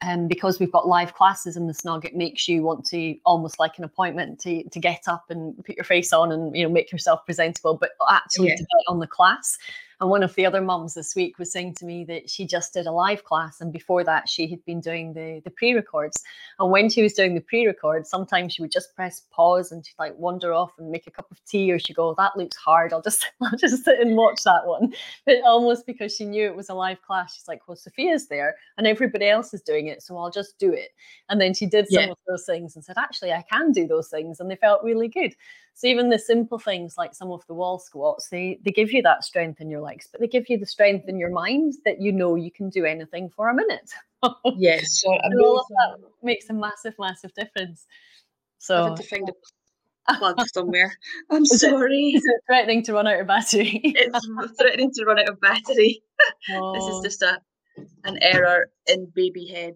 um, 0.00 0.28
because 0.28 0.58
we've 0.58 0.72
got 0.72 0.88
live 0.88 1.12
classes 1.12 1.58
in 1.58 1.66
the 1.66 1.74
snug, 1.74 2.06
it 2.06 2.16
makes 2.16 2.48
you 2.48 2.62
want 2.62 2.86
to 2.86 3.16
almost 3.26 3.58
like 3.58 3.76
an 3.76 3.84
appointment 3.84 4.40
to 4.40 4.64
to 4.70 4.80
get 4.80 5.02
up 5.06 5.26
and 5.28 5.62
put 5.64 5.76
your 5.76 5.84
face 5.84 6.12
on 6.12 6.32
and 6.32 6.56
you 6.56 6.62
know 6.62 6.72
make 6.72 6.90
yourself 6.90 7.24
presentable, 7.26 7.76
but 7.76 7.90
actually 8.10 8.48
yeah. 8.48 8.56
to 8.56 8.62
get 8.62 8.84
on 8.88 8.98
the 8.98 9.06
class. 9.06 9.58
And 10.04 10.10
one 10.10 10.22
of 10.22 10.34
the 10.34 10.44
other 10.44 10.60
mums 10.60 10.92
this 10.92 11.16
week 11.16 11.38
was 11.38 11.50
saying 11.50 11.76
to 11.76 11.86
me 11.86 12.04
that 12.04 12.28
she 12.28 12.46
just 12.46 12.74
did 12.74 12.84
a 12.84 12.92
live 12.92 13.24
class, 13.24 13.62
and 13.62 13.72
before 13.72 14.04
that, 14.04 14.28
she 14.28 14.46
had 14.46 14.62
been 14.66 14.78
doing 14.78 15.14
the 15.14 15.40
the 15.44 15.50
pre-records. 15.50 16.22
And 16.58 16.70
when 16.70 16.90
she 16.90 17.02
was 17.02 17.14
doing 17.14 17.34
the 17.34 17.40
pre-record, 17.40 18.06
sometimes 18.06 18.52
she 18.52 18.60
would 18.60 18.70
just 18.70 18.94
press 18.94 19.22
pause 19.30 19.72
and 19.72 19.82
she'd 19.86 19.94
like 19.98 20.12
wander 20.18 20.52
off 20.52 20.72
and 20.78 20.90
make 20.90 21.06
a 21.06 21.10
cup 21.10 21.30
of 21.30 21.42
tea, 21.46 21.72
or 21.72 21.78
she'd 21.78 21.96
go, 21.96 22.12
"That 22.18 22.36
looks 22.36 22.54
hard. 22.54 22.92
I'll 22.92 23.00
just 23.00 23.24
I'll 23.40 23.56
just 23.56 23.82
sit 23.82 23.98
and 23.98 24.14
watch 24.14 24.42
that 24.44 24.66
one." 24.66 24.92
But 25.24 25.36
almost 25.46 25.86
because 25.86 26.14
she 26.14 26.26
knew 26.26 26.44
it 26.44 26.54
was 26.54 26.68
a 26.68 26.74
live 26.74 27.00
class, 27.00 27.34
she's 27.34 27.48
like, 27.48 27.66
"Well, 27.66 27.74
Sophia's 27.74 28.28
there, 28.28 28.56
and 28.76 28.86
everybody 28.86 29.30
else 29.30 29.54
is 29.54 29.62
doing 29.62 29.86
it, 29.86 30.02
so 30.02 30.18
I'll 30.18 30.30
just 30.30 30.58
do 30.58 30.70
it." 30.70 30.90
And 31.30 31.40
then 31.40 31.54
she 31.54 31.64
did 31.64 31.88
some 31.88 32.02
yeah. 32.02 32.10
of 32.10 32.18
those 32.28 32.44
things 32.44 32.76
and 32.76 32.84
said, 32.84 32.98
"Actually, 32.98 33.32
I 33.32 33.42
can 33.50 33.72
do 33.72 33.86
those 33.86 34.10
things," 34.10 34.38
and 34.38 34.50
they 34.50 34.56
felt 34.56 34.84
really 34.84 35.08
good. 35.08 35.34
So 35.76 35.88
even 35.88 36.08
the 36.08 36.20
simple 36.20 36.60
things 36.60 36.96
like 36.96 37.14
some 37.14 37.32
of 37.32 37.44
the 37.48 37.54
wall 37.54 37.80
squats, 37.80 38.28
they 38.28 38.60
they 38.64 38.70
give 38.70 38.92
you 38.92 39.02
that 39.02 39.24
strength 39.24 39.60
in 39.60 39.68
your 39.68 39.80
legs, 39.80 40.08
but 40.10 40.20
they 40.20 40.28
give 40.28 40.48
you 40.48 40.56
the 40.56 40.66
strength 40.66 41.08
in 41.08 41.18
your 41.18 41.30
mind 41.30 41.74
that 41.84 42.00
you 42.00 42.12
know 42.12 42.36
you 42.36 42.52
can 42.52 42.70
do 42.70 42.84
anything 42.84 43.28
for 43.28 43.48
a 43.48 43.54
minute. 43.54 43.90
yes, 44.56 45.00
so 45.00 45.10
all 45.10 45.58
of 45.58 45.66
that 45.68 45.98
makes 46.22 46.48
a 46.48 46.52
massive, 46.52 46.94
massive 46.98 47.34
difference. 47.34 47.86
So 48.58 48.84
I 48.84 48.88
had 48.90 48.96
to 48.96 49.02
find 49.02 49.28
a 50.08 50.14
plug 50.14 50.40
somewhere. 50.54 50.96
I'm 51.30 51.42
is 51.42 51.60
sorry. 51.60 52.12
It, 52.14 52.18
is 52.18 52.24
it 52.24 52.40
threatening 52.46 52.84
to 52.84 52.92
run 52.92 53.08
out 53.08 53.20
of 53.20 53.26
battery? 53.26 53.80
it's 53.84 54.56
threatening 54.56 54.92
to 54.92 55.04
run 55.04 55.18
out 55.18 55.28
of 55.28 55.40
battery. 55.40 56.02
Oh. 56.52 56.72
This 56.72 56.84
is 56.84 56.94
oh. 56.94 57.02
just 57.02 57.22
a 57.22 57.40
an 58.04 58.18
error 58.22 58.70
in 58.86 59.06
baby 59.14 59.46
head. 59.48 59.74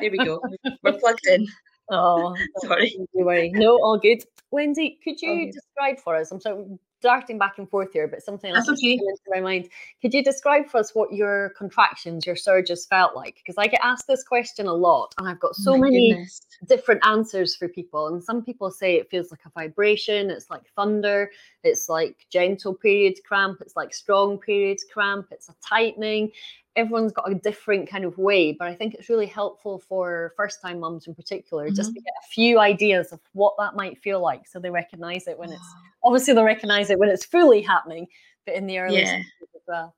There 0.00 0.10
we 0.10 0.18
go. 0.18 0.40
We're 0.82 0.98
plugged 0.98 1.24
in. 1.28 1.46
Oh, 1.88 2.34
sorry. 2.64 2.96
Don't 3.14 3.24
worry. 3.24 3.50
No, 3.50 3.76
all 3.76 3.98
good. 3.98 4.24
Wendy, 4.50 4.98
could 5.02 5.20
you 5.20 5.50
describe 5.52 5.98
for 5.98 6.16
us? 6.16 6.30
I'm 6.30 6.40
sort 6.40 6.60
of 6.60 6.78
darting 7.02 7.38
back 7.38 7.58
and 7.58 7.68
forth 7.68 7.92
here, 7.92 8.08
but 8.08 8.22
something 8.22 8.54
else 8.54 8.68
okay. 8.68 8.92
into 8.92 9.18
my 9.28 9.40
mind. 9.40 9.68
Could 10.00 10.14
you 10.14 10.24
describe 10.24 10.66
for 10.68 10.78
us 10.78 10.94
what 10.94 11.12
your 11.12 11.50
contractions, 11.50 12.26
your 12.26 12.36
surges 12.36 12.86
felt 12.86 13.14
like? 13.14 13.36
Because 13.36 13.56
I 13.58 13.66
get 13.66 13.80
asked 13.82 14.06
this 14.06 14.22
question 14.22 14.66
a 14.66 14.72
lot, 14.72 15.14
and 15.18 15.28
I've 15.28 15.40
got 15.40 15.54
so 15.56 15.74
oh 15.74 15.78
many 15.78 16.12
goodness. 16.12 16.46
different 16.68 17.06
answers 17.06 17.54
for 17.54 17.68
people. 17.68 18.08
And 18.08 18.22
some 18.22 18.42
people 18.42 18.70
say 18.70 18.96
it 18.96 19.10
feels 19.10 19.30
like 19.30 19.40
a 19.46 19.50
vibration, 19.50 20.30
it's 20.30 20.50
like 20.50 20.62
thunder, 20.74 21.30
it's 21.62 21.88
like 21.88 22.26
gentle 22.30 22.74
period 22.74 23.14
cramp, 23.24 23.58
it's 23.60 23.76
like 23.76 23.92
strong 23.92 24.38
period 24.38 24.78
cramp, 24.92 25.26
it's 25.30 25.48
a 25.48 25.54
tightening 25.64 26.30
everyone's 26.76 27.12
got 27.12 27.30
a 27.30 27.34
different 27.34 27.88
kind 27.88 28.04
of 28.04 28.16
way, 28.18 28.52
but 28.52 28.68
I 28.68 28.74
think 28.74 28.94
it's 28.94 29.08
really 29.08 29.26
helpful 29.26 29.78
for 29.78 30.32
first 30.36 30.60
time 30.60 30.80
mums 30.80 31.06
in 31.06 31.14
particular 31.14 31.66
mm-hmm. 31.66 31.74
just 31.74 31.94
to 31.94 32.00
get 32.00 32.12
a 32.22 32.28
few 32.28 32.58
ideas 32.60 33.12
of 33.12 33.20
what 33.32 33.54
that 33.58 33.74
might 33.74 33.98
feel 33.98 34.20
like 34.20 34.46
so 34.46 34.60
they 34.60 34.70
recognize 34.70 35.26
it 35.26 35.38
when 35.38 35.50
it's 35.50 35.74
obviously 36.04 36.34
they'll 36.34 36.44
recognize 36.44 36.90
it 36.90 36.98
when 36.98 37.08
it's 37.08 37.24
fully 37.24 37.62
happening, 37.62 38.06
but 38.44 38.54
in 38.54 38.66
the 38.66 38.78
early 38.78 38.98
yeah. 38.98 39.16
as 39.16 39.62
well. 39.66 39.94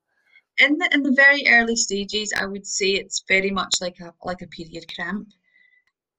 In 0.60 0.78
the 0.78 0.88
in 0.92 1.02
the 1.02 1.12
very 1.12 1.46
early 1.48 1.76
stages, 1.76 2.32
I 2.32 2.46
would 2.46 2.66
say 2.66 2.90
it's 2.90 3.22
very 3.28 3.50
much 3.50 3.74
like 3.80 4.00
a 4.00 4.12
like 4.24 4.42
a 4.42 4.46
period 4.46 4.84
cramp. 4.94 5.28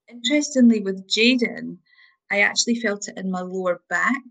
Interestingly, 0.10 0.82
with 0.82 1.07
Jaden, 1.07 1.78
I 2.32 2.41
actually 2.41 2.76
felt 2.76 3.07
it 3.07 3.18
in 3.18 3.32
my 3.32 3.41
lower 3.41 3.82
back. 3.89 4.24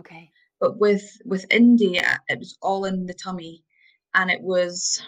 Okay. 0.00 0.30
But 0.60 0.78
with 0.78 1.18
with 1.24 1.44
India, 1.50 2.20
it 2.28 2.38
was 2.38 2.56
all 2.62 2.84
in 2.84 3.06
the 3.06 3.14
tummy, 3.14 3.64
and 4.14 4.30
it 4.30 4.40
was 4.40 5.02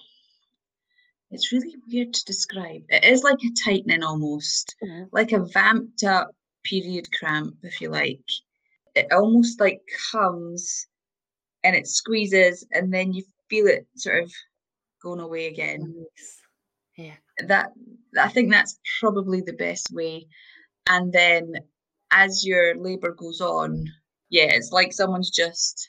it's 1.35 1.53
really 1.53 1.75
weird 1.89 2.15
to 2.15 2.25
describe. 2.25 2.83
It 2.89 3.05
is 3.05 3.25
like 3.25 3.39
a 3.43 3.53
tightening 3.65 4.05
almost, 4.05 4.77
mm-hmm. 4.83 5.05
like 5.11 5.33
a 5.33 5.45
vamped 5.45 6.05
up 6.05 6.31
period 6.65 7.09
cramp, 7.13 7.57
if 7.63 7.81
you 7.81 7.91
like. 7.91 8.23
It 8.95 9.13
almost 9.13 9.61
like 9.61 9.81
comes 10.13 10.87
and 11.65 11.75
it 11.75 11.89
squeezes, 11.89 12.65
and 12.73 12.95
then 12.95 13.13
you 13.13 13.25
feel 13.51 13.67
it 13.67 13.87
sort 13.97 14.23
of 14.23 14.33
going 15.03 15.19
away 15.19 15.49
again. 15.49 16.07
Yeah. 16.97 17.17
That 17.49 17.73
I 18.19 18.29
think 18.29 18.53
that's 18.53 18.79
probably 19.01 19.41
the 19.41 19.55
best 19.55 19.91
way. 19.93 20.29
And 20.89 21.13
then 21.13 21.55
as 22.13 22.47
your 22.47 22.77
labour 22.77 23.13
goes 23.13 23.41
on, 23.41 23.87
yeah, 24.31 24.47
it's 24.51 24.71
like 24.71 24.93
someone's 24.93 25.31
just 25.31 25.89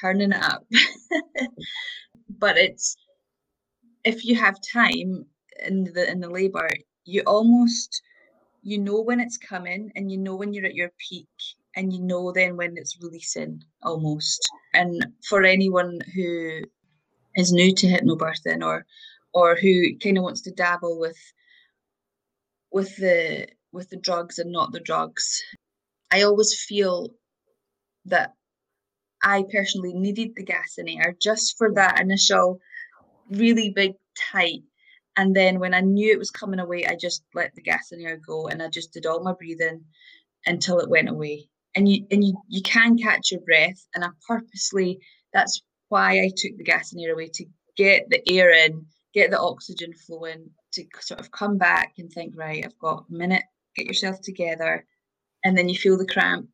turning 0.00 0.30
it 0.30 0.42
up. 0.42 0.64
but 2.28 2.56
it's 2.56 2.96
if 4.08 4.24
you 4.24 4.34
have 4.36 4.56
time 4.72 5.26
in 5.68 5.84
the 5.84 6.10
in 6.10 6.20
the 6.20 6.30
labor, 6.30 6.68
you 7.04 7.22
almost 7.26 8.02
you 8.62 8.78
know 8.78 9.00
when 9.02 9.20
it's 9.20 9.36
coming 9.36 9.92
and 9.94 10.10
you 10.10 10.18
know 10.18 10.34
when 10.34 10.52
you're 10.52 10.66
at 10.66 10.74
your 10.82 10.92
peak 11.08 11.28
and 11.76 11.92
you 11.92 12.00
know 12.00 12.32
then 12.32 12.56
when 12.56 12.76
it's 12.76 12.98
releasing 13.02 13.62
almost. 13.82 14.40
And 14.72 15.06
for 15.28 15.44
anyone 15.44 16.00
who 16.14 16.62
is 17.36 17.52
new 17.52 17.74
to 17.74 17.86
hypnobirthing 17.86 18.64
or 18.64 18.86
or 19.34 19.56
who 19.56 19.98
kind 20.02 20.16
of 20.18 20.24
wants 20.24 20.42
to 20.42 20.50
dabble 20.52 20.98
with 20.98 21.20
with 22.72 22.96
the 22.96 23.46
with 23.72 23.90
the 23.90 23.98
drugs 23.98 24.38
and 24.38 24.50
not 24.50 24.72
the 24.72 24.80
drugs, 24.80 25.42
I 26.10 26.22
always 26.22 26.52
feel 26.66 27.10
that 28.06 28.32
I 29.22 29.44
personally 29.52 29.92
needed 29.92 30.30
the 30.34 30.44
gas 30.44 30.78
and 30.78 30.88
air 30.88 31.14
just 31.20 31.58
for 31.58 31.74
that 31.74 32.00
initial 32.00 32.60
really 33.30 33.70
big, 33.70 33.92
tight. 34.32 34.62
And 35.16 35.34
then 35.34 35.58
when 35.58 35.74
I 35.74 35.80
knew 35.80 36.12
it 36.12 36.18
was 36.18 36.30
coming 36.30 36.60
away, 36.60 36.86
I 36.86 36.94
just 36.94 37.24
let 37.34 37.54
the 37.54 37.62
gas 37.62 37.90
and 37.90 38.02
air 38.02 38.20
go 38.24 38.46
and 38.46 38.62
I 38.62 38.68
just 38.68 38.92
did 38.92 39.06
all 39.06 39.22
my 39.22 39.32
breathing 39.32 39.84
until 40.46 40.78
it 40.78 40.90
went 40.90 41.08
away. 41.08 41.48
And 41.74 41.88
you 41.88 42.06
and 42.10 42.24
you 42.24 42.34
you 42.48 42.62
can 42.62 42.96
catch 42.96 43.32
your 43.32 43.40
breath. 43.40 43.86
And 43.94 44.04
I 44.04 44.08
purposely 44.26 45.00
that's 45.32 45.60
why 45.88 46.20
I 46.20 46.30
took 46.36 46.56
the 46.56 46.64
gas 46.64 46.92
and 46.92 47.02
air 47.02 47.14
away 47.14 47.30
to 47.34 47.44
get 47.76 48.08
the 48.10 48.22
air 48.30 48.52
in, 48.52 48.86
get 49.14 49.30
the 49.30 49.40
oxygen 49.40 49.92
flowing, 50.06 50.50
to 50.72 50.84
sort 51.00 51.20
of 51.20 51.30
come 51.32 51.58
back 51.58 51.94
and 51.98 52.10
think, 52.12 52.34
right, 52.36 52.64
I've 52.64 52.78
got 52.78 53.04
a 53.10 53.12
minute, 53.12 53.42
get 53.76 53.86
yourself 53.86 54.20
together. 54.20 54.84
And 55.44 55.56
then 55.56 55.68
you 55.68 55.76
feel 55.76 55.96
the 55.96 56.06
cramp 56.06 56.48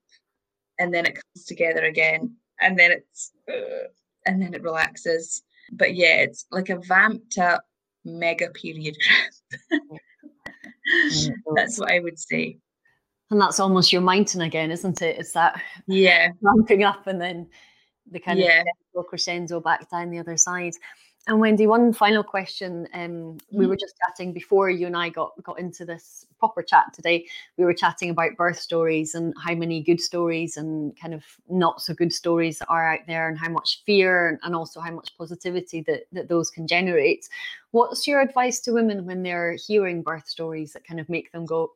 and 0.78 0.92
then 0.92 1.06
it 1.06 1.14
comes 1.14 1.46
together 1.46 1.84
again. 1.84 2.36
And 2.60 2.78
then 2.78 2.92
it's 2.92 3.32
and 4.26 4.40
then 4.40 4.54
it 4.54 4.62
relaxes 4.62 5.42
but 5.72 5.94
yeah, 5.94 6.16
it's 6.16 6.46
like 6.50 6.68
a 6.68 6.76
vamped 6.76 7.38
up 7.38 7.64
mega 8.04 8.50
period 8.50 8.96
that's 11.56 11.78
what 11.78 11.90
I 11.90 12.00
would 12.00 12.18
say. 12.18 12.58
And 13.30 13.40
that's 13.40 13.60
almost 13.60 13.92
your 13.92 14.02
mountain 14.02 14.42
again, 14.42 14.70
isn't 14.70 15.02
it? 15.02 15.18
It's 15.18 15.32
that 15.32 15.60
yeah 15.86 16.28
ramping 16.40 16.84
up 16.84 17.06
and 17.06 17.20
then 17.20 17.48
the 18.10 18.20
kind 18.20 18.38
yeah. 18.38 18.62
of 18.94 19.06
crescendo 19.06 19.60
back 19.60 19.90
down 19.90 20.10
the 20.10 20.18
other 20.18 20.36
side. 20.36 20.74
And 21.26 21.40
Wendy, 21.40 21.66
one 21.66 21.94
final 21.94 22.22
question. 22.22 22.86
Um, 22.92 23.00
mm-hmm. 23.00 23.58
We 23.58 23.66
were 23.66 23.76
just 23.76 23.94
chatting 24.04 24.34
before 24.34 24.68
you 24.68 24.86
and 24.86 24.96
I 24.96 25.08
got 25.08 25.32
got 25.42 25.58
into 25.58 25.86
this 25.86 26.26
proper 26.38 26.62
chat 26.62 26.92
today. 26.92 27.26
We 27.56 27.64
were 27.64 27.72
chatting 27.72 28.10
about 28.10 28.36
birth 28.36 28.58
stories 28.58 29.14
and 29.14 29.32
how 29.42 29.54
many 29.54 29.82
good 29.82 30.00
stories 30.00 30.58
and 30.58 30.94
kind 31.00 31.14
of 31.14 31.24
not 31.48 31.80
so 31.80 31.94
good 31.94 32.12
stories 32.12 32.60
are 32.68 32.92
out 32.92 33.06
there, 33.06 33.28
and 33.28 33.38
how 33.38 33.48
much 33.48 33.82
fear 33.86 34.38
and 34.42 34.54
also 34.54 34.80
how 34.80 34.90
much 34.90 35.16
positivity 35.16 35.80
that 35.82 36.02
that 36.12 36.28
those 36.28 36.50
can 36.50 36.66
generate. 36.66 37.28
What's 37.70 38.06
your 38.06 38.20
advice 38.20 38.60
to 38.60 38.72
women 38.72 39.06
when 39.06 39.22
they're 39.22 39.56
hearing 39.66 40.02
birth 40.02 40.28
stories 40.28 40.74
that 40.74 40.86
kind 40.86 41.00
of 41.00 41.08
make 41.08 41.32
them 41.32 41.46
go, 41.46 41.72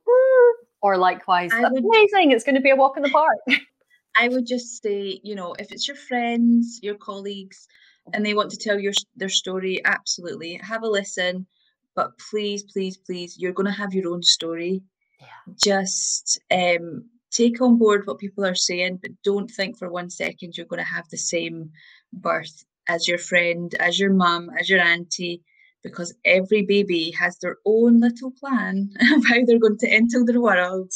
or 0.82 0.96
likewise, 0.99 1.51
that's 1.51 1.72
would, 1.72 1.84
amazing. 1.84 2.32
It's 2.32 2.44
going 2.44 2.55
to 2.55 2.61
be 2.61 2.70
a 2.70 2.76
walk 2.76 2.96
in 2.96 3.03
the 3.03 3.11
park. 3.11 3.38
I 4.18 4.28
would 4.28 4.46
just 4.46 4.82
say, 4.82 5.20
you 5.22 5.34
know, 5.34 5.55
if 5.59 5.70
it's 5.70 5.86
your 5.86 5.96
friends, 5.96 6.80
your 6.82 6.96
colleagues 6.96 7.68
and 8.13 8.25
they 8.25 8.35
want 8.35 8.51
to 8.51 8.57
tell 8.57 8.79
your 8.79 8.93
their 9.17 9.29
story, 9.29 9.81
absolutely 9.85 10.61
have 10.63 10.83
a 10.83 10.89
listen. 10.89 11.47
But 11.95 12.13
please, 12.31 12.63
please, 12.63 12.97
please, 12.97 13.37
you're 13.39 13.53
going 13.53 13.67
to 13.67 13.73
have 13.73 13.93
your 13.93 14.13
own 14.13 14.23
story. 14.23 14.83
Yeah. 15.21 15.55
Just 15.59 16.41
um, 16.51 17.09
take 17.31 17.61
on 17.61 17.77
board 17.77 18.07
what 18.07 18.19
people 18.19 18.45
are 18.45 18.55
saying, 18.55 19.01
but 19.03 19.11
don't 19.25 19.51
think 19.51 19.77
for 19.77 19.91
one 19.91 20.11
second 20.11 20.57
you're 20.57 20.67
going 20.67 20.85
to 20.85 20.95
have 20.95 21.09
the 21.11 21.17
same 21.17 21.71
birth 22.13 22.65
as 22.89 23.09
your 23.09 23.19
friend, 23.19 23.75
as 23.81 23.99
your 23.99 24.13
mum, 24.13 24.49
as 24.59 24.69
your 24.69 24.81
auntie, 24.81 25.43
because 25.83 26.15
every 26.25 26.63
baby 26.63 27.11
has 27.11 27.39
their 27.39 27.57
own 27.67 28.01
little 28.01 28.33
plan 28.39 28.91
of 29.15 29.27
how 29.27 29.45
they're 29.45 29.59
going 29.59 29.79
to 29.79 29.91
enter 29.91 30.25
the 30.25 30.41
world 30.41 30.93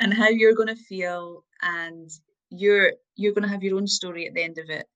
and 0.00 0.14
how 0.14 0.28
you're 0.28 0.54
going 0.54 0.68
to 0.68 0.76
feel 0.76 1.44
and 1.62 2.10
you're 2.50 2.92
you're 3.16 3.32
going 3.32 3.42
to 3.42 3.48
have 3.48 3.62
your 3.62 3.76
own 3.76 3.86
story 3.86 4.26
at 4.26 4.34
the 4.34 4.42
end 4.42 4.58
of 4.58 4.70
it 4.70 4.86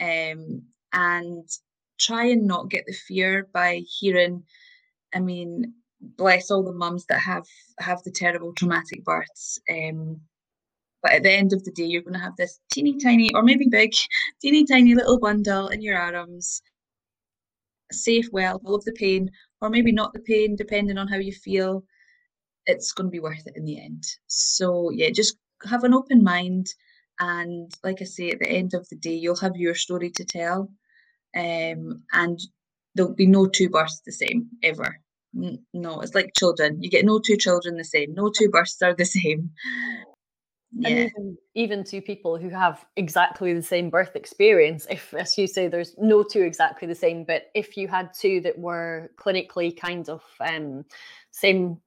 um, 0.00 0.62
and 0.92 1.48
try 1.98 2.24
and 2.24 2.46
not 2.46 2.70
get 2.70 2.84
the 2.86 2.92
fear 2.92 3.48
by 3.52 3.82
hearing 3.98 4.42
i 5.14 5.20
mean 5.20 5.74
bless 6.00 6.50
all 6.50 6.62
the 6.64 6.72
mums 6.72 7.04
that 7.06 7.20
have 7.20 7.46
have 7.78 8.02
the 8.04 8.10
terrible 8.10 8.52
traumatic 8.54 9.04
births 9.04 9.58
um, 9.70 10.20
but 11.02 11.12
at 11.12 11.22
the 11.22 11.32
end 11.32 11.52
of 11.52 11.64
the 11.64 11.70
day 11.72 11.84
you're 11.84 12.02
going 12.02 12.14
to 12.14 12.20
have 12.20 12.36
this 12.36 12.60
teeny 12.72 12.98
tiny 12.98 13.32
or 13.34 13.42
maybe 13.42 13.66
big 13.68 13.92
teeny 14.40 14.64
tiny 14.64 14.94
little 14.94 15.18
bundle 15.18 15.68
in 15.68 15.82
your 15.82 15.98
arms. 15.98 16.62
Safe 17.92 18.28
well 18.32 18.60
all 18.64 18.74
of 18.74 18.84
the 18.84 18.92
pain 18.92 19.30
or 19.60 19.70
maybe 19.70 19.92
not 19.92 20.12
the 20.12 20.20
pain 20.20 20.56
depending 20.56 20.98
on 20.98 21.08
how 21.08 21.16
you 21.16 21.32
feel. 21.32 21.84
It's 22.66 22.92
going 22.92 23.06
to 23.06 23.10
be 23.10 23.20
worth 23.20 23.46
it 23.46 23.56
in 23.56 23.64
the 23.64 23.80
end. 23.80 24.04
So 24.26 24.90
yeah 24.90 25.10
just 25.10 25.36
have 25.64 25.84
an 25.84 25.94
open 25.94 26.22
mind 26.22 26.68
and 27.18 27.70
like 27.84 28.00
i 28.00 28.04
say 28.04 28.30
at 28.30 28.38
the 28.38 28.48
end 28.48 28.72
of 28.72 28.88
the 28.88 28.96
day 28.96 29.12
you'll 29.12 29.36
have 29.36 29.54
your 29.56 29.74
story 29.74 30.08
to 30.08 30.24
tell 30.24 30.70
um, 31.36 32.02
and 32.12 32.38
there'll 32.94 33.14
be 33.14 33.26
no 33.26 33.46
two 33.46 33.68
births 33.68 34.00
the 34.04 34.12
same 34.12 34.48
ever. 34.62 34.98
No 35.32 36.00
it's 36.00 36.14
like 36.14 36.32
children. 36.36 36.82
You 36.82 36.90
get 36.90 37.04
no 37.04 37.20
two 37.20 37.36
children 37.36 37.76
the 37.76 37.84
same. 37.84 38.14
No 38.14 38.30
two 38.30 38.48
births 38.48 38.82
are 38.82 38.94
the 38.94 39.04
same. 39.04 39.50
Yeah. 40.72 40.88
And 40.88 40.98
even, 40.98 41.38
even 41.54 41.84
to 41.84 42.00
people 42.00 42.38
who 42.38 42.48
have 42.48 42.84
exactly 42.96 43.52
the 43.52 43.62
same 43.62 43.90
birth 43.90 44.14
experience, 44.14 44.86
if, 44.88 45.12
as 45.14 45.36
you 45.36 45.46
say, 45.46 45.66
there's 45.66 45.96
no 45.98 46.22
two 46.22 46.42
exactly 46.42 46.86
the 46.86 46.94
same, 46.94 47.24
but 47.24 47.50
if 47.54 47.76
you 47.76 47.88
had 47.88 48.14
two 48.14 48.40
that 48.42 48.58
were 48.58 49.10
clinically 49.16 49.76
kind 49.76 50.08
of 50.08 50.22
um, 50.40 50.84
same 51.32 51.78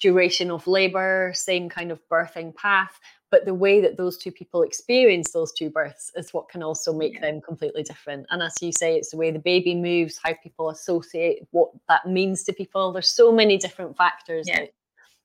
duration 0.00 0.50
of 0.50 0.66
labor, 0.66 1.30
same 1.34 1.68
kind 1.68 1.92
of 1.92 2.00
birthing 2.08 2.54
path, 2.56 2.98
but 3.30 3.44
the 3.44 3.54
way 3.54 3.80
that 3.80 3.96
those 3.96 4.16
two 4.16 4.30
people 4.30 4.62
experience 4.62 5.32
those 5.32 5.52
two 5.52 5.68
births 5.70 6.12
is 6.14 6.32
what 6.32 6.48
can 6.48 6.62
also 6.62 6.92
make 6.92 7.14
yeah. 7.14 7.22
them 7.22 7.40
completely 7.40 7.82
different. 7.82 8.26
And 8.30 8.42
as 8.42 8.54
you 8.60 8.72
say, 8.72 8.96
it's 8.96 9.10
the 9.10 9.16
way 9.16 9.30
the 9.30 9.38
baby 9.38 9.74
moves, 9.74 10.18
how 10.22 10.34
people 10.42 10.70
associate 10.70 11.46
what 11.50 11.70
that 11.88 12.06
means 12.06 12.44
to 12.44 12.52
people. 12.52 12.92
There's 12.92 13.08
so 13.08 13.32
many 13.32 13.56
different 13.56 13.96
factors 13.96 14.46
yeah. 14.48 14.60
that 14.60 14.74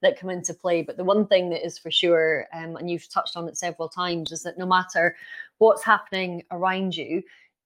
that 0.02 0.20
come 0.20 0.32
into 0.32 0.54
play. 0.54 0.82
But 0.82 0.97
the 0.97 1.04
one 1.04 1.28
thing 1.28 1.49
that 1.52 1.64
is 1.64 1.78
for 1.78 1.91
sure, 1.91 2.47
um, 2.54 2.76
and 2.76 2.89
you've 2.89 3.08
touched 3.10 3.38
on 3.38 3.47
it 3.47 3.56
several 3.58 3.88
times, 3.88 4.32
is 4.32 4.41
that 4.43 4.58
no 4.58 4.66
matter 4.66 5.16
what's 5.60 5.84
happening 5.84 6.43
around 6.52 6.97
you, 6.97 7.22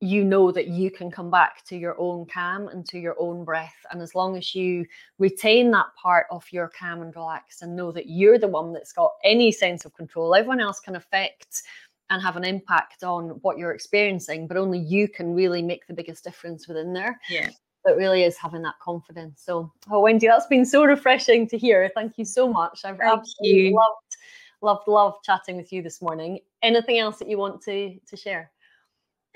you 0.05 0.23
know 0.23 0.51
that 0.51 0.67
you 0.67 0.91
can 0.91 1.09
come 1.09 1.29
back 1.29 1.65
to 1.65 1.75
your 1.75 1.99
own 1.99 2.25
calm 2.25 2.67
and 2.67 2.85
to 2.87 2.99
your 2.99 3.15
own 3.19 3.43
breath. 3.43 3.75
And 3.91 4.01
as 4.01 4.15
long 4.15 4.37
as 4.37 4.53
you 4.53 4.85
retain 5.19 5.71
that 5.71 5.87
part 6.01 6.27
of 6.31 6.45
your 6.51 6.71
calm 6.77 7.01
and 7.01 7.15
relax 7.15 7.61
and 7.61 7.75
know 7.75 7.91
that 7.91 8.09
you're 8.09 8.39
the 8.39 8.47
one 8.47 8.73
that's 8.73 8.93
got 8.93 9.13
any 9.23 9.51
sense 9.51 9.85
of 9.85 9.93
control, 9.93 10.35
everyone 10.35 10.59
else 10.59 10.79
can 10.79 10.95
affect 10.95 11.63
and 12.09 12.21
have 12.21 12.37
an 12.37 12.43
impact 12.43 13.03
on 13.03 13.29
what 13.41 13.57
you're 13.57 13.71
experiencing, 13.71 14.47
but 14.47 14.57
only 14.57 14.77
you 14.77 15.07
can 15.07 15.33
really 15.33 15.61
make 15.61 15.87
the 15.87 15.93
biggest 15.93 16.23
difference 16.23 16.67
within 16.67 16.93
there. 16.93 17.19
Yeah 17.29 17.49
it 17.85 17.97
really 17.97 18.23
is 18.23 18.37
having 18.37 18.61
that 18.63 18.79
confidence. 18.81 19.41
So, 19.45 19.71
oh, 19.89 19.99
Wendy, 19.99 20.27
that's 20.27 20.47
been 20.47 20.65
so 20.65 20.85
refreshing 20.85 21.47
to 21.49 21.57
hear. 21.57 21.89
Thank 21.93 22.17
you 22.17 22.25
so 22.25 22.51
much. 22.51 22.81
I've 22.83 22.97
Thank 22.97 23.19
absolutely 23.19 23.69
you. 23.69 23.75
loved, 23.75 24.17
loved, 24.61 24.87
loved 24.87 25.23
chatting 25.23 25.57
with 25.57 25.71
you 25.71 25.81
this 25.81 26.01
morning. 26.01 26.39
Anything 26.63 26.99
else 26.99 27.19
that 27.19 27.29
you 27.29 27.37
want 27.37 27.61
to 27.63 27.95
to 28.07 28.17
share? 28.17 28.51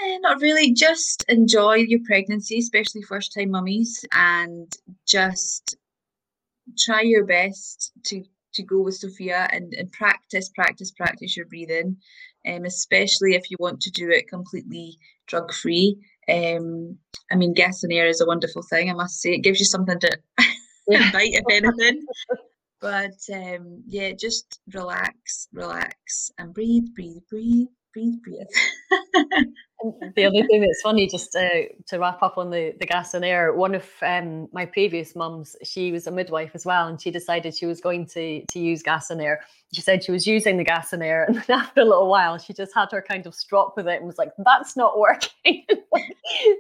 Uh, 0.02 0.18
not 0.20 0.42
really. 0.42 0.72
Just 0.74 1.26
enjoy 1.28 1.76
your 1.76 2.00
pregnancy, 2.06 2.60
especially 2.60 3.02
first 3.02 3.34
time 3.34 3.52
mummies, 3.52 4.06
and 4.14 4.72
just 5.06 5.76
try 6.78 7.02
your 7.02 7.26
best 7.26 7.92
to 8.06 8.24
to 8.54 8.64
go 8.64 8.82
with 8.82 8.96
Sophia 8.96 9.48
and, 9.52 9.74
and 9.74 9.92
practice, 9.92 10.50
practice, 10.50 10.92
practice 10.92 11.38
your 11.38 11.46
breathing, 11.46 11.96
um, 12.48 12.66
especially 12.66 13.36
if 13.36 13.52
you 13.52 13.58
want 13.60 13.80
to 13.82 13.92
do 13.92 14.10
it 14.10 14.28
completely 14.28 14.98
drug 15.28 15.54
free. 15.54 15.98
Um, 16.28 16.98
I 17.32 17.36
mean, 17.36 17.54
gas 17.54 17.84
and 17.84 17.94
air 17.94 18.08
is 18.08 18.22
a 18.22 18.26
wonderful 18.26 18.64
thing, 18.64 18.90
I 18.90 18.94
must 18.94 19.22
say. 19.22 19.34
It 19.34 19.44
gives 19.44 19.60
you 19.60 19.66
something 19.66 20.00
to 20.00 20.18
yeah. 20.88 21.12
bite, 21.12 21.34
if 21.34 21.44
anything. 21.50 22.06
But 22.82 23.20
um, 23.34 23.84
yeah, 23.88 24.14
just 24.18 24.62
relax, 24.74 25.50
relax, 25.52 26.32
and 26.38 26.54
breathe, 26.54 26.86
breathe, 26.96 27.24
breathe, 27.30 27.68
breathe, 27.94 28.22
breathe. 28.24 28.48
the 30.16 30.26
other 30.26 30.46
thing 30.46 30.62
that's 30.62 30.82
funny, 30.82 31.08
just 31.08 31.36
uh, 31.36 31.64
to 31.88 32.00
wrap 32.00 32.22
up 32.22 32.38
on 32.38 32.50
the, 32.50 32.74
the 32.80 32.86
gas 32.86 33.14
and 33.14 33.24
air, 33.24 33.54
one 33.54 33.76
of 33.76 33.86
um, 34.02 34.50
my 34.52 34.66
previous 34.66 35.16
mums, 35.16 35.56
she 35.64 35.92
was 35.92 36.06
a 36.06 36.12
midwife 36.12 36.52
as 36.54 36.66
well, 36.66 36.88
and 36.88 37.00
she 37.00 37.12
decided 37.12 37.56
she 37.56 37.66
was 37.66 37.80
going 37.80 38.06
to 38.08 38.44
to 38.46 38.60
use 38.60 38.84
gas 38.84 39.10
and 39.10 39.22
air. 39.22 39.42
She 39.74 39.82
said 39.82 40.04
she 40.04 40.12
was 40.12 40.28
using 40.28 40.58
the 40.58 40.64
gas 40.64 40.92
and 40.92 41.02
air, 41.02 41.24
and 41.28 41.38
then 41.38 41.60
after 41.60 41.82
a 41.82 41.86
little 41.86 42.10
while, 42.10 42.38
she 42.38 42.54
just 42.54 42.74
had 42.76 42.92
her 42.92 43.02
kind 43.02 43.26
of 43.26 43.34
strop 43.34 43.76
with 43.78 43.88
it 43.88 43.98
and 43.98 44.06
was 44.06 44.18
like, 44.18 44.32
"That's 44.40 44.76
not 44.76 45.00
working." 45.00 45.32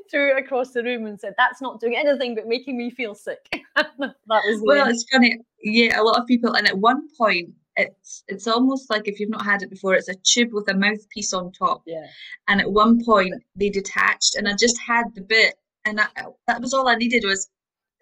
Threw 0.09 0.31
it 0.31 0.37
across 0.37 0.71
the 0.71 0.83
room 0.83 1.05
and 1.05 1.19
said, 1.19 1.35
"That's 1.37 1.61
not 1.61 1.81
doing 1.81 1.97
anything 1.97 2.35
but 2.35 2.47
making 2.47 2.77
me 2.77 2.89
feel 2.89 3.15
sick." 3.15 3.39
that 3.75 4.15
was 4.29 4.61
well, 4.63 4.87
it's 4.87 5.05
funny. 5.11 5.37
Yeah, 5.61 5.99
a 5.99 6.03
lot 6.03 6.19
of 6.19 6.25
people, 6.25 6.53
and 6.53 6.67
at 6.67 6.77
one 6.77 7.07
point, 7.17 7.49
it's 7.79 8.23
it's 8.27 8.47
almost 8.47 8.89
like 8.89 9.07
if 9.07 9.19
you've 9.19 9.29
not 9.29 9.45
had 9.45 9.61
it 9.61 9.69
before, 9.69 9.93
it's 9.95 10.09
a 10.09 10.15
tube 10.15 10.53
with 10.53 10.69
a 10.69 10.73
mouthpiece 10.73 11.33
on 11.33 11.51
top. 11.51 11.83
Yeah. 11.85 12.05
And 12.47 12.61
at 12.61 12.71
one 12.71 13.03
point 13.03 13.33
they 13.55 13.69
detached, 13.69 14.35
and 14.35 14.47
I 14.47 14.53
just 14.59 14.79
had 14.85 15.05
the 15.15 15.21
bit, 15.21 15.55
and 15.85 15.99
I, 15.99 16.07
that 16.47 16.61
was 16.61 16.73
all 16.73 16.87
I 16.87 16.95
needed 16.95 17.23
was 17.25 17.49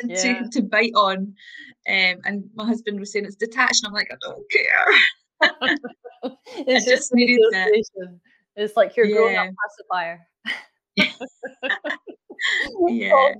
yeah. 0.03 0.15
to 0.15 0.49
to 0.49 0.61
bite 0.61 0.93
on. 0.95 1.35
Um, 1.87 2.15
and 2.25 2.43
my 2.55 2.65
husband 2.65 2.99
was 2.99 3.11
saying 3.11 3.25
it's 3.25 3.35
detached, 3.35 3.83
and 3.83 3.87
I'm 3.87 3.93
like, 3.93 4.09
I 4.11 4.17
don't 4.21 4.51
care. 4.51 4.87
it's 6.67 6.87
I 6.87 6.89
just, 6.89 7.13
needed 7.13 7.39
that. 7.51 7.71
It's 8.55 8.75
like 8.75 8.97
your 8.97 9.05
yeah. 9.05 9.15
grown-up 9.15 9.53
pacifier. 9.63 10.27
yeah. 12.89 13.33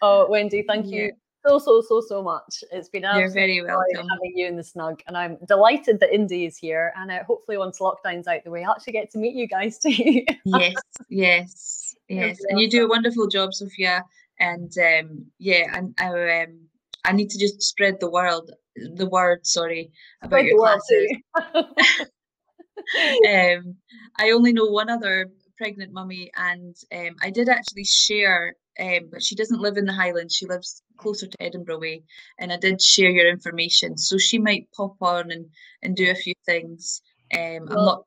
Oh, 0.00 0.28
Wendy, 0.28 0.64
thank 0.66 0.86
yeah. 0.86 1.08
So 1.46 1.58
so 1.58 1.82
so 1.86 2.00
so 2.00 2.22
much. 2.22 2.64
It's 2.70 2.88
been 2.88 3.02
You're 3.02 3.30
very 3.30 3.62
welcome 3.62 4.08
having 4.08 4.32
you 4.34 4.46
in 4.46 4.56
the 4.56 4.64
snug, 4.64 5.02
and 5.06 5.16
I'm 5.16 5.38
delighted 5.46 6.00
that 6.00 6.14
Indy 6.14 6.44
is 6.46 6.56
here. 6.56 6.92
And 6.96 7.10
uh, 7.10 7.24
hopefully, 7.24 7.58
once 7.58 7.78
lockdown's 7.78 8.26
out 8.26 8.44
the 8.44 8.50
way, 8.50 8.64
I'll 8.64 8.72
actually 8.72 8.94
get 8.94 9.10
to 9.12 9.18
meet 9.18 9.34
you 9.34 9.48
guys 9.48 9.78
too. 9.80 10.24
yes, 10.44 10.74
yes, 11.08 11.94
yes, 12.08 12.38
and 12.48 12.60
you 12.60 12.68
do 12.68 12.84
a 12.84 12.88
wonderful 12.88 13.28
job, 13.28 13.54
Sophia. 13.54 14.04
And 14.38 14.72
um, 14.78 15.26
yeah, 15.38 15.76
and 15.76 15.94
I 15.98 16.42
um, 16.42 16.60
I 17.04 17.12
need 17.12 17.30
to 17.30 17.38
just 17.38 17.62
spread 17.62 18.00
the 18.00 18.10
world 18.10 18.50
the 18.76 19.08
word. 19.08 19.46
Sorry 19.46 19.90
about 20.22 20.40
spread 20.40 20.46
your 20.46 20.58
classes. 20.58 21.16
um, 23.28 23.76
I 24.18 24.30
only 24.30 24.52
know 24.52 24.66
one 24.66 24.88
other 24.90 25.30
pregnant 25.56 25.92
mummy, 25.92 26.30
and 26.36 26.76
um, 26.92 27.16
I 27.22 27.30
did 27.30 27.48
actually 27.48 27.84
share 27.84 28.56
um, 28.80 29.08
but 29.10 29.22
she 29.22 29.34
doesn't 29.34 29.60
live 29.60 29.76
in 29.76 29.84
the 29.84 29.92
Highlands. 29.92 30.34
She 30.34 30.46
lives 30.46 30.82
closer 30.96 31.26
to 31.26 31.42
Edinburgh 31.42 31.80
way. 31.80 32.02
And 32.38 32.52
I 32.52 32.56
did 32.56 32.80
share 32.80 33.10
your 33.10 33.28
information, 33.28 33.98
so 33.98 34.18
she 34.18 34.38
might 34.38 34.68
pop 34.76 34.96
on 35.00 35.30
and 35.30 35.46
and 35.82 35.96
do 35.96 36.10
a 36.10 36.14
few 36.14 36.34
things. 36.46 37.02
Um, 37.34 37.66
well, 37.66 37.78
I'm 37.78 37.84
not 37.84 38.04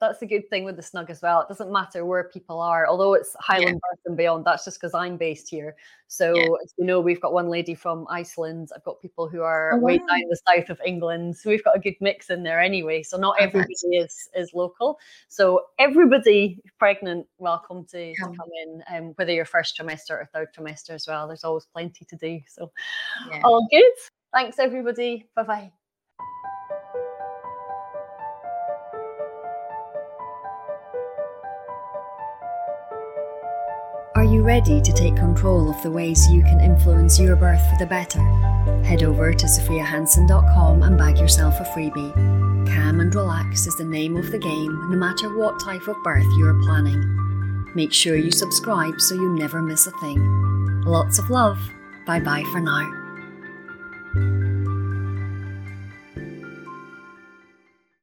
that's 0.00 0.22
a 0.22 0.26
good 0.26 0.48
thing 0.48 0.64
with 0.64 0.76
the 0.76 0.82
snug 0.82 1.10
as 1.10 1.22
well. 1.22 1.40
It 1.40 1.48
doesn't 1.48 1.70
matter 1.70 2.04
where 2.04 2.24
people 2.24 2.60
are, 2.60 2.86
although 2.86 3.14
it's 3.14 3.34
Highland 3.40 3.80
yeah. 3.82 3.90
Birth 3.90 4.00
and 4.06 4.16
beyond. 4.16 4.44
That's 4.44 4.64
just 4.64 4.80
because 4.80 4.94
I'm 4.94 5.16
based 5.16 5.48
here. 5.48 5.76
So 6.08 6.34
yeah. 6.36 6.46
as 6.62 6.74
you 6.78 6.84
know, 6.84 7.00
we've 7.00 7.20
got 7.20 7.32
one 7.32 7.48
lady 7.48 7.74
from 7.74 8.06
Iceland. 8.08 8.70
I've 8.74 8.84
got 8.84 9.00
people 9.00 9.28
who 9.28 9.42
are 9.42 9.72
oh, 9.74 9.76
wow. 9.76 9.82
way 9.82 9.98
down 9.98 10.22
the 10.28 10.38
south 10.46 10.70
of 10.70 10.80
England. 10.84 11.36
So 11.36 11.50
we've 11.50 11.64
got 11.64 11.76
a 11.76 11.80
good 11.80 11.96
mix 12.00 12.30
in 12.30 12.42
there 12.42 12.60
anyway. 12.60 13.02
So 13.02 13.16
not 13.16 13.36
everybody 13.40 13.74
is 13.92 14.28
is 14.34 14.52
local. 14.54 14.98
So 15.28 15.62
everybody 15.78 16.58
pregnant, 16.78 17.26
welcome 17.38 17.84
to, 17.86 18.14
to 18.14 18.22
come 18.22 18.50
in. 18.64 18.82
Um, 18.94 19.04
whether 19.16 19.32
you're 19.32 19.44
first 19.44 19.78
trimester 19.78 20.10
or 20.10 20.28
third 20.32 20.48
trimester 20.56 20.90
as 20.90 21.06
well. 21.06 21.26
There's 21.26 21.44
always 21.44 21.66
plenty 21.66 22.04
to 22.04 22.16
do. 22.16 22.40
So 22.48 22.70
yeah. 23.30 23.40
all 23.44 23.66
good. 23.70 23.84
Thanks 24.32 24.58
everybody. 24.58 25.28
Bye 25.34 25.42
bye. 25.42 25.72
You 34.26 34.42
ready 34.42 34.80
to 34.80 34.92
take 34.92 35.16
control 35.16 35.70
of 35.70 35.80
the 35.82 35.90
ways 35.90 36.30
you 36.30 36.42
can 36.42 36.60
influence 36.60 37.18
your 37.18 37.36
birth 37.36 37.60
for 37.70 37.76
the 37.78 37.86
better? 37.86 38.20
Head 38.82 39.02
over 39.02 39.32
to 39.32 39.46
sophiahansen.com 39.46 40.82
and 40.82 40.98
bag 40.98 41.18
yourself 41.18 41.60
a 41.60 41.64
freebie. 41.64 42.14
Calm 42.66 43.00
and 43.00 43.14
relax 43.14 43.66
is 43.66 43.76
the 43.76 43.84
name 43.84 44.16
of 44.16 44.30
the 44.30 44.38
game, 44.38 44.90
no 44.90 44.96
matter 44.96 45.36
what 45.36 45.60
type 45.60 45.86
of 45.86 46.02
birth 46.02 46.26
you're 46.38 46.60
planning. 46.62 47.72
Make 47.74 47.92
sure 47.92 48.16
you 48.16 48.32
subscribe 48.32 49.00
so 49.00 49.14
you 49.14 49.34
never 49.34 49.62
miss 49.62 49.86
a 49.86 49.92
thing. 49.92 50.18
Lots 50.84 51.18
of 51.18 51.30
love. 51.30 51.58
Bye 52.06 52.20
bye 52.20 52.44
for 52.52 52.60
now. 52.60 54.45